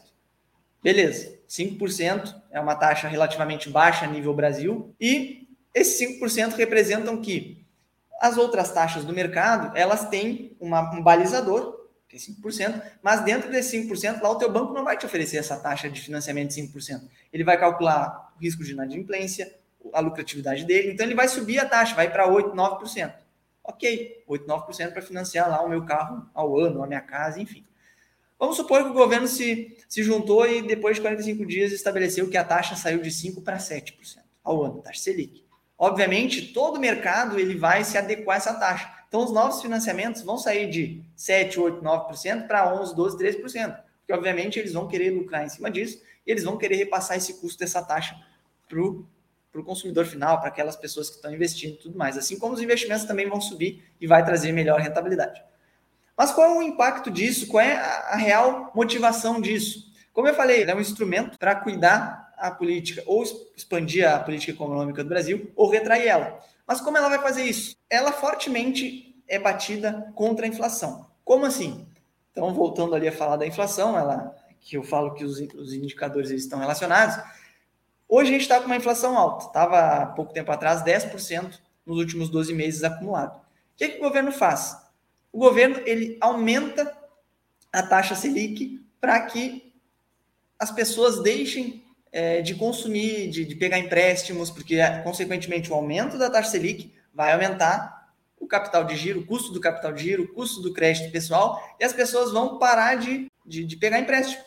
Beleza, 0.82 1.40
5% 1.48 2.36
é 2.50 2.60
uma 2.60 2.76
taxa 2.76 3.08
relativamente 3.08 3.70
baixa 3.70 4.06
a 4.06 4.08
nível 4.08 4.34
Brasil, 4.34 4.94
e 5.00 5.48
esses 5.74 6.20
5% 6.20 6.56
representam 6.56 7.22
que 7.22 7.63
as 8.24 8.38
outras 8.38 8.72
taxas 8.72 9.04
do 9.04 9.12
mercado, 9.12 9.76
elas 9.76 10.08
têm 10.08 10.56
uma, 10.58 10.96
um 10.96 11.04
balizador, 11.04 11.90
é 12.10 12.16
5%, 12.16 12.82
mas 13.02 13.22
dentro 13.26 13.52
desse 13.52 13.78
5%, 13.86 14.22
lá 14.22 14.30
o 14.30 14.38
teu 14.38 14.50
banco 14.50 14.72
não 14.72 14.86
vai 14.86 14.96
te 14.96 15.06
oferecer 15.06 15.36
essa 15.36 15.58
taxa 15.58 15.90
de 15.90 16.00
financiamento 16.00 16.56
de 16.56 16.62
5%. 16.62 17.02
Ele 17.34 17.44
vai 17.44 17.60
calcular 17.60 18.34
o 18.38 18.40
risco 18.42 18.64
de 18.64 18.72
inadimplência, 18.72 19.54
a 19.92 20.00
lucratividade 20.00 20.64
dele, 20.64 20.94
então 20.94 21.06
ele 21.06 21.16
vai 21.16 21.28
subir 21.28 21.60
a 21.60 21.66
taxa, 21.66 21.96
vai 21.96 22.10
para 22.10 22.26
8, 22.26 22.52
9%. 22.52 23.14
Ok, 23.62 24.24
8, 24.26 24.46
9% 24.46 24.94
para 24.94 25.02
financiar 25.02 25.50
lá 25.50 25.62
o 25.62 25.68
meu 25.68 25.84
carro 25.84 26.26
ao 26.34 26.58
ano, 26.58 26.82
a 26.82 26.88
minha 26.88 27.02
casa, 27.02 27.42
enfim. 27.42 27.66
Vamos 28.40 28.56
supor 28.56 28.84
que 28.84 28.90
o 28.90 28.94
governo 28.94 29.28
se, 29.28 29.78
se 29.90 30.02
juntou 30.02 30.48
e 30.48 30.62
depois 30.62 30.96
de 30.96 31.02
45 31.02 31.46
dias 31.46 31.74
estabeleceu 31.74 32.30
que 32.30 32.38
a 32.38 32.44
taxa 32.46 32.78
saiu 32.78 33.02
de 33.02 33.10
5% 33.10 33.44
para 33.44 33.58
7% 33.58 34.20
ao 34.42 34.64
ano, 34.64 34.82
taxa 34.82 35.02
Selic. 35.02 35.43
Obviamente, 35.84 36.54
todo 36.54 36.80
mercado 36.80 37.38
ele 37.38 37.58
vai 37.58 37.84
se 37.84 37.98
adequar 37.98 38.36
a 38.36 38.38
essa 38.38 38.54
taxa. 38.54 38.90
Então, 39.06 39.22
os 39.22 39.34
novos 39.34 39.62
financiamentos 39.62 40.22
vão 40.22 40.38
sair 40.38 40.70
de 40.70 41.04
7, 41.14 41.60
8, 41.60 41.82
9% 41.82 42.48
para 42.48 42.74
11, 42.74 42.96
12, 42.96 43.18
13%. 43.18 43.78
Porque, 44.00 44.14
obviamente, 44.14 44.58
eles 44.58 44.72
vão 44.72 44.88
querer 44.88 45.10
lucrar 45.10 45.44
em 45.44 45.50
cima 45.50 45.70
disso 45.70 46.02
e 46.26 46.32
eles 46.32 46.46
vão 46.46 46.58
querer 46.58 46.78
repassar 46.78 47.18
esse 47.18 47.34
custo 47.34 47.60
dessa 47.60 47.82
taxa 47.82 48.18
para 48.70 48.80
o 48.80 49.64
consumidor 49.66 50.06
final, 50.06 50.40
para 50.40 50.48
aquelas 50.48 50.78
pessoas 50.78 51.10
que 51.10 51.18
estão 51.18 51.34
investindo 51.34 51.74
e 51.74 51.78
tudo 51.80 51.98
mais. 51.98 52.18
Assim 52.18 52.40
como 52.40 52.54
os 52.54 52.62
investimentos 52.62 53.04
também 53.04 53.28
vão 53.28 53.42
subir 53.42 53.84
e 54.00 54.08
vai 54.08 54.24
trazer 54.24 54.54
melhor 54.54 54.80
rentabilidade. 54.80 55.44
Mas 56.16 56.32
qual 56.32 56.50
é 56.50 56.58
o 56.58 56.62
impacto 56.62 57.12
disso? 57.12 57.46
Qual 57.48 57.62
é 57.62 57.76
a 57.76 58.16
real 58.16 58.72
motivação 58.74 59.42
disso? 59.42 59.92
Como 60.14 60.30
eu 60.30 60.34
falei, 60.34 60.62
ele 60.62 60.72
é 60.72 60.76
um 60.76 60.80
instrumento 60.80 61.38
para 61.38 61.56
cuidar 61.56 62.23
a 62.38 62.52
política, 62.52 63.04
ou 63.06 63.24
expandir 63.56 64.08
a 64.08 64.20
política 64.20 64.52
econômica 64.52 65.04
do 65.04 65.10
Brasil, 65.10 65.52
ou 65.56 65.70
retrair 65.70 66.08
ela. 66.08 66.40
Mas 66.68 66.82
como 66.82 66.98
ela 66.98 67.10
vai 67.10 67.20
fazer 67.20 67.44
isso? 67.44 67.76
Ela 67.90 68.12
fortemente 68.12 69.16
é 69.28 69.40
batida 69.40 70.12
contra 70.16 70.46
a 70.46 70.50
inflação. 70.50 71.08
Como 71.24 71.46
assim? 71.46 71.88
Então, 72.32 72.54
voltando 72.54 72.96
ali 72.96 73.08
a 73.08 73.12
falar 73.12 73.38
da 73.38 73.46
inflação, 73.46 73.98
ela, 73.98 74.36
que 74.60 74.78
eu 74.78 74.84
falo 74.84 75.14
que 75.14 75.24
os, 75.24 75.40
os 75.40 75.74
indicadores 75.74 76.30
estão 76.32 76.60
relacionados. 76.60 77.16
Hoje 78.08 78.30
a 78.30 78.34
gente 78.34 78.42
está 78.42 78.60
com 78.60 78.66
uma 78.66 78.76
inflação 78.76 79.18
alta, 79.18 79.48
estava 79.48 79.80
há 79.80 80.06
pouco 80.08 80.34
tempo 80.34 80.52
atrás 80.52 80.84
10% 80.84 81.60
nos 81.86 81.98
últimos 81.98 82.30
12 82.30 82.54
meses 82.54 82.84
acumulado. 82.84 83.38
O 83.38 83.44
que, 83.76 83.90
que 83.90 83.98
o 83.98 84.04
governo 84.04 84.32
faz? 84.32 84.78
O 85.32 85.40
governo 85.40 85.82
ele 85.86 86.18
aumenta 86.22 86.96
a 87.72 87.82
taxa 87.82 88.16
Selic 88.16 88.80
para 89.02 89.20
que 89.22 89.74
as 90.60 90.72
pessoas 90.72 91.22
deixem 91.22 91.83
é, 92.14 92.44
de 92.44 92.54
consumir, 92.54 93.28
de, 93.28 93.44
de 93.44 93.56
pegar 93.56 93.80
empréstimos, 93.80 94.52
porque, 94.52 94.78
consequentemente, 95.04 95.72
o 95.72 95.74
aumento 95.74 96.16
da 96.16 96.30
taxa 96.30 96.52
Selic 96.52 96.94
vai 97.12 97.34
aumentar 97.34 98.14
o 98.40 98.46
capital 98.46 98.84
de 98.84 98.96
giro, 98.96 99.22
o 99.22 99.26
custo 99.26 99.52
do 99.52 99.60
capital 99.60 99.92
de 99.92 100.04
giro, 100.04 100.24
o 100.24 100.28
custo 100.28 100.62
do 100.62 100.72
crédito 100.72 101.12
pessoal, 101.12 101.60
e 101.80 101.84
as 101.84 101.92
pessoas 101.92 102.32
vão 102.32 102.60
parar 102.60 102.96
de, 102.96 103.32
de, 103.44 103.66
de 103.66 103.76
pegar 103.78 104.00
empréstimo. 104.00 104.44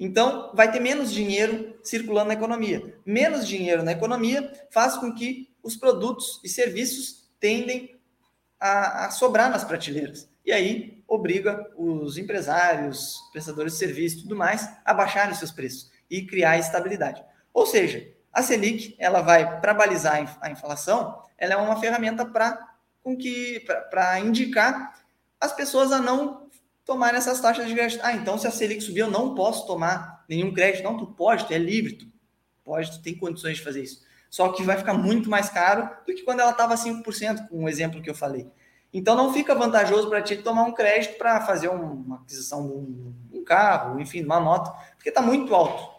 Então, 0.00 0.50
vai 0.54 0.72
ter 0.72 0.80
menos 0.80 1.12
dinheiro 1.12 1.78
circulando 1.84 2.28
na 2.28 2.34
economia. 2.34 2.94
Menos 3.06 3.46
dinheiro 3.46 3.84
na 3.84 3.92
economia 3.92 4.52
faz 4.70 4.96
com 4.96 5.14
que 5.14 5.48
os 5.62 5.76
produtos 5.76 6.40
e 6.42 6.48
serviços 6.48 7.28
tendem 7.38 7.96
a, 8.58 9.06
a 9.06 9.10
sobrar 9.10 9.50
nas 9.50 9.64
prateleiras. 9.64 10.28
E 10.44 10.50
aí 10.50 11.02
obriga 11.06 11.70
os 11.76 12.16
empresários, 12.16 13.16
prestadores 13.32 13.74
de 13.74 13.78
serviço 13.78 14.18
e 14.18 14.22
tudo 14.22 14.36
mais 14.36 14.68
a 14.84 14.94
baixarem 14.94 15.34
seus 15.34 15.50
preços 15.50 15.90
e 16.10 16.22
criar 16.22 16.58
estabilidade. 16.58 17.22
Ou 17.52 17.66
seja, 17.66 18.08
a 18.32 18.42
Selic, 18.42 18.94
ela 18.98 19.20
vai 19.20 19.60
para 19.60 19.74
balizar 19.74 20.38
a 20.40 20.50
inflação, 20.50 21.22
ela 21.36 21.54
é 21.54 21.56
uma 21.56 21.80
ferramenta 21.80 22.24
para 22.24 22.68
com 23.02 23.16
que 23.16 23.64
para 23.90 24.20
indicar 24.20 25.00
as 25.40 25.52
pessoas 25.52 25.92
a 25.92 25.98
não 25.98 26.48
tomarem 26.84 27.18
essas 27.18 27.40
taxas 27.40 27.66
de 27.66 27.74
crédito. 27.74 28.00
Ah, 28.02 28.12
então 28.12 28.38
se 28.38 28.46
a 28.46 28.50
Selic 28.50 28.80
subir, 28.80 29.00
eu 29.00 29.10
não 29.10 29.34
posso 29.34 29.66
tomar 29.66 30.24
nenhum 30.28 30.52
crédito. 30.52 30.84
Não, 30.84 30.96
tu 30.96 31.06
pode, 31.06 31.46
tu 31.46 31.52
é 31.52 31.58
livre, 31.58 31.94
tu 31.94 32.06
pode, 32.64 32.90
tu 32.90 33.02
tem 33.02 33.14
condições 33.14 33.56
de 33.56 33.62
fazer 33.62 33.82
isso. 33.82 34.02
Só 34.30 34.50
que 34.50 34.62
vai 34.62 34.76
ficar 34.76 34.94
muito 34.94 35.30
mais 35.30 35.48
caro 35.48 35.88
do 36.06 36.14
que 36.14 36.22
quando 36.22 36.40
ela 36.40 36.50
estava 36.50 36.74
5%, 36.74 37.48
com 37.48 37.64
o 37.64 37.68
exemplo 37.68 38.02
que 38.02 38.10
eu 38.10 38.14
falei. 38.14 38.46
Então 38.92 39.14
não 39.14 39.32
fica 39.32 39.54
vantajoso 39.54 40.08
para 40.08 40.22
ti 40.22 40.36
tomar 40.36 40.62
um 40.64 40.72
crédito 40.72 41.18
para 41.18 41.40
fazer 41.42 41.68
uma 41.68 42.16
aquisição 42.16 42.66
de 43.30 43.38
um 43.38 43.44
carro, 43.44 44.00
enfim, 44.00 44.24
uma 44.24 44.40
moto, 44.40 44.72
porque 44.96 45.10
está 45.10 45.20
muito 45.20 45.54
alto, 45.54 45.97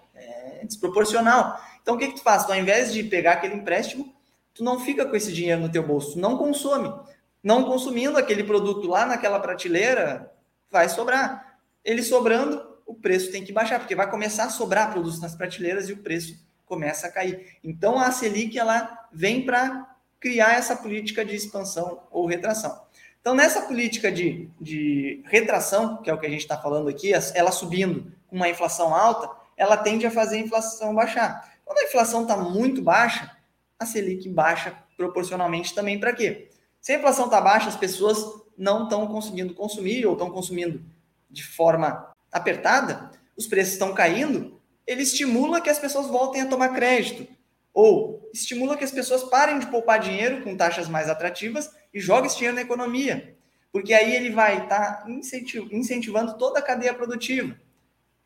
é 0.61 0.65
desproporcional. 0.65 1.59
Então 1.81 1.95
o 1.95 1.97
que, 1.97 2.07
que 2.07 2.15
tu 2.15 2.21
faz? 2.21 2.49
Ao 2.49 2.55
invés 2.55 2.93
de 2.93 3.03
pegar 3.03 3.33
aquele 3.33 3.55
empréstimo, 3.55 4.13
tu 4.53 4.63
não 4.63 4.79
fica 4.79 5.05
com 5.05 5.15
esse 5.15 5.31
dinheiro 5.31 5.61
no 5.61 5.71
teu 5.71 5.83
bolso, 5.83 6.13
tu 6.13 6.19
não 6.19 6.37
consome. 6.37 6.93
Não 7.41 7.63
consumindo 7.63 8.17
aquele 8.17 8.43
produto 8.43 8.87
lá 8.87 9.05
naquela 9.05 9.39
prateleira, 9.39 10.31
vai 10.69 10.89
sobrar. 10.89 11.57
Ele 11.83 12.03
sobrando, 12.03 12.61
o 12.85 12.93
preço 12.93 13.31
tem 13.31 13.43
que 13.43 13.53
baixar, 13.53 13.79
porque 13.79 13.95
vai 13.95 14.09
começar 14.09 14.45
a 14.45 14.49
sobrar 14.49 14.91
produtos 14.91 15.21
nas 15.21 15.35
prateleiras 15.35 15.87
e 15.87 15.93
o 15.93 15.97
preço 15.97 16.37
começa 16.65 17.07
a 17.07 17.11
cair. 17.11 17.57
Então 17.63 17.97
a 17.97 18.11
Selic 18.11 18.59
ela 18.59 19.07
vem 19.11 19.45
para 19.45 19.95
criar 20.19 20.53
essa 20.53 20.75
política 20.75 21.23
de 21.23 21.35
expansão 21.35 22.03
ou 22.11 22.25
retração. 22.25 22.89
Então, 23.21 23.35
nessa 23.35 23.61
política 23.63 24.11
de, 24.11 24.49
de 24.59 25.21
retração, 25.25 25.97
que 25.97 26.09
é 26.09 26.13
o 26.13 26.17
que 26.17 26.25
a 26.25 26.29
gente 26.29 26.41
está 26.41 26.57
falando 26.57 26.89
aqui, 26.89 27.11
ela 27.33 27.51
subindo 27.51 28.11
com 28.27 28.35
uma 28.35 28.49
inflação 28.49 28.93
alta, 28.95 29.29
ela 29.59 29.75
tende 29.75 30.07
a 30.07 30.11
fazer 30.11 30.37
a 30.37 30.39
inflação 30.39 30.95
baixar. 30.95 31.53
Quando 31.65 31.79
a 31.79 31.83
inflação 31.83 32.21
está 32.21 32.37
muito 32.37 32.81
baixa, 32.81 33.29
a 33.77 33.85
Selic 33.85 34.27
baixa 34.29 34.73
proporcionalmente 34.95 35.75
também 35.75 35.99
para 35.99 36.13
quê? 36.13 36.49
Se 36.81 36.93
a 36.93 36.97
inflação 36.97 37.25
está 37.25 37.41
baixa, 37.41 37.67
as 37.67 37.75
pessoas 37.75 38.25
não 38.57 38.85
estão 38.85 39.05
conseguindo 39.05 39.53
consumir 39.53 40.05
ou 40.05 40.13
estão 40.13 40.31
consumindo 40.31 40.81
de 41.29 41.43
forma 41.43 42.15
apertada, 42.31 43.11
os 43.35 43.47
preços 43.47 43.73
estão 43.73 43.93
caindo, 43.93 44.57
ele 44.87 45.03
estimula 45.03 45.61
que 45.61 45.69
as 45.69 45.77
pessoas 45.77 46.07
voltem 46.07 46.41
a 46.41 46.47
tomar 46.47 46.69
crédito. 46.69 47.27
Ou 47.73 48.29
estimula 48.33 48.77
que 48.77 48.83
as 48.83 48.91
pessoas 48.91 49.25
parem 49.25 49.59
de 49.59 49.67
poupar 49.67 49.99
dinheiro 49.99 50.41
com 50.41 50.55
taxas 50.55 50.87
mais 50.87 51.09
atrativas 51.09 51.69
e 51.93 51.99
joguem 51.99 52.27
esse 52.27 52.37
dinheiro 52.37 52.55
na 52.55 52.61
economia. 52.61 53.35
Porque 53.71 53.93
aí 53.93 54.15
ele 54.15 54.31
vai 54.31 54.63
estar 54.63 55.03
tá 55.03 55.05
incentivando 55.09 56.37
toda 56.37 56.59
a 56.59 56.63
cadeia 56.63 56.93
produtiva. 56.93 57.55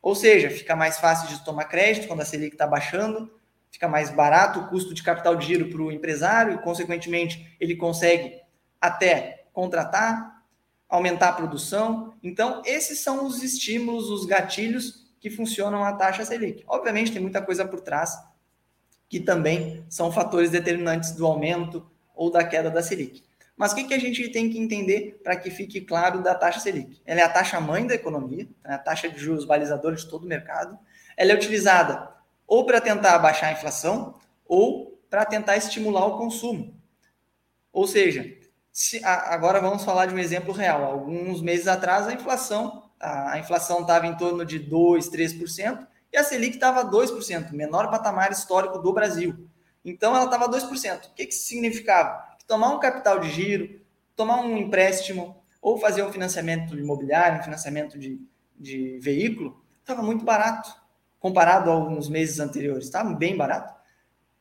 Ou 0.04 0.14
seja, 0.14 0.50
fica 0.50 0.76
mais 0.76 0.98
fácil 0.98 1.28
de 1.28 1.42
tomar 1.42 1.64
crédito 1.64 2.06
quando 2.06 2.20
a 2.20 2.26
Selic 2.26 2.54
está 2.54 2.66
baixando, 2.66 3.40
fica 3.70 3.88
mais 3.88 4.10
barato 4.10 4.60
o 4.60 4.68
custo 4.68 4.92
de 4.92 5.02
capital 5.02 5.34
de 5.34 5.46
giro 5.46 5.70
para 5.70 5.80
o 5.80 5.90
empresário 5.90 6.52
e, 6.52 6.58
consequentemente, 6.58 7.56
ele 7.58 7.74
consegue 7.74 8.38
até 8.78 9.46
contratar, 9.50 10.42
aumentar 10.90 11.30
a 11.30 11.32
produção. 11.32 12.12
Então, 12.22 12.60
esses 12.66 12.98
são 12.98 13.24
os 13.24 13.42
estímulos, 13.42 14.10
os 14.10 14.26
gatilhos 14.26 15.06
que 15.18 15.30
funcionam 15.30 15.82
a 15.82 15.94
taxa 15.94 16.22
Selic. 16.22 16.62
Obviamente, 16.66 17.10
tem 17.10 17.22
muita 17.22 17.40
coisa 17.40 17.66
por 17.66 17.80
trás 17.80 18.14
que 19.08 19.18
também 19.18 19.86
são 19.88 20.12
fatores 20.12 20.50
determinantes 20.50 21.12
do 21.12 21.24
aumento 21.24 21.90
ou 22.14 22.30
da 22.30 22.44
queda 22.44 22.70
da 22.70 22.82
Selic. 22.82 23.23
Mas 23.56 23.72
o 23.72 23.76
que, 23.76 23.84
que 23.84 23.94
a 23.94 23.98
gente 23.98 24.28
tem 24.30 24.50
que 24.50 24.58
entender 24.58 25.20
para 25.22 25.36
que 25.36 25.50
fique 25.50 25.80
claro 25.80 26.22
da 26.22 26.34
taxa 26.34 26.60
Selic? 26.60 27.00
Ela 27.04 27.20
é 27.20 27.22
a 27.22 27.28
taxa 27.28 27.60
mãe 27.60 27.86
da 27.86 27.94
economia, 27.94 28.48
é 28.64 28.74
a 28.74 28.78
taxa 28.78 29.08
de 29.08 29.18
juros 29.18 29.44
balizadora 29.44 29.94
de 29.94 30.08
todo 30.08 30.24
o 30.24 30.28
mercado. 30.28 30.78
Ela 31.16 31.32
é 31.32 31.34
utilizada 31.34 32.12
ou 32.46 32.66
para 32.66 32.80
tentar 32.80 33.14
abaixar 33.14 33.50
a 33.50 33.52
inflação 33.52 34.14
ou 34.46 35.00
para 35.08 35.24
tentar 35.24 35.56
estimular 35.56 36.04
o 36.06 36.18
consumo. 36.18 36.80
Ou 37.72 37.86
seja, 37.86 38.26
se, 38.72 39.00
agora 39.04 39.60
vamos 39.60 39.84
falar 39.84 40.06
de 40.06 40.14
um 40.14 40.18
exemplo 40.18 40.52
real. 40.52 40.84
Alguns 40.84 41.40
meses 41.40 41.68
atrás, 41.68 42.08
a 42.08 42.12
inflação 42.12 42.84
a 43.04 43.38
inflação 43.38 43.82
estava 43.82 44.06
em 44.06 44.16
torno 44.16 44.44
de 44.44 44.58
2%, 44.58 45.10
3%, 45.10 45.86
e 46.12 46.16
a 46.16 46.24
Selic 46.24 46.54
estava 46.54 46.84
2%, 46.84 47.52
menor 47.52 47.90
patamar 47.90 48.32
histórico 48.32 48.78
do 48.78 48.92
Brasil. 48.92 49.48
Então 49.84 50.16
ela 50.16 50.24
estava 50.24 50.48
2%. 50.48 51.06
O 51.06 51.14
que, 51.14 51.26
que 51.26 51.34
significava? 51.34 52.33
Tomar 52.46 52.74
um 52.74 52.78
capital 52.78 53.20
de 53.20 53.30
giro, 53.30 53.80
tomar 54.14 54.40
um 54.40 54.56
empréstimo, 54.56 55.42
ou 55.64 55.78
fazer 55.78 56.02
um 56.02 56.12
financiamento 56.12 56.78
imobiliário, 56.78 57.40
um 57.40 57.42
financiamento 57.42 57.98
de, 57.98 58.20
de 58.54 58.98
veículo, 59.00 59.64
estava 59.80 60.02
muito 60.02 60.22
barato, 60.22 60.70
comparado 61.18 61.70
a 61.70 61.72
alguns 61.72 62.06
meses 62.06 62.38
anteriores. 62.38 62.84
Estava 62.84 63.14
bem 63.14 63.34
barato. 63.34 63.74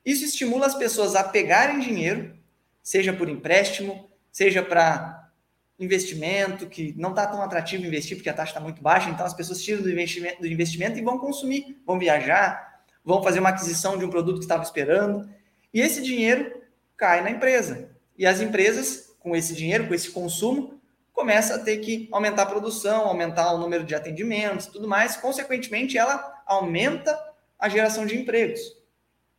Isso 0.06 0.26
estimula 0.26 0.66
as 0.66 0.76
pessoas 0.76 1.16
a 1.16 1.24
pegarem 1.24 1.80
dinheiro, 1.80 2.38
seja 2.82 3.14
por 3.14 3.30
empréstimo, 3.30 4.10
seja 4.30 4.62
para 4.62 5.32
investimento, 5.80 6.68
que 6.68 6.94
não 6.98 7.12
está 7.12 7.26
tão 7.26 7.42
atrativo 7.42 7.86
investir 7.86 8.18
porque 8.18 8.30
a 8.30 8.34
taxa 8.34 8.52
está 8.52 8.60
muito 8.60 8.82
baixa, 8.82 9.10
então 9.10 9.26
as 9.26 9.34
pessoas 9.34 9.62
tiram 9.62 9.82
do 9.82 9.90
investimento, 9.90 10.42
do 10.42 10.48
investimento 10.48 11.00
e 11.00 11.02
vão 11.02 11.18
consumir, 11.18 11.82
vão 11.86 11.98
viajar, 11.98 12.84
vão 13.04 13.24
fazer 13.24 13.40
uma 13.40 13.50
aquisição 13.50 13.98
de 13.98 14.04
um 14.04 14.10
produto 14.10 14.40
que 14.40 14.46
estava 14.46 14.64
esperando, 14.64 15.30
e 15.74 15.80
esse 15.80 16.02
dinheiro 16.02 16.62
cai 16.98 17.24
na 17.24 17.32
empresa. 17.32 17.93
E 18.18 18.26
as 18.26 18.42
empresas, 18.42 19.16
com 19.20 19.36
esse 19.36 19.56
dinheiro, 19.56 19.88
com 19.88 19.94
esse 19.94 20.12
consumo, 20.12 20.80
começam 21.12 21.56
a 21.56 21.60
ter 21.60 21.78
que 21.78 22.10
aumentar 22.12 22.44
a 22.44 22.48
produção, 22.48 23.06
aumentar 23.06 23.54
o 23.54 23.58
número 23.58 23.84
de 23.84 23.96
atendimentos, 23.96 24.66
tudo 24.66 24.88
mais. 24.88 25.16
Consequentemente, 25.16 25.98
ela 25.98 26.44
aumenta 26.46 27.18
a 27.58 27.70
geração 27.70 28.06
de 28.06 28.18
empregos. 28.18 28.60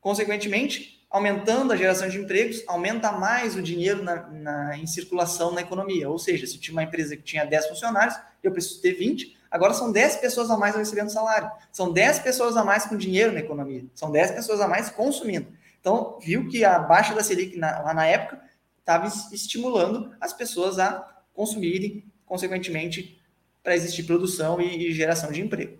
Consequentemente, 0.00 1.04
aumentando 1.10 1.72
a 1.72 1.76
geração 1.76 2.08
de 2.08 2.18
empregos, 2.18 2.62
aumenta 2.66 3.12
mais 3.12 3.54
o 3.54 3.62
dinheiro 3.62 4.02
na, 4.02 4.26
na, 4.28 4.78
em 4.78 4.86
circulação 4.86 5.52
na 5.52 5.60
economia. 5.60 6.08
Ou 6.08 6.18
seja, 6.18 6.46
se 6.46 6.58
tinha 6.58 6.74
uma 6.74 6.82
empresa 6.82 7.16
que 7.16 7.22
tinha 7.22 7.44
10 7.44 7.68
funcionários, 7.68 8.18
eu 8.42 8.50
preciso 8.50 8.80
ter 8.80 8.92
20, 8.94 9.36
agora 9.50 9.74
são 9.74 9.92
10 9.92 10.16
pessoas 10.16 10.50
a 10.50 10.56
mais 10.56 10.74
recebendo 10.74 11.10
salário. 11.10 11.50
São 11.70 11.92
10 11.92 12.20
pessoas 12.20 12.56
a 12.56 12.64
mais 12.64 12.84
com 12.86 12.96
dinheiro 12.96 13.32
na 13.32 13.40
economia. 13.40 13.84
São 13.94 14.10
10 14.10 14.32
pessoas 14.32 14.60
a 14.60 14.68
mais 14.68 14.90
consumindo. 14.90 15.46
Então, 15.80 16.18
viu 16.20 16.48
que 16.48 16.64
a 16.64 16.78
baixa 16.78 17.14
da 17.14 17.22
Selic 17.22 17.56
na, 17.56 17.80
lá 17.80 17.94
na 17.94 18.06
época 18.06 18.40
estava 18.84 19.06
estimulando 19.32 20.14
as 20.20 20.32
pessoas 20.32 20.78
a 20.78 21.22
consumirem, 21.32 22.04
consequentemente, 22.26 23.20
para 23.62 23.74
existir 23.74 24.02
produção 24.02 24.60
e, 24.60 24.88
e 24.88 24.92
geração 24.92 25.32
de 25.32 25.40
emprego. 25.40 25.78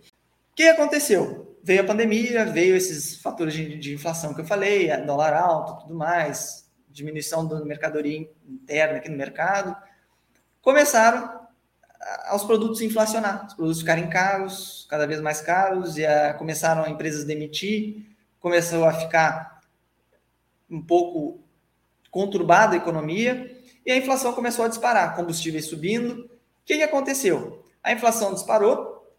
O 0.52 0.54
que 0.54 0.64
aconteceu? 0.64 1.54
veio 1.64 1.80
a 1.80 1.84
pandemia, 1.84 2.44
veio 2.44 2.76
esses 2.76 3.16
fatores 3.16 3.54
de, 3.54 3.78
de 3.78 3.94
inflação 3.94 4.34
que 4.34 4.42
eu 4.42 4.44
falei, 4.44 4.94
dólar 4.98 5.32
alto, 5.32 5.80
tudo 5.80 5.94
mais, 5.94 6.70
diminuição 6.90 7.48
da 7.48 7.64
mercadoria 7.64 8.28
interna 8.46 8.98
aqui 8.98 9.08
no 9.08 9.16
mercado, 9.16 9.74
começaram 10.60 11.40
aos 12.26 12.44
produtos 12.44 12.82
inflacionar, 12.82 13.46
os 13.46 13.54
produtos 13.54 13.80
ficarem 13.80 14.10
caros, 14.10 14.86
cada 14.90 15.06
vez 15.06 15.22
mais 15.22 15.40
caros, 15.40 15.96
e 15.96 16.04
a, 16.04 16.34
começaram 16.34 16.86
empresas 16.86 17.24
a 17.24 17.26
demitir, 17.26 18.14
começou 18.38 18.84
a 18.84 18.92
ficar 18.92 19.60
um 20.70 20.82
pouco 20.82 21.42
conturbada 22.14 22.74
a 22.74 22.76
economia, 22.76 23.60
e 23.84 23.90
a 23.90 23.96
inflação 23.96 24.32
começou 24.32 24.64
a 24.64 24.68
disparar, 24.68 25.16
combustíveis 25.16 25.66
subindo. 25.66 26.24
O 26.24 26.28
que, 26.64 26.76
que 26.76 26.82
aconteceu? 26.82 27.66
A 27.82 27.92
inflação 27.92 28.32
disparou, 28.32 29.12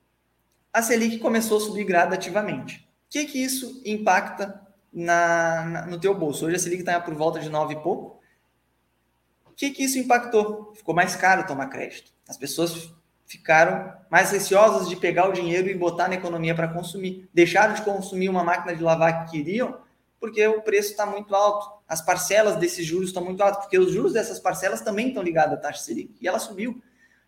a 0.71 0.81
Selic 0.81 1.19
começou 1.19 1.57
a 1.57 1.61
subir 1.61 1.83
gradativamente. 1.83 2.87
O 3.05 3.09
que, 3.09 3.25
que 3.25 3.43
isso 3.43 3.81
impacta 3.85 4.61
na, 4.91 5.65
na, 5.65 5.85
no 5.87 5.99
teu 5.99 6.15
bolso? 6.15 6.45
Hoje 6.45 6.55
a 6.55 6.59
Selic 6.59 6.79
está 6.79 6.99
por 7.01 7.13
volta 7.13 7.39
de 7.41 7.49
9 7.49 7.73
e 7.73 7.79
pouco. 7.83 8.21
O 9.45 9.51
que, 9.51 9.71
que 9.71 9.83
isso 9.83 9.99
impactou? 9.99 10.73
Ficou 10.73 10.95
mais 10.95 11.17
caro 11.17 11.45
tomar 11.45 11.67
crédito. 11.67 12.13
As 12.27 12.37
pessoas 12.37 12.93
ficaram 13.25 13.93
mais 14.09 14.31
receosas 14.31 14.87
de 14.87 14.95
pegar 14.95 15.27
o 15.27 15.33
dinheiro 15.33 15.69
e 15.69 15.75
botar 15.75 16.07
na 16.07 16.15
economia 16.15 16.55
para 16.55 16.69
consumir. 16.69 17.29
Deixaram 17.33 17.73
de 17.73 17.81
consumir 17.81 18.29
uma 18.29 18.43
máquina 18.43 18.73
de 18.73 18.81
lavar 18.81 19.25
que 19.25 19.31
queriam 19.31 19.83
porque 20.25 20.45
o 20.47 20.61
preço 20.61 20.91
está 20.91 21.05
muito 21.05 21.35
alto. 21.35 21.74
As 21.87 22.03
parcelas 22.03 22.55
desses 22.57 22.85
juros 22.85 23.09
estão 23.09 23.23
muito 23.23 23.41
altas, 23.41 23.63
porque 23.63 23.77
os 23.77 23.91
juros 23.91 24.13
dessas 24.13 24.39
parcelas 24.39 24.81
também 24.81 25.09
estão 25.09 25.21
ligados 25.21 25.53
à 25.53 25.57
taxa 25.57 25.83
Selic. 25.83 26.15
E 26.19 26.27
ela 26.27 26.39
subiu. 26.39 26.71
O 26.71 26.81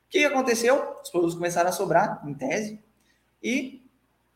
que 0.09 0.25
aconteceu? 0.25 0.95
Os 1.03 1.09
produtos 1.09 1.35
começaram 1.35 1.69
a 1.69 1.73
sobrar, 1.73 2.23
em 2.25 2.33
tese, 2.33 2.79
e 3.43 3.83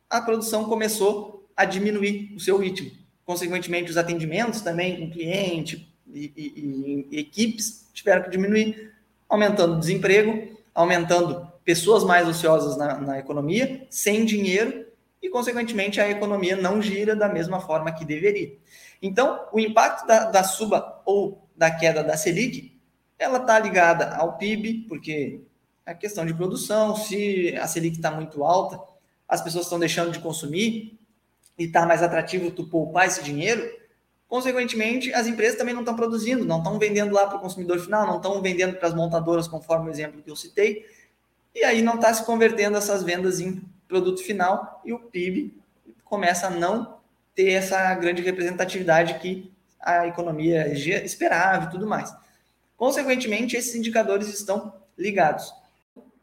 a 0.09 0.21
produção 0.21 0.65
começou 0.65 1.49
a 1.55 1.65
diminuir 1.65 2.33
o 2.35 2.39
seu 2.39 2.57
ritmo. 2.57 2.91
Consequentemente, 3.25 3.89
os 3.89 3.97
atendimentos 3.97 4.61
também 4.61 4.99
com 4.99 5.09
cliente 5.09 5.91
e, 6.07 6.31
e, 6.35 7.07
e 7.09 7.19
equipes 7.19 7.89
tiveram 7.93 8.23
que 8.23 8.29
diminuir, 8.29 8.93
aumentando 9.29 9.75
o 9.75 9.79
desemprego, 9.79 10.59
aumentando 10.75 11.49
pessoas 11.63 12.03
mais 12.03 12.27
ociosas 12.27 12.77
na, 12.77 12.99
na 12.99 13.19
economia, 13.19 13.87
sem 13.89 14.25
dinheiro, 14.25 14.85
e, 15.21 15.29
consequentemente, 15.29 16.01
a 16.01 16.09
economia 16.09 16.55
não 16.55 16.81
gira 16.81 17.15
da 17.15 17.29
mesma 17.29 17.61
forma 17.61 17.91
que 17.91 18.03
deveria. 18.03 18.53
Então, 19.01 19.47
o 19.51 19.59
impacto 19.59 20.05
da, 20.05 20.25
da 20.25 20.43
suba 20.43 21.01
ou 21.05 21.47
da 21.55 21.71
queda 21.71 22.03
da 22.03 22.15
Selic, 22.15 22.79
ela 23.17 23.39
está 23.39 23.57
ligada 23.59 24.15
ao 24.15 24.37
PIB, 24.37 24.85
porque 24.87 25.41
a 25.85 25.93
questão 25.93 26.25
de 26.25 26.33
produção, 26.33 26.95
se 26.95 27.55
a 27.57 27.67
Selic 27.67 27.95
está 27.95 28.11
muito 28.11 28.43
alta, 28.43 28.79
as 29.27 29.41
pessoas 29.41 29.65
estão 29.65 29.79
deixando 29.79 30.11
de 30.11 30.19
consumir 30.19 30.99
e 31.57 31.65
está 31.65 31.85
mais 31.85 32.03
atrativo 32.03 32.51
tu 32.51 32.67
poupar 32.67 33.07
esse 33.07 33.23
dinheiro, 33.23 33.69
consequentemente, 34.27 35.13
as 35.13 35.27
empresas 35.27 35.57
também 35.57 35.73
não 35.73 35.81
estão 35.81 35.95
produzindo, 35.95 36.45
não 36.45 36.59
estão 36.59 36.77
vendendo 36.79 37.13
lá 37.13 37.27
para 37.27 37.37
o 37.37 37.41
consumidor 37.41 37.79
final, 37.79 38.07
não 38.07 38.17
estão 38.17 38.41
vendendo 38.41 38.77
para 38.77 38.87
as 38.87 38.93
montadoras, 38.93 39.47
conforme 39.47 39.89
o 39.89 39.91
exemplo 39.91 40.21
que 40.21 40.31
eu 40.31 40.35
citei, 40.35 40.85
e 41.53 41.63
aí 41.63 41.81
não 41.81 41.95
está 41.95 42.13
se 42.13 42.25
convertendo 42.25 42.77
essas 42.77 43.03
vendas 43.03 43.39
em 43.39 43.61
produto 43.87 44.23
final 44.23 44.81
e 44.85 44.93
o 44.93 44.99
PIB 44.99 45.53
começa 46.05 46.47
a 46.47 46.49
não 46.49 47.00
ter 47.35 47.51
essa 47.51 47.93
grande 47.95 48.21
representatividade 48.21 49.15
que 49.19 49.51
a 49.79 50.07
economia 50.07 50.71
esperava 50.73 51.65
e 51.65 51.69
tudo 51.71 51.87
mais. 51.87 52.13
Consequentemente, 52.77 53.55
esses 53.55 53.75
indicadores 53.75 54.27
estão 54.27 54.73
ligados. 54.97 55.53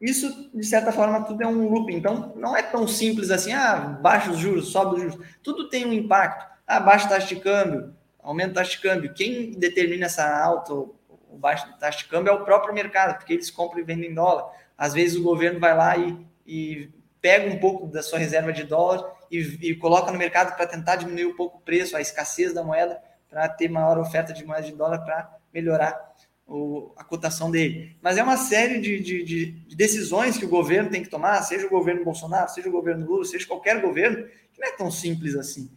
Isso, 0.01 0.51
de 0.55 0.65
certa 0.65 0.93
forma, 0.93 1.25
tudo 1.25 1.43
é 1.43 1.47
um 1.47 1.69
loop. 1.69 1.93
Então, 1.93 2.33
não 2.37 2.57
é 2.57 2.63
tão 2.63 2.87
simples 2.87 3.31
assim, 3.31 3.53
ah, 3.53 3.77
baixa 3.77 4.31
os 4.31 4.39
juros, 4.39 4.69
sobe 4.69 4.97
os 4.97 5.03
juros. 5.03 5.27
Tudo 5.43 5.69
tem 5.69 5.85
um 5.85 5.93
impacto. 5.93 6.47
Ah, 6.67 6.79
baixa 6.79 7.09
taxa 7.09 7.27
de 7.27 7.41
câmbio, 7.41 7.95
aumenta 8.23 8.55
taxa 8.55 8.73
de 8.73 8.79
câmbio. 8.79 9.15
Quem 9.15 9.53
determina 9.53 10.07
essa 10.07 10.29
alta 10.41 10.73
ou 10.73 10.99
baixa 11.33 11.67
taxa 11.81 11.99
de 11.99 12.05
câmbio 12.05 12.31
é 12.31 12.35
o 12.35 12.45
próprio 12.45 12.75
mercado, 12.75 13.17
porque 13.17 13.33
eles 13.33 13.51
compram 13.51 13.81
e 13.81 13.85
vendem 13.85 14.15
dólar. 14.15 14.53
Às 14.77 14.95
vezes 14.95 15.17
o 15.17 15.23
governo 15.23 15.59
vai 15.59 15.77
lá 15.77 15.97
e, 15.97 16.27
e 16.47 16.91
pega 17.21 17.53
um 17.53 17.59
pouco 17.59 17.87
da 17.87 18.03
sua 18.03 18.19
reserva 18.19 18.53
de 18.53 18.65
dólar 18.65 19.05
e, 19.31 19.39
e 19.71 19.75
coloca 19.75 20.11
no 20.13 20.19
mercado 20.19 20.57
para 20.57 20.67
tentar 20.67 20.97
diminuir 20.97 21.27
um 21.27 21.37
pouco 21.37 21.59
o 21.59 21.61
preço, 21.61 21.97
a 21.97 22.01
escassez 22.01 22.53
da 22.53 22.63
moeda, 22.63 23.01
para 23.29 23.49
ter 23.49 23.69
maior 23.69 23.99
oferta 23.99 24.33
de 24.33 24.45
moeda 24.45 24.63
de 24.63 24.73
dólar 24.73 25.01
para 25.01 25.39
melhorar 25.53 26.09
o, 26.47 26.93
a 26.97 27.05
cotação 27.05 27.51
dele. 27.51 27.97
Mas 28.01 28.17
é 28.17 28.23
uma 28.23 28.37
série 28.37 28.81
de, 28.81 29.01
de, 29.01 29.23
de, 29.23 29.77
decisões 29.77 30.39
que 30.39 30.47
o 30.47 30.49
governo 30.49 30.91
tem 30.91 31.03
que 31.03 31.11
tomar, 31.11 31.43
seja 31.43 31.67
o 31.67 31.71
governo 31.71 32.05
Bolsonaro, 32.05 32.51
seja 32.51 32.69
o 32.69 32.73
governo 32.73 33.07
Lula, 33.07 33.25
seja 33.25 33.47
qualquer 33.47 33.81
governo, 33.81 34.27
que 34.53 34.61
não 34.61 34.69
é 34.69 34.73
tão 34.73 34.91
simples 34.91 35.35
assim. 35.35 35.71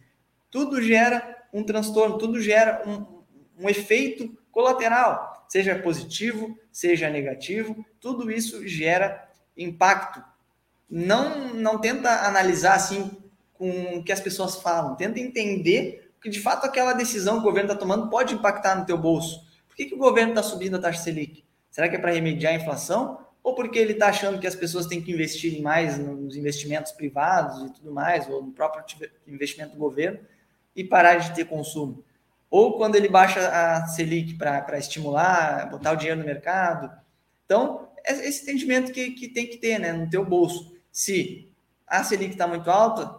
Tudo 0.50 0.80
gera 0.80 1.44
um 1.52 1.62
transtorno, 1.62 2.16
tudo 2.16 2.40
gera 2.40 2.82
um, 2.86 3.22
um 3.64 3.68
efeito 3.68 4.36
colateral, 4.50 5.46
seja 5.48 5.78
positivo, 5.78 6.58
seja 6.70 7.10
negativo, 7.10 7.84
tudo 8.00 8.30
isso 8.30 8.66
gera 8.66 9.28
impacto. 9.56 10.22
Não, 10.90 11.54
não 11.54 11.78
tenta 11.78 12.26
analisar 12.26 12.74
assim 12.74 13.10
com 13.54 13.98
o 13.98 14.04
que 14.04 14.12
as 14.12 14.20
pessoas 14.20 14.56
falam, 14.56 14.96
tenta 14.96 15.18
entender 15.20 16.12
que 16.20 16.28
de 16.28 16.40
fato 16.40 16.64
aquela 16.66 16.92
decisão 16.92 17.36
que 17.36 17.40
o 17.40 17.44
governo 17.44 17.70
está 17.70 17.80
tomando 17.80 18.10
pode 18.10 18.34
impactar 18.34 18.76
no 18.76 18.84
teu 18.84 18.98
bolso 18.98 19.52
por 19.72 19.76
que, 19.76 19.86
que 19.86 19.94
o 19.94 19.98
governo 19.98 20.32
está 20.32 20.42
subindo 20.42 20.76
a 20.76 20.78
taxa 20.78 21.02
Selic? 21.02 21.42
Será 21.70 21.88
que 21.88 21.96
é 21.96 21.98
para 21.98 22.12
remediar 22.12 22.52
a 22.52 22.56
inflação? 22.56 23.24
Ou 23.42 23.54
porque 23.54 23.78
ele 23.78 23.94
está 23.94 24.08
achando 24.08 24.38
que 24.38 24.46
as 24.46 24.54
pessoas 24.54 24.84
têm 24.84 25.00
que 25.00 25.10
investir 25.10 25.62
mais 25.62 25.96
nos 25.96 26.36
investimentos 26.36 26.92
privados 26.92 27.62
e 27.62 27.72
tudo 27.72 27.90
mais, 27.90 28.28
ou 28.28 28.42
no 28.42 28.52
próprio 28.52 28.84
investimento 29.26 29.72
do 29.72 29.78
governo, 29.78 30.20
e 30.76 30.84
parar 30.84 31.16
de 31.16 31.34
ter 31.34 31.46
consumo? 31.46 32.04
Ou 32.50 32.76
quando 32.76 32.96
ele 32.96 33.08
baixa 33.08 33.48
a 33.48 33.86
Selic 33.86 34.34
para 34.34 34.78
estimular, 34.78 35.70
botar 35.70 35.92
o 35.92 35.96
dinheiro 35.96 36.20
no 36.20 36.26
mercado. 36.26 36.94
Então, 37.46 37.88
é 38.04 38.28
esse 38.28 38.42
entendimento 38.42 38.92
que, 38.92 39.12
que 39.12 39.26
tem 39.26 39.46
que 39.46 39.56
ter 39.56 39.78
né, 39.78 39.90
no 39.90 40.10
teu 40.10 40.22
bolso. 40.22 40.71
Se 40.92 41.50
a 41.86 42.04
Selic 42.04 42.32
está 42.32 42.46
muito 42.46 42.70
alta, 42.70 43.18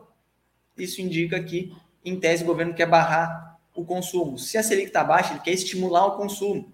isso 0.78 1.02
indica 1.02 1.42
que, 1.44 1.76
em 2.06 2.20
tese, 2.20 2.44
o 2.44 2.48
governo 2.48 2.74
quer 2.74 2.86
barrar 2.86 3.60
o 3.76 3.84
consumo. 3.84 4.38
Se 4.38 4.58
a 4.58 4.64
Selic 4.64 4.88
está 4.88 5.04
baixa, 5.04 5.34
ele 5.34 5.42
quer 5.42 5.52
estimular 5.52 6.06
o 6.06 6.16
consumo. 6.18 6.72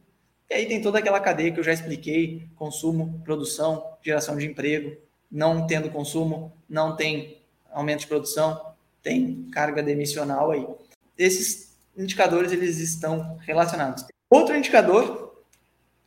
E 0.49 0.53
aí 0.53 0.65
tem 0.65 0.81
toda 0.81 0.99
aquela 0.99 1.19
cadeia 1.19 1.51
que 1.51 1.59
eu 1.59 1.63
já 1.63 1.71
expliquei: 1.71 2.47
consumo, 2.55 3.21
produção, 3.23 3.95
geração 4.03 4.35
de 4.35 4.45
emprego. 4.45 4.97
Não 5.31 5.67
tendo 5.67 5.91
consumo, 5.91 6.51
não 6.67 6.95
tem 6.95 7.39
aumento 7.71 7.99
de 7.99 8.07
produção, 8.07 8.73
tem 9.01 9.47
carga 9.51 9.83
demissional 9.83 10.51
aí. 10.51 10.67
Esses 11.17 11.77
indicadores 11.95 12.51
eles 12.51 12.79
estão 12.79 13.37
relacionados. 13.45 14.05
Outro 14.29 14.55
indicador 14.55 15.43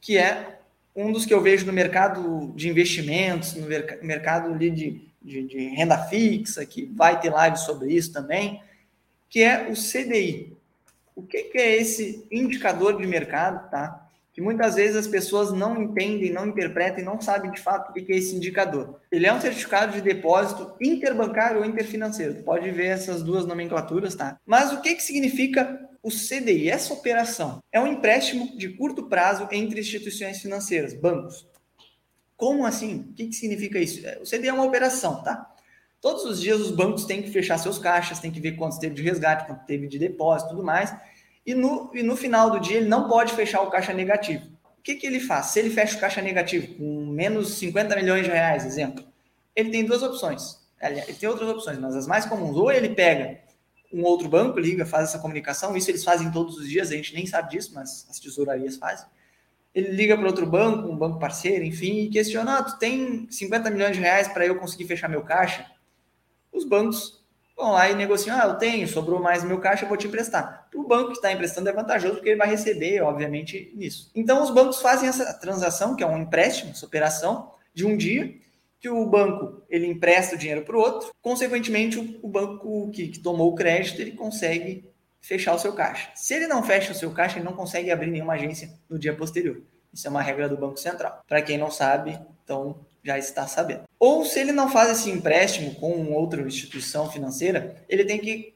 que 0.00 0.18
é 0.18 0.60
um 0.94 1.10
dos 1.10 1.24
que 1.24 1.32
eu 1.32 1.40
vejo 1.40 1.66
no 1.66 1.72
mercado 1.72 2.52
de 2.54 2.68
investimentos, 2.68 3.54
no 3.54 3.66
mercado 4.02 4.52
ali 4.52 4.70
de, 4.70 5.08
de, 5.22 5.42
de 5.42 5.68
renda 5.68 5.98
fixa, 5.98 6.64
que 6.66 6.84
vai 6.84 7.18
ter 7.20 7.30
live 7.30 7.56
sobre 7.56 7.92
isso 7.92 8.12
também, 8.12 8.60
que 9.28 9.42
é 9.42 9.68
o 9.70 9.72
CDI, 9.72 10.52
o 11.16 11.22
que, 11.22 11.44
que 11.44 11.58
é 11.58 11.76
esse 11.76 12.26
indicador 12.30 12.98
de 12.98 13.06
mercado, 13.06 13.70
tá? 13.70 14.08
Que 14.34 14.40
muitas 14.40 14.76
vezes 14.76 14.96
as 14.96 15.06
pessoas 15.06 15.52
não 15.52 15.82
entendem, 15.82 16.32
não 16.32 16.46
interpretam 16.46 17.00
e 17.00 17.04
não 17.04 17.20
sabem 17.20 17.50
de 17.50 17.60
fato 17.60 17.90
o 17.90 17.92
que, 17.92 18.02
que 18.02 18.12
é 18.12 18.16
esse 18.16 18.34
indicador. 18.34 18.98
Ele 19.10 19.26
é 19.26 19.32
um 19.32 19.40
certificado 19.40 19.92
de 19.92 20.00
depósito 20.00 20.74
interbancário 20.80 21.58
ou 21.58 21.66
interfinanceiro. 21.66 22.42
Pode 22.42 22.70
ver 22.70 22.86
essas 22.86 23.22
duas 23.22 23.46
nomenclaturas, 23.46 24.14
tá? 24.14 24.38
Mas 24.46 24.72
o 24.72 24.80
que, 24.80 24.94
que 24.94 25.02
significa 25.02 25.78
o 26.02 26.10
CDI, 26.10 26.68
essa 26.68 26.92
operação? 26.92 27.62
É 27.70 27.80
um 27.80 27.86
empréstimo 27.86 28.56
de 28.56 28.70
curto 28.70 29.04
prazo 29.04 29.48
entre 29.52 29.80
instituições 29.80 30.40
financeiras, 30.40 30.92
bancos. 30.92 31.46
Como 32.36 32.66
assim? 32.66 33.06
O 33.10 33.14
que, 33.14 33.28
que 33.28 33.34
significa 33.34 33.78
isso? 33.78 34.04
É, 34.06 34.18
o 34.18 34.24
CDI 34.24 34.48
é 34.48 34.52
uma 34.52 34.64
operação, 34.64 35.22
tá? 35.22 35.48
Todos 36.00 36.24
os 36.24 36.40
dias 36.40 36.60
os 36.60 36.72
bancos 36.72 37.04
têm 37.04 37.22
que 37.22 37.30
fechar 37.30 37.56
seus 37.58 37.78
caixas, 37.78 38.18
têm 38.18 38.32
que 38.32 38.40
ver 38.40 38.56
quanto 38.56 38.80
teve 38.80 38.96
de 38.96 39.02
resgate, 39.02 39.46
quanto 39.46 39.64
teve 39.64 39.86
de 39.86 40.00
depósito 40.00 40.50
tudo 40.50 40.64
mais. 40.64 40.92
E 41.46 41.54
no, 41.54 41.90
e 41.94 42.02
no 42.02 42.16
final 42.16 42.50
do 42.50 42.58
dia 42.58 42.78
ele 42.78 42.88
não 42.88 43.08
pode 43.08 43.32
fechar 43.34 43.62
o 43.62 43.70
caixa 43.70 43.92
negativo. 43.92 44.46
O 44.78 44.82
que, 44.82 44.96
que 44.96 45.06
ele 45.06 45.20
faz? 45.20 45.46
Se 45.46 45.60
ele 45.60 45.70
fecha 45.70 45.96
o 45.96 46.00
caixa 46.00 46.20
negativo 46.20 46.74
com 46.74 47.06
menos 47.06 47.54
50 47.58 47.94
milhões 47.94 48.24
de 48.24 48.30
reais, 48.32 48.66
exemplo, 48.66 49.04
ele 49.54 49.70
tem 49.70 49.84
duas 49.84 50.02
opções. 50.02 50.60
Ele 50.80 51.00
tem 51.14 51.28
outras 51.28 51.48
opções, 51.48 51.78
mas 51.78 51.94
as 51.94 52.08
mais 52.08 52.26
comuns. 52.26 52.56
Ou 52.56 52.72
ele 52.72 52.88
pega 52.88 53.38
um 53.92 54.02
outro 54.04 54.28
banco, 54.28 54.58
liga, 54.58 54.86
faz 54.86 55.10
essa 55.10 55.18
comunicação. 55.18 55.76
Isso 55.76 55.90
eles 55.90 56.04
fazem 56.04 56.30
todos 56.30 56.56
os 56.58 56.68
dias, 56.68 56.90
a 56.90 56.94
gente 56.94 57.14
nem 57.14 57.26
sabe 57.26 57.50
disso, 57.50 57.72
mas 57.74 58.06
as 58.08 58.18
tesourarias 58.18 58.76
fazem. 58.76 59.06
Ele 59.74 59.90
liga 59.90 60.16
para 60.16 60.26
outro 60.26 60.46
banco, 60.46 60.88
um 60.88 60.96
banco 60.96 61.18
parceiro, 61.18 61.64
enfim, 61.64 62.00
e 62.00 62.08
questiona: 62.08 62.58
ah, 62.58 62.62
tu 62.62 62.78
tem 62.78 63.26
50 63.30 63.70
milhões 63.70 63.96
de 63.96 64.02
reais 64.02 64.28
para 64.28 64.46
eu 64.46 64.58
conseguir 64.58 64.84
fechar 64.84 65.08
meu 65.08 65.22
caixa? 65.22 65.66
Os 66.52 66.64
bancos 66.64 67.22
vão 67.56 67.72
lá 67.72 67.90
e 67.90 67.94
negociam: 67.94 68.38
ah, 68.38 68.46
eu 68.46 68.54
tenho, 68.54 68.86
sobrou 68.86 69.20
mais 69.20 69.42
meu 69.44 69.60
caixa, 69.60 69.84
eu 69.84 69.88
vou 69.88 69.96
te 69.96 70.06
emprestar. 70.06 70.68
Para 70.70 70.80
o 70.80 70.86
banco 70.86 71.08
que 71.08 71.16
está 71.16 71.32
emprestando 71.32 71.68
é 71.68 71.72
vantajoso, 71.72 72.16
porque 72.16 72.30
ele 72.30 72.38
vai 72.38 72.48
receber, 72.48 73.00
obviamente, 73.02 73.72
nisso. 73.74 74.10
Então, 74.14 74.42
os 74.42 74.50
bancos 74.50 74.80
fazem 74.80 75.08
essa 75.08 75.32
transação, 75.34 75.96
que 75.96 76.02
é 76.02 76.06
um 76.06 76.18
empréstimo, 76.18 76.72
essa 76.72 76.84
operação, 76.84 77.52
de 77.74 77.86
um 77.86 77.96
dia, 77.96 78.34
que 78.82 78.88
o 78.88 79.06
banco 79.06 79.62
ele 79.70 79.86
empresta 79.86 80.34
o 80.34 80.38
dinheiro 80.38 80.62
para 80.62 80.76
o 80.76 80.80
outro, 80.80 81.12
consequentemente 81.22 82.18
o, 82.20 82.28
banco 82.28 82.90
que, 82.90 83.06
que, 83.06 83.20
tomou 83.20 83.52
o 83.52 83.54
crédito 83.54 84.02
ele 84.02 84.10
consegue 84.10 84.90
fechar 85.20 85.54
o 85.54 85.58
seu 85.58 85.72
caixa. 85.72 86.10
Se 86.16 86.34
ele 86.34 86.48
não 86.48 86.64
fecha 86.64 86.90
o 86.90 86.94
seu 86.94 87.12
caixa, 87.12 87.38
ele 87.38 87.44
não 87.44 87.54
consegue 87.54 87.92
abrir 87.92 88.10
nenhuma 88.10 88.32
agência 88.32 88.72
no 88.90 88.98
dia 88.98 89.14
posterior. 89.14 89.62
Isso 89.94 90.08
é 90.08 90.10
uma 90.10 90.20
regra 90.20 90.48
do 90.48 90.56
Banco 90.56 90.78
Central. 90.78 91.22
Para 91.28 91.40
quem 91.40 91.56
não 91.56 91.70
sabe, 91.70 92.18
então 92.42 92.80
já 93.04 93.16
está 93.16 93.46
sabendo. 93.46 93.84
Ou 94.00 94.24
se 94.24 94.40
ele 94.40 94.50
não 94.50 94.68
faz 94.68 94.90
esse 94.90 95.08
empréstimo 95.10 95.76
com 95.76 96.12
outra 96.12 96.42
instituição 96.42 97.08
financeira, 97.08 97.76
ele 97.88 98.04
tem 98.04 98.18
que 98.18 98.52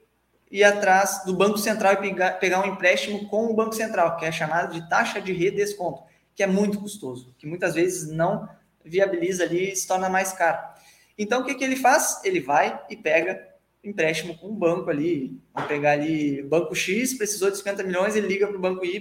ir 0.51 0.65
atrás 0.65 1.23
do 1.25 1.37
Banco 1.37 1.59
Central 1.59 1.93
e 1.93 1.97
pegar, 1.99 2.33
pegar 2.41 2.65
um 2.65 2.73
empréstimo 2.73 3.29
com 3.29 3.47
o 3.47 3.55
Banco 3.55 3.77
Central, 3.77 4.17
que 4.17 4.25
é 4.25 4.33
chamado 4.33 4.75
de 4.75 4.89
taxa 4.89 5.21
de 5.21 5.33
redesconto, 5.33 6.03
que 6.35 6.43
é 6.43 6.49
muito 6.49 6.81
custoso, 6.81 7.33
que 7.39 7.47
muitas 7.47 7.75
vezes 7.75 8.11
não 8.11 8.49
viabiliza 8.87 9.45
ali 9.45 9.73
e 9.73 9.77
se 9.77 9.87
torna 9.87 10.09
mais 10.09 10.33
caro. 10.33 10.59
Então, 11.19 11.43
o 11.43 11.45
que, 11.45 11.55
que 11.55 11.65
ele 11.65 11.77
faz? 11.77 12.21
Ele 12.25 12.41
vai 12.41 12.81
e 12.89 12.97
pega 12.97 13.57
empréstimo 13.83 14.37
com 14.37 14.49
um 14.49 14.55
banco 14.55 14.91
ali. 14.91 15.41
Vamos 15.55 15.69
pegar 15.69 15.93
ali, 15.93 16.43
banco 16.43 16.75
X 16.75 17.15
precisou 17.15 17.51
de 17.51 17.59
50 17.59 17.83
milhões, 17.83 18.17
ele 18.17 18.27
liga 18.27 18.47
para 18.47 18.57
o 18.57 18.61
banco 18.61 18.85
Y 18.85 19.01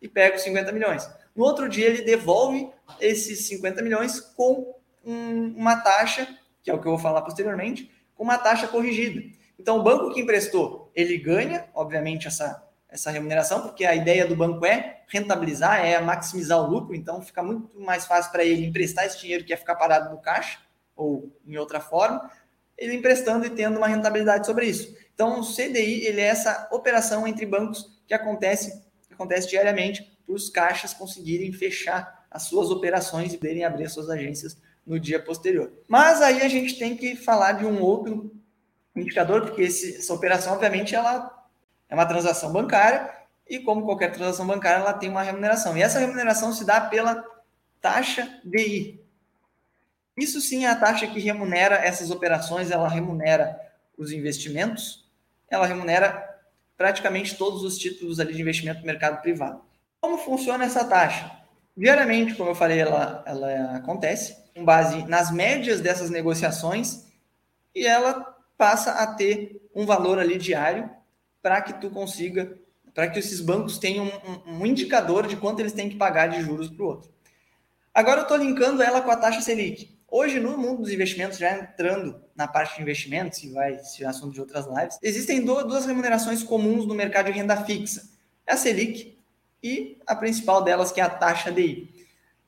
e 0.00 0.08
pega 0.08 0.36
os 0.36 0.42
50 0.42 0.72
milhões. 0.72 1.08
No 1.34 1.44
outro 1.44 1.68
dia, 1.68 1.86
ele 1.86 2.02
devolve 2.02 2.68
esses 3.00 3.46
50 3.46 3.82
milhões 3.82 4.20
com 4.20 4.74
um, 5.04 5.54
uma 5.56 5.76
taxa, 5.76 6.28
que 6.62 6.70
é 6.70 6.74
o 6.74 6.80
que 6.80 6.86
eu 6.86 6.92
vou 6.92 7.00
falar 7.00 7.22
posteriormente, 7.22 7.90
com 8.14 8.24
uma 8.24 8.38
taxa 8.38 8.68
corrigida. 8.68 9.22
Então, 9.58 9.78
o 9.78 9.82
banco 9.82 10.12
que 10.12 10.20
emprestou, 10.20 10.90
ele 10.94 11.18
ganha, 11.18 11.66
obviamente, 11.74 12.26
essa, 12.26 12.66
essa 12.90 13.10
remuneração, 13.10 13.62
porque 13.62 13.84
a 13.84 13.94
ideia 13.94 14.26
do 14.26 14.34
banco 14.34 14.66
é 14.66 15.02
rentabilizar, 15.06 15.84
é 15.84 16.00
maximizar 16.00 16.58
o 16.58 16.66
lucro, 16.66 16.94
então 16.94 17.22
fica 17.22 17.42
muito 17.42 17.70
mais 17.80 18.04
fácil 18.04 18.32
para 18.32 18.44
ele 18.44 18.66
emprestar 18.66 19.06
esse 19.06 19.20
dinheiro 19.20 19.44
que 19.44 19.52
é 19.52 19.56
ficar 19.56 19.76
parado 19.76 20.10
no 20.10 20.20
caixa, 20.20 20.58
ou 20.96 21.32
em 21.46 21.56
outra 21.56 21.80
forma, 21.80 22.30
ele 22.76 22.94
emprestando 22.94 23.46
e 23.46 23.50
tendo 23.50 23.76
uma 23.76 23.86
rentabilidade 23.86 24.46
sobre 24.46 24.66
isso. 24.66 24.94
Então, 25.14 25.40
o 25.40 25.46
CDI, 25.46 26.06
ele 26.06 26.20
é 26.20 26.24
essa 26.24 26.68
operação 26.72 27.26
entre 27.26 27.46
bancos 27.46 28.00
que 28.06 28.14
acontece, 28.14 28.82
acontece 29.10 29.48
diariamente 29.48 30.02
para 30.26 30.34
os 30.34 30.48
caixas 30.48 30.92
conseguirem 30.92 31.52
fechar 31.52 32.26
as 32.30 32.44
suas 32.44 32.70
operações 32.70 33.32
e 33.32 33.38
poderem 33.38 33.64
abrir 33.64 33.84
as 33.84 33.92
suas 33.92 34.08
agências 34.08 34.56
no 34.86 34.98
dia 34.98 35.20
posterior. 35.22 35.72
Mas 35.86 36.22
aí 36.22 36.42
a 36.42 36.48
gente 36.48 36.78
tem 36.78 36.96
que 36.96 37.16
falar 37.16 37.52
de 37.52 37.66
um 37.66 37.80
outro 37.80 38.34
indicador, 38.96 39.42
porque 39.42 39.62
esse, 39.62 39.96
essa 39.96 40.12
operação, 40.12 40.54
obviamente, 40.54 40.94
ela 40.94 41.39
é 41.90 41.94
uma 41.94 42.06
transação 42.06 42.52
bancária 42.52 43.10
e, 43.48 43.58
como 43.58 43.84
qualquer 43.84 44.12
transação 44.12 44.46
bancária, 44.46 44.80
ela 44.80 44.92
tem 44.92 45.10
uma 45.10 45.22
remuneração. 45.22 45.76
E 45.76 45.82
essa 45.82 45.98
remuneração 45.98 46.52
se 46.52 46.64
dá 46.64 46.80
pela 46.80 47.24
taxa 47.80 48.40
DI. 48.44 49.00
Isso 50.16 50.40
sim 50.40 50.64
é 50.64 50.70
a 50.70 50.76
taxa 50.76 51.06
que 51.08 51.18
remunera 51.18 51.74
essas 51.74 52.10
operações, 52.10 52.70
ela 52.70 52.88
remunera 52.88 53.60
os 53.98 54.12
investimentos, 54.12 55.04
ela 55.48 55.66
remunera 55.66 56.28
praticamente 56.76 57.36
todos 57.36 57.62
os 57.64 57.76
títulos 57.76 58.20
ali 58.20 58.34
de 58.34 58.40
investimento 58.40 58.80
do 58.80 58.86
mercado 58.86 59.20
privado. 59.20 59.62
Como 60.00 60.16
funciona 60.16 60.64
essa 60.64 60.84
taxa? 60.84 61.30
Diariamente, 61.76 62.34
como 62.34 62.50
eu 62.50 62.54
falei, 62.54 62.78
ela, 62.78 63.22
ela 63.26 63.76
acontece 63.76 64.36
com 64.54 64.64
base 64.64 65.04
nas 65.06 65.30
médias 65.30 65.80
dessas 65.80 66.08
negociações 66.08 67.06
e 67.74 67.86
ela 67.86 68.36
passa 68.56 68.92
a 68.92 69.06
ter 69.14 69.60
um 69.74 69.86
valor 69.86 70.18
ali 70.18 70.38
diário 70.38 70.90
para 71.42 71.60
que 71.62 71.74
tu 71.80 71.90
consiga, 71.90 72.56
para 72.94 73.08
que 73.08 73.18
esses 73.18 73.40
bancos 73.40 73.78
tenham 73.78 74.06
um, 74.06 74.54
um, 74.54 74.66
indicador 74.66 75.26
de 75.26 75.36
quanto 75.36 75.60
eles 75.60 75.72
têm 75.72 75.88
que 75.88 75.96
pagar 75.96 76.28
de 76.28 76.42
juros 76.42 76.68
para 76.68 76.84
o 76.84 76.88
outro. 76.88 77.10
Agora 77.94 78.20
eu 78.20 78.22
estou 78.22 78.36
linkando 78.36 78.82
ela 78.82 79.00
com 79.00 79.10
a 79.10 79.16
taxa 79.16 79.40
Selic. 79.40 79.98
Hoje, 80.08 80.40
no 80.40 80.58
mundo 80.58 80.82
dos 80.82 80.90
investimentos, 80.90 81.38
já 81.38 81.56
entrando 81.56 82.20
na 82.34 82.48
parte 82.48 82.76
de 82.76 82.82
investimentos, 82.82 83.42
e 83.44 83.50
vai 83.50 83.78
ser 83.78 84.06
assunto 84.06 84.32
de 84.32 84.40
outras 84.40 84.66
lives, 84.66 84.98
existem 85.02 85.44
duas 85.44 85.86
remunerações 85.86 86.42
comuns 86.42 86.84
no 86.84 86.94
mercado 86.94 87.26
de 87.26 87.32
renda 87.32 87.56
fixa. 87.64 88.08
É 88.44 88.54
a 88.54 88.56
Selic 88.56 89.16
e 89.62 89.98
a 90.06 90.16
principal 90.16 90.64
delas, 90.64 90.90
que 90.90 91.00
é 91.00 91.04
a 91.04 91.08
taxa 91.08 91.52
DI. 91.52 91.88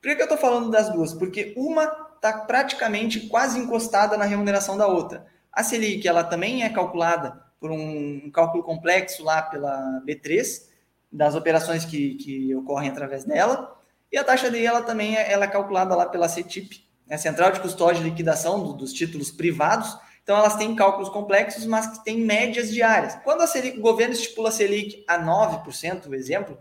Por 0.01 0.09
que, 0.09 0.16
que 0.16 0.22
eu 0.22 0.24
estou 0.24 0.38
falando 0.38 0.70
das 0.70 0.93
duas? 0.93 1.14
Porque 1.14 1.55
uma 1.57 1.84
está 2.16 2.32
praticamente 2.32 3.28
quase 3.28 3.59
encostada 3.59 4.16
na 4.16 4.24
remuneração 4.24 4.76
da 4.76 4.88
outra. 4.88 5.26
A 5.53 5.62
Selic, 5.62 6.07
ela 6.07 6.24
também 6.24 6.64
é 6.64 6.68
calculada 6.68 7.40
por 7.63 7.71
um 7.71 8.29
cálculo 8.33 8.65
complexo 8.65 9.23
lá 9.23 9.41
pela 9.41 10.03
B3, 10.05 10.65
das 11.13 11.37
operações 11.37 11.85
que, 11.85 12.17
que 12.17 12.53
ocorrem 12.57 12.91
através 12.91 13.23
dela, 13.23 13.81
e 14.11 14.19
a 14.19 14.25
taxa 14.25 14.51
DI, 14.51 14.67
ela 14.67 14.83
também 14.83 15.17
é, 15.17 15.31
ela 15.31 15.45
é 15.45 15.49
calculada 15.49 15.95
lá 15.95 16.07
pela 16.07 16.29
CETIP, 16.29 16.85
né, 17.07 17.17
Central 17.17 17.53
de 17.53 17.61
Custódia 17.61 18.01
e 18.01 18.03
Liquidação 18.03 18.61
do, 18.63 18.73
dos 18.73 18.93
Títulos 18.93 19.31
Privados, 19.31 19.97
então 20.25 20.37
elas 20.37 20.57
têm 20.57 20.75
cálculos 20.75 21.09
complexos, 21.09 21.65
mas 21.65 21.87
que 21.87 22.05
têm 22.05 22.19
médias 22.19 22.69
diárias. 22.69 23.15
Quando 23.23 23.43
a 23.43 23.47
Selic, 23.47 23.79
o 23.79 23.83
governo 23.83 24.15
estipula 24.15 24.49
a 24.49 24.53
Selic 24.53 25.05
a 25.07 25.19
9%, 25.21 26.03
por 26.03 26.15
exemplo, 26.15 26.59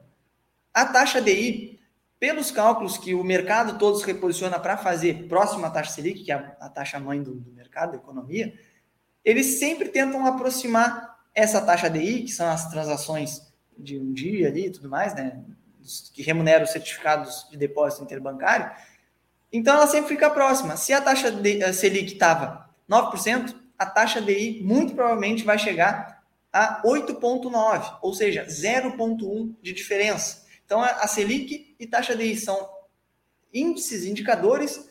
a 0.71 0.85
taxa 0.85 1.19
DI, 1.19 1.79
pelos 2.19 2.51
cálculos 2.51 2.99
que 2.99 3.15
o 3.15 3.23
mercado 3.23 3.79
todo 3.79 3.97
se 3.97 4.05
reposiciona 4.05 4.59
para 4.59 4.77
fazer 4.77 5.27
próximo 5.27 5.65
à 5.65 5.71
taxa 5.71 5.93
Selic, 5.93 6.23
que 6.23 6.31
é 6.31 6.35
a, 6.35 6.55
a 6.59 6.69
taxa 6.69 6.99
mãe 6.99 7.23
do, 7.23 7.33
do, 7.33 7.51
mercado, 7.51 7.91
da 7.91 7.97
economia, 7.97 8.53
eles 9.23 9.59
sempre 9.59 9.89
tentam 9.89 10.25
aproximar 10.25 11.19
essa 11.33 11.61
taxa 11.61 11.89
DI, 11.89 12.23
que 12.23 12.31
são 12.31 12.49
as 12.49 12.69
transações 12.69 13.41
de 13.77 13.97
um 13.97 14.13
dia 14.13 14.47
ali 14.47 14.67
e 14.67 14.71
tudo 14.71 14.89
mais, 14.89 15.15
né, 15.15 15.39
que 16.13 16.21
remuneram 16.21 16.63
os 16.63 16.71
certificados 16.71 17.47
de 17.49 17.57
depósito 17.57 18.03
interbancário, 18.03 18.71
então 19.51 19.75
ela 19.75 19.87
sempre 19.87 20.09
fica 20.09 20.29
próxima. 20.29 20.77
Se 20.77 20.93
a 20.93 21.01
taxa 21.01 21.31
de, 21.31 21.63
a 21.63 21.73
Selic 21.73 22.13
estava 22.13 22.69
9%, 22.89 23.55
a 23.77 23.85
taxa 23.85 24.21
DI 24.21 24.61
muito 24.63 24.93
provavelmente 24.93 25.43
vai 25.43 25.57
chegar 25.57 26.23
a 26.53 26.81
8,9%, 26.83 27.97
ou 28.01 28.13
seja, 28.13 28.45
0,1% 28.45 29.55
de 29.61 29.73
diferença. 29.73 30.45
Então, 30.65 30.81
a 30.81 31.07
Selic 31.07 31.75
e 31.79 31.87
taxa 31.87 32.15
DI 32.15 32.37
são 32.37 32.69
índices, 33.53 34.05
indicadores 34.05 34.90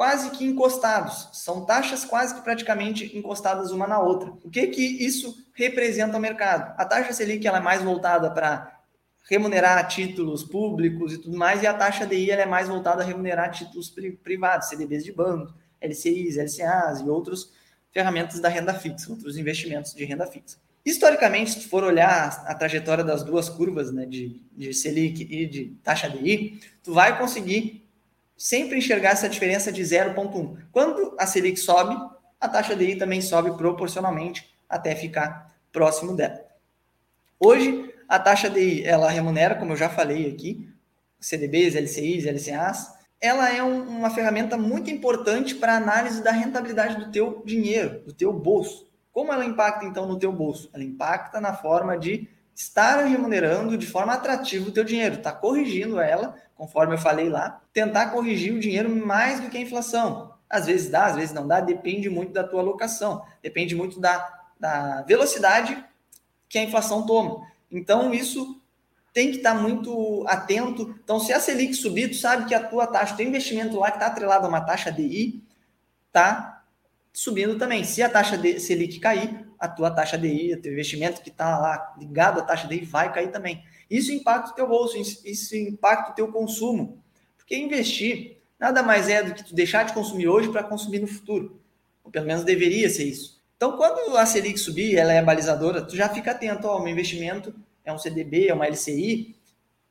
quase 0.00 0.30
que 0.30 0.46
encostados, 0.46 1.28
são 1.34 1.66
taxas 1.66 2.06
quase 2.06 2.34
que 2.34 2.40
praticamente 2.40 3.14
encostadas 3.14 3.70
uma 3.70 3.86
na 3.86 4.00
outra. 4.00 4.32
O 4.42 4.48
que 4.48 4.66
que 4.68 4.80
isso 4.82 5.46
representa 5.52 6.14
ao 6.14 6.20
mercado? 6.22 6.72
A 6.78 6.86
taxa 6.86 7.12
Selic 7.12 7.46
ela 7.46 7.58
é 7.58 7.60
mais 7.60 7.82
voltada 7.82 8.30
para 8.30 8.80
remunerar 9.28 9.86
títulos 9.88 10.42
públicos 10.42 11.12
e 11.12 11.18
tudo 11.18 11.36
mais, 11.36 11.62
e 11.62 11.66
a 11.66 11.74
taxa 11.74 12.06
DI 12.06 12.30
ela 12.30 12.40
é 12.40 12.46
mais 12.46 12.66
voltada 12.66 13.02
a 13.02 13.06
remunerar 13.06 13.50
títulos 13.50 13.94
privados, 14.24 14.70
CDBs 14.70 15.04
de 15.04 15.12
banco, 15.12 15.52
LCIs, 15.82 16.38
LCAs 16.38 17.00
e 17.00 17.04
outras 17.06 17.52
ferramentas 17.92 18.40
da 18.40 18.48
renda 18.48 18.72
fixa, 18.72 19.10
outros 19.10 19.36
investimentos 19.36 19.92
de 19.92 20.02
renda 20.06 20.24
fixa. 20.24 20.56
Historicamente, 20.82 21.50
se 21.50 21.68
for 21.68 21.84
olhar 21.84 22.42
a 22.46 22.54
trajetória 22.54 23.04
das 23.04 23.22
duas 23.22 23.50
curvas, 23.50 23.92
né, 23.92 24.06
de, 24.06 24.40
de 24.56 24.72
Selic 24.72 25.28
e 25.30 25.44
de 25.44 25.76
taxa 25.84 26.08
DI, 26.08 26.58
tu 26.82 26.94
vai 26.94 27.18
conseguir 27.18 27.89
sempre 28.40 28.78
enxergar 28.78 29.10
essa 29.10 29.28
diferença 29.28 29.70
de 29.70 29.82
0,1. 29.82 30.56
Quando 30.72 31.14
a 31.18 31.26
Selic 31.26 31.60
sobe, 31.60 31.94
a 32.40 32.48
taxa 32.48 32.74
DI 32.74 32.96
também 32.96 33.20
sobe 33.20 33.54
proporcionalmente 33.54 34.50
até 34.66 34.96
ficar 34.96 35.54
próximo 35.70 36.16
dela. 36.16 36.42
Hoje, 37.38 37.92
a 38.08 38.18
taxa 38.18 38.48
DI, 38.48 38.82
ela 38.82 39.10
remunera, 39.10 39.56
como 39.56 39.72
eu 39.72 39.76
já 39.76 39.90
falei 39.90 40.26
aqui, 40.26 40.66
CDBs, 41.20 41.74
LCIs, 41.74 42.24
LCAs, 42.24 42.94
ela 43.20 43.54
é 43.54 43.62
um, 43.62 43.82
uma 43.82 44.08
ferramenta 44.08 44.56
muito 44.56 44.90
importante 44.90 45.54
para 45.54 45.76
análise 45.76 46.22
da 46.22 46.30
rentabilidade 46.32 46.96
do 46.96 47.12
teu 47.12 47.42
dinheiro, 47.44 48.00
do 48.06 48.12
teu 48.14 48.32
bolso. 48.32 48.88
Como 49.12 49.30
ela 49.30 49.44
impacta 49.44 49.84
então 49.84 50.06
no 50.06 50.18
teu 50.18 50.32
bolso? 50.32 50.70
Ela 50.72 50.82
impacta 50.82 51.42
na 51.42 51.52
forma 51.52 51.98
de 51.98 52.26
estar 52.54 53.04
remunerando 53.04 53.76
de 53.76 53.86
forma 53.86 54.14
atrativa 54.14 54.66
o 54.66 54.72
teu 54.72 54.84
dinheiro, 54.84 55.16
está 55.16 55.30
corrigindo 55.30 56.00
ela, 56.00 56.36
conforme 56.60 56.92
eu 56.92 56.98
falei 56.98 57.30
lá, 57.30 57.62
tentar 57.72 58.10
corrigir 58.10 58.52
o 58.52 58.60
dinheiro 58.60 58.94
mais 58.94 59.40
do 59.40 59.48
que 59.48 59.56
a 59.56 59.60
inflação. 59.62 60.34
Às 60.46 60.66
vezes 60.66 60.90
dá, 60.90 61.06
às 61.06 61.16
vezes 61.16 61.32
não 61.32 61.48
dá, 61.48 61.58
depende 61.58 62.10
muito 62.10 62.34
da 62.34 62.44
tua 62.44 62.60
alocação, 62.60 63.24
depende 63.42 63.74
muito 63.74 63.98
da, 63.98 64.42
da 64.60 65.00
velocidade 65.00 65.82
que 66.50 66.58
a 66.58 66.62
inflação 66.62 67.06
toma. 67.06 67.46
Então, 67.72 68.12
isso 68.12 68.60
tem 69.10 69.30
que 69.30 69.38
estar 69.38 69.54
tá 69.54 69.58
muito 69.58 70.22
atento. 70.28 70.94
Então, 71.02 71.18
se 71.18 71.32
a 71.32 71.40
Selic 71.40 71.72
subir, 71.72 72.10
tu 72.10 72.16
sabe 72.16 72.44
que 72.44 72.54
a 72.54 72.62
tua 72.62 72.86
taxa, 72.86 73.16
teu 73.16 73.26
investimento 73.26 73.78
lá 73.78 73.90
que 73.90 73.96
está 73.96 74.08
atrelado 74.08 74.44
a 74.44 74.48
uma 74.50 74.60
taxa 74.60 74.92
DI, 74.92 75.42
está 76.08 76.62
subindo 77.10 77.56
também. 77.56 77.84
Se 77.84 78.02
a 78.02 78.10
taxa 78.10 78.36
de 78.36 78.60
Selic 78.60 79.00
cair, 79.00 79.48
a 79.60 79.68
tua 79.68 79.90
taxa 79.90 80.16
DI, 80.16 80.54
o 80.54 80.60
teu 80.60 80.72
investimento 80.72 81.20
que 81.20 81.28
está 81.28 81.58
lá 81.58 81.94
ligado 81.98 82.40
à 82.40 82.42
taxa 82.42 82.66
DI 82.66 82.80
vai 82.80 83.12
cair 83.12 83.30
também. 83.30 83.62
Isso 83.90 84.10
impacta 84.10 84.52
o 84.52 84.54
teu 84.54 84.66
bolso, 84.66 84.96
isso 84.96 85.54
impacta 85.54 86.12
o 86.12 86.14
teu 86.14 86.32
consumo. 86.32 87.04
Porque 87.36 87.54
investir 87.56 88.38
nada 88.58 88.82
mais 88.82 89.08
é 89.10 89.22
do 89.22 89.34
que 89.34 89.44
tu 89.44 89.54
deixar 89.54 89.84
de 89.84 89.92
consumir 89.92 90.28
hoje 90.28 90.50
para 90.50 90.64
consumir 90.64 91.00
no 91.00 91.06
futuro. 91.06 91.60
Ou 92.02 92.10
pelo 92.10 92.26
menos 92.26 92.42
deveria 92.42 92.88
ser 92.88 93.04
isso. 93.04 93.38
Então, 93.56 93.76
quando 93.76 94.16
a 94.16 94.24
Selic 94.24 94.58
subir, 94.58 94.96
ela 94.96 95.12
é 95.12 95.22
balizadora, 95.22 95.82
tu 95.82 95.94
já 95.94 96.08
fica 96.08 96.30
atento, 96.30 96.66
ó, 96.66 96.78
o 96.78 96.82
meu 96.82 96.90
investimento 96.90 97.54
é 97.84 97.92
um 97.92 97.98
CDB, 97.98 98.48
é 98.48 98.54
uma 98.54 98.66
LCI, 98.66 99.36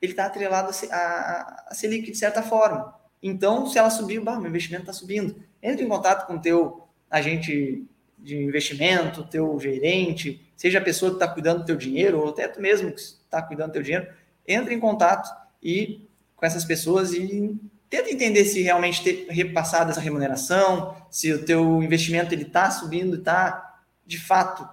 ele 0.01 0.11
está 0.11 0.25
atrelado 0.25 0.71
a, 0.89 1.65
a, 1.67 1.75
Selic 1.75 2.09
de 2.09 2.17
certa 2.17 2.41
forma. 2.41 2.95
Então, 3.21 3.67
se 3.67 3.77
ela 3.77 3.91
subir, 3.91 4.19
bah, 4.19 4.39
meu 4.39 4.49
investimento 4.49 4.83
está 4.83 4.93
subindo. 4.93 5.35
Entre 5.61 5.85
em 5.85 5.87
contato 5.87 6.25
com 6.25 6.35
o 6.35 6.41
teu 6.41 6.87
agente 7.11 7.85
de 8.21 8.37
investimento, 8.37 9.23
teu 9.23 9.59
gerente, 9.59 10.45
seja 10.55 10.79
a 10.79 10.83
pessoa 10.83 11.11
que 11.11 11.15
está 11.15 11.27
cuidando 11.27 11.59
do 11.59 11.65
teu 11.65 11.75
dinheiro, 11.75 12.19
ou 12.19 12.29
até 12.29 12.47
tu 12.47 12.61
mesmo 12.61 12.91
que 12.91 12.99
está 12.99 13.41
cuidando 13.41 13.69
do 13.69 13.73
teu 13.73 13.83
dinheiro, 13.83 14.07
entre 14.47 14.73
em 14.73 14.79
contato 14.79 15.29
e 15.61 16.07
com 16.35 16.45
essas 16.45 16.65
pessoas 16.65 17.13
e 17.13 17.57
tenta 17.89 18.11
entender 18.11 18.45
se 18.45 18.61
realmente 18.61 19.03
ter 19.03 19.27
repassado 19.29 19.91
essa 19.91 19.99
remuneração, 19.99 20.95
se 21.09 21.33
o 21.33 21.43
teu 21.43 21.81
investimento 21.81 22.33
ele 22.33 22.43
está 22.43 22.69
subindo, 22.69 23.17
está 23.17 23.81
de 24.05 24.19
fato 24.19 24.67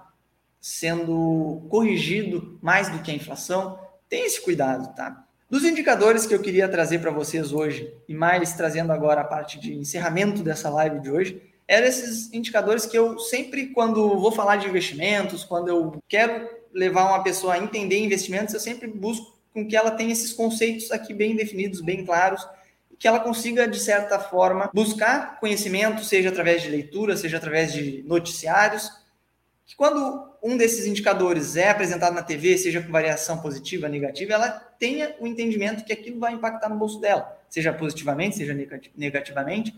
sendo 0.59 1.65
corrigido 1.69 2.57
mais 2.61 2.89
do 2.89 2.99
que 2.99 3.11
a 3.11 3.15
inflação. 3.15 3.79
Tem 4.09 4.25
esse 4.25 4.41
cuidado, 4.41 4.93
tá? 4.95 5.23
Dos 5.49 5.63
indicadores 5.63 6.25
que 6.25 6.35
eu 6.35 6.41
queria 6.41 6.67
trazer 6.67 6.99
para 6.99 7.09
vocês 7.09 7.53
hoje, 7.53 7.93
e 8.07 8.13
mais 8.13 8.53
trazendo 8.53 8.91
agora 8.91 9.21
a 9.21 9.23
parte 9.23 9.59
de 9.59 9.73
encerramento 9.73 10.43
dessa 10.43 10.69
live 10.69 10.99
de 10.99 11.09
hoje, 11.09 11.46
eram 11.67 11.87
esses 11.87 12.31
indicadores 12.33 12.85
que 12.85 12.97
eu 12.97 13.19
sempre, 13.19 13.67
quando 13.67 14.17
vou 14.19 14.31
falar 14.31 14.55
de 14.55 14.67
investimentos, 14.67 15.43
quando 15.43 15.67
eu 15.67 16.01
quero 16.07 16.49
levar 16.73 17.09
uma 17.09 17.23
pessoa 17.23 17.55
a 17.55 17.57
entender 17.57 17.99
investimentos, 17.99 18.53
eu 18.53 18.59
sempre 18.59 18.87
busco 18.87 19.37
com 19.53 19.67
que 19.67 19.75
ela 19.75 19.91
tenha 19.91 20.13
esses 20.13 20.31
conceitos 20.31 20.91
aqui 20.91 21.13
bem 21.13 21.35
definidos, 21.35 21.81
bem 21.81 22.05
claros, 22.05 22.47
que 22.99 23.07
ela 23.07 23.19
consiga, 23.19 23.67
de 23.67 23.79
certa 23.79 24.19
forma, 24.19 24.69
buscar 24.73 25.39
conhecimento, 25.39 26.03
seja 26.03 26.29
através 26.29 26.61
de 26.61 26.69
leitura, 26.69 27.17
seja 27.17 27.37
através 27.37 27.73
de 27.73 28.03
noticiários, 28.07 28.91
que 29.65 29.75
quando 29.75 30.27
um 30.41 30.55
desses 30.55 30.85
indicadores 30.85 31.57
é 31.57 31.69
apresentado 31.69 32.13
na 32.13 32.23
TV, 32.23 32.57
seja 32.57 32.81
com 32.81 32.91
variação 32.91 33.39
positiva, 33.39 33.89
negativa, 33.89 34.33
ela 34.33 34.49
tenha 34.49 35.15
o 35.19 35.27
entendimento 35.27 35.83
que 35.83 35.91
aquilo 35.91 36.19
vai 36.19 36.33
impactar 36.33 36.69
no 36.69 36.77
bolso 36.77 36.99
dela, 36.99 37.37
seja 37.49 37.73
positivamente, 37.73 38.37
seja 38.37 38.55
negativamente. 38.95 39.75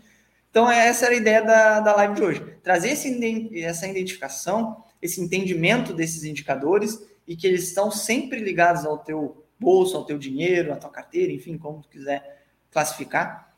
Então, 0.50 0.70
essa 0.70 1.06
era 1.06 1.14
a 1.14 1.18
ideia 1.18 1.42
da, 1.42 1.80
da 1.80 1.96
live 1.96 2.14
de 2.14 2.22
hoje. 2.22 2.40
Trazer 2.62 2.90
esse, 2.90 3.62
essa 3.62 3.86
identificação, 3.86 4.84
esse 5.00 5.20
entendimento 5.20 5.92
desses 5.92 6.24
indicadores 6.24 7.00
e 7.26 7.36
que 7.36 7.46
eles 7.46 7.68
estão 7.68 7.90
sempre 7.90 8.40
ligados 8.40 8.84
ao 8.84 8.98
teu 8.98 9.44
bolso, 9.58 9.96
ao 9.96 10.04
teu 10.04 10.18
dinheiro, 10.18 10.72
à 10.72 10.76
tua 10.76 10.90
carteira, 10.90 11.32
enfim, 11.32 11.56
como 11.56 11.80
tu 11.80 11.88
quiser 11.88 12.44
classificar. 12.70 13.54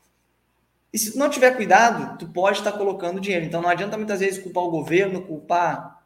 E 0.91 0.99
se 0.99 1.13
tu 1.13 1.17
não 1.17 1.29
tiver 1.29 1.55
cuidado, 1.55 2.17
tu 2.19 2.27
pode 2.27 2.59
estar 2.59 2.73
colocando 2.73 3.19
dinheiro. 3.19 3.45
Então, 3.45 3.61
não 3.61 3.69
adianta 3.69 3.97
muitas 3.97 4.19
vezes 4.19 4.43
culpar 4.43 4.63
o 4.63 4.69
governo, 4.69 5.23
culpar 5.23 6.03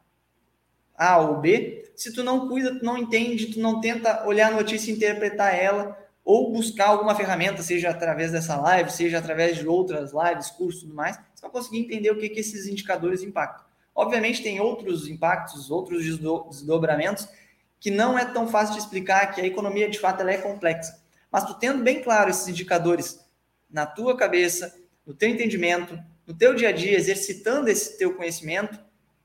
a 0.96 1.18
ou 1.18 1.36
B, 1.36 1.92
se 1.94 2.12
tu 2.12 2.24
não 2.24 2.48
cuida, 2.48 2.78
tu 2.78 2.84
não 2.84 2.96
entende, 2.96 3.46
tu 3.46 3.60
não 3.60 3.80
tenta 3.80 4.26
olhar 4.26 4.52
a 4.52 4.56
notícia 4.56 4.90
e 4.90 4.94
interpretar 4.94 5.54
ela, 5.54 5.96
ou 6.28 6.52
buscar 6.52 6.88
alguma 6.88 7.14
ferramenta, 7.14 7.62
seja 7.62 7.88
através 7.88 8.30
dessa 8.30 8.54
live, 8.54 8.92
seja 8.92 9.16
através 9.16 9.56
de 9.56 9.66
outras 9.66 10.12
lives, 10.12 10.50
cursos 10.50 10.82
e 10.82 10.84
tudo 10.84 10.94
mais, 10.94 11.16
você 11.34 11.40
vai 11.40 11.50
conseguir 11.50 11.78
entender 11.78 12.10
o 12.10 12.18
que, 12.18 12.28
que 12.28 12.40
esses 12.40 12.66
indicadores 12.66 13.22
impactam. 13.22 13.64
Obviamente 13.94 14.42
tem 14.42 14.60
outros 14.60 15.08
impactos, 15.08 15.70
outros 15.70 16.04
desdobramentos, 16.04 17.26
que 17.80 17.90
não 17.90 18.18
é 18.18 18.26
tão 18.26 18.46
fácil 18.46 18.74
de 18.74 18.80
explicar, 18.80 19.34
que 19.34 19.40
a 19.40 19.46
economia 19.46 19.88
de 19.88 19.98
fato 19.98 20.20
ela 20.20 20.30
é 20.30 20.36
complexa. 20.36 21.02
Mas 21.32 21.44
tu 21.44 21.54
tendo 21.54 21.82
bem 21.82 22.02
claro 22.02 22.28
esses 22.28 22.46
indicadores 22.46 23.24
na 23.70 23.86
tua 23.86 24.14
cabeça, 24.14 24.78
no 25.06 25.14
teu 25.14 25.30
entendimento, 25.30 25.98
no 26.26 26.34
teu 26.34 26.52
dia 26.54 26.68
a 26.68 26.72
dia, 26.72 26.94
exercitando 26.94 27.70
esse 27.70 27.96
teu 27.96 28.14
conhecimento, 28.14 28.78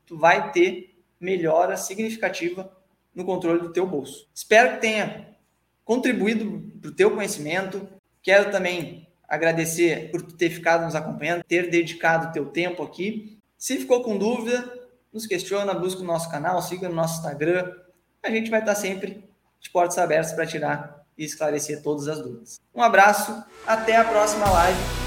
tu 0.06 0.16
vai 0.16 0.52
ter 0.52 0.98
melhora 1.20 1.76
significativa 1.76 2.74
no 3.14 3.26
controle 3.26 3.60
do 3.60 3.74
teu 3.74 3.86
bolso. 3.86 4.26
Espero 4.34 4.76
que 4.76 4.80
tenha 4.80 5.36
contribuído 5.84 6.72
para 6.84 6.90
o 6.90 6.94
teu 6.94 7.10
conhecimento. 7.10 7.88
Quero 8.22 8.50
também 8.50 9.08
agradecer 9.26 10.10
por 10.10 10.20
ter 10.22 10.50
ficado 10.50 10.84
nos 10.84 10.94
acompanhando, 10.94 11.42
ter 11.42 11.70
dedicado 11.70 12.28
o 12.28 12.32
teu 12.32 12.46
tempo 12.46 12.82
aqui. 12.82 13.38
Se 13.56 13.78
ficou 13.78 14.02
com 14.02 14.18
dúvida, 14.18 14.70
nos 15.10 15.26
questiona, 15.26 15.72
busca 15.72 16.02
o 16.02 16.04
nosso 16.04 16.30
canal, 16.30 16.60
siga 16.60 16.88
no 16.88 16.94
nosso 16.94 17.16
Instagram. 17.16 17.72
A 18.22 18.30
gente 18.30 18.50
vai 18.50 18.60
estar 18.60 18.74
sempre 18.74 19.24
de 19.58 19.70
portas 19.70 19.96
abertas 19.96 20.32
para 20.32 20.46
tirar 20.46 21.06
e 21.16 21.24
esclarecer 21.24 21.82
todas 21.82 22.06
as 22.06 22.18
dúvidas. 22.18 22.60
Um 22.74 22.82
abraço, 22.82 23.42
até 23.66 23.96
a 23.96 24.04
próxima 24.04 24.50
live 24.50 25.03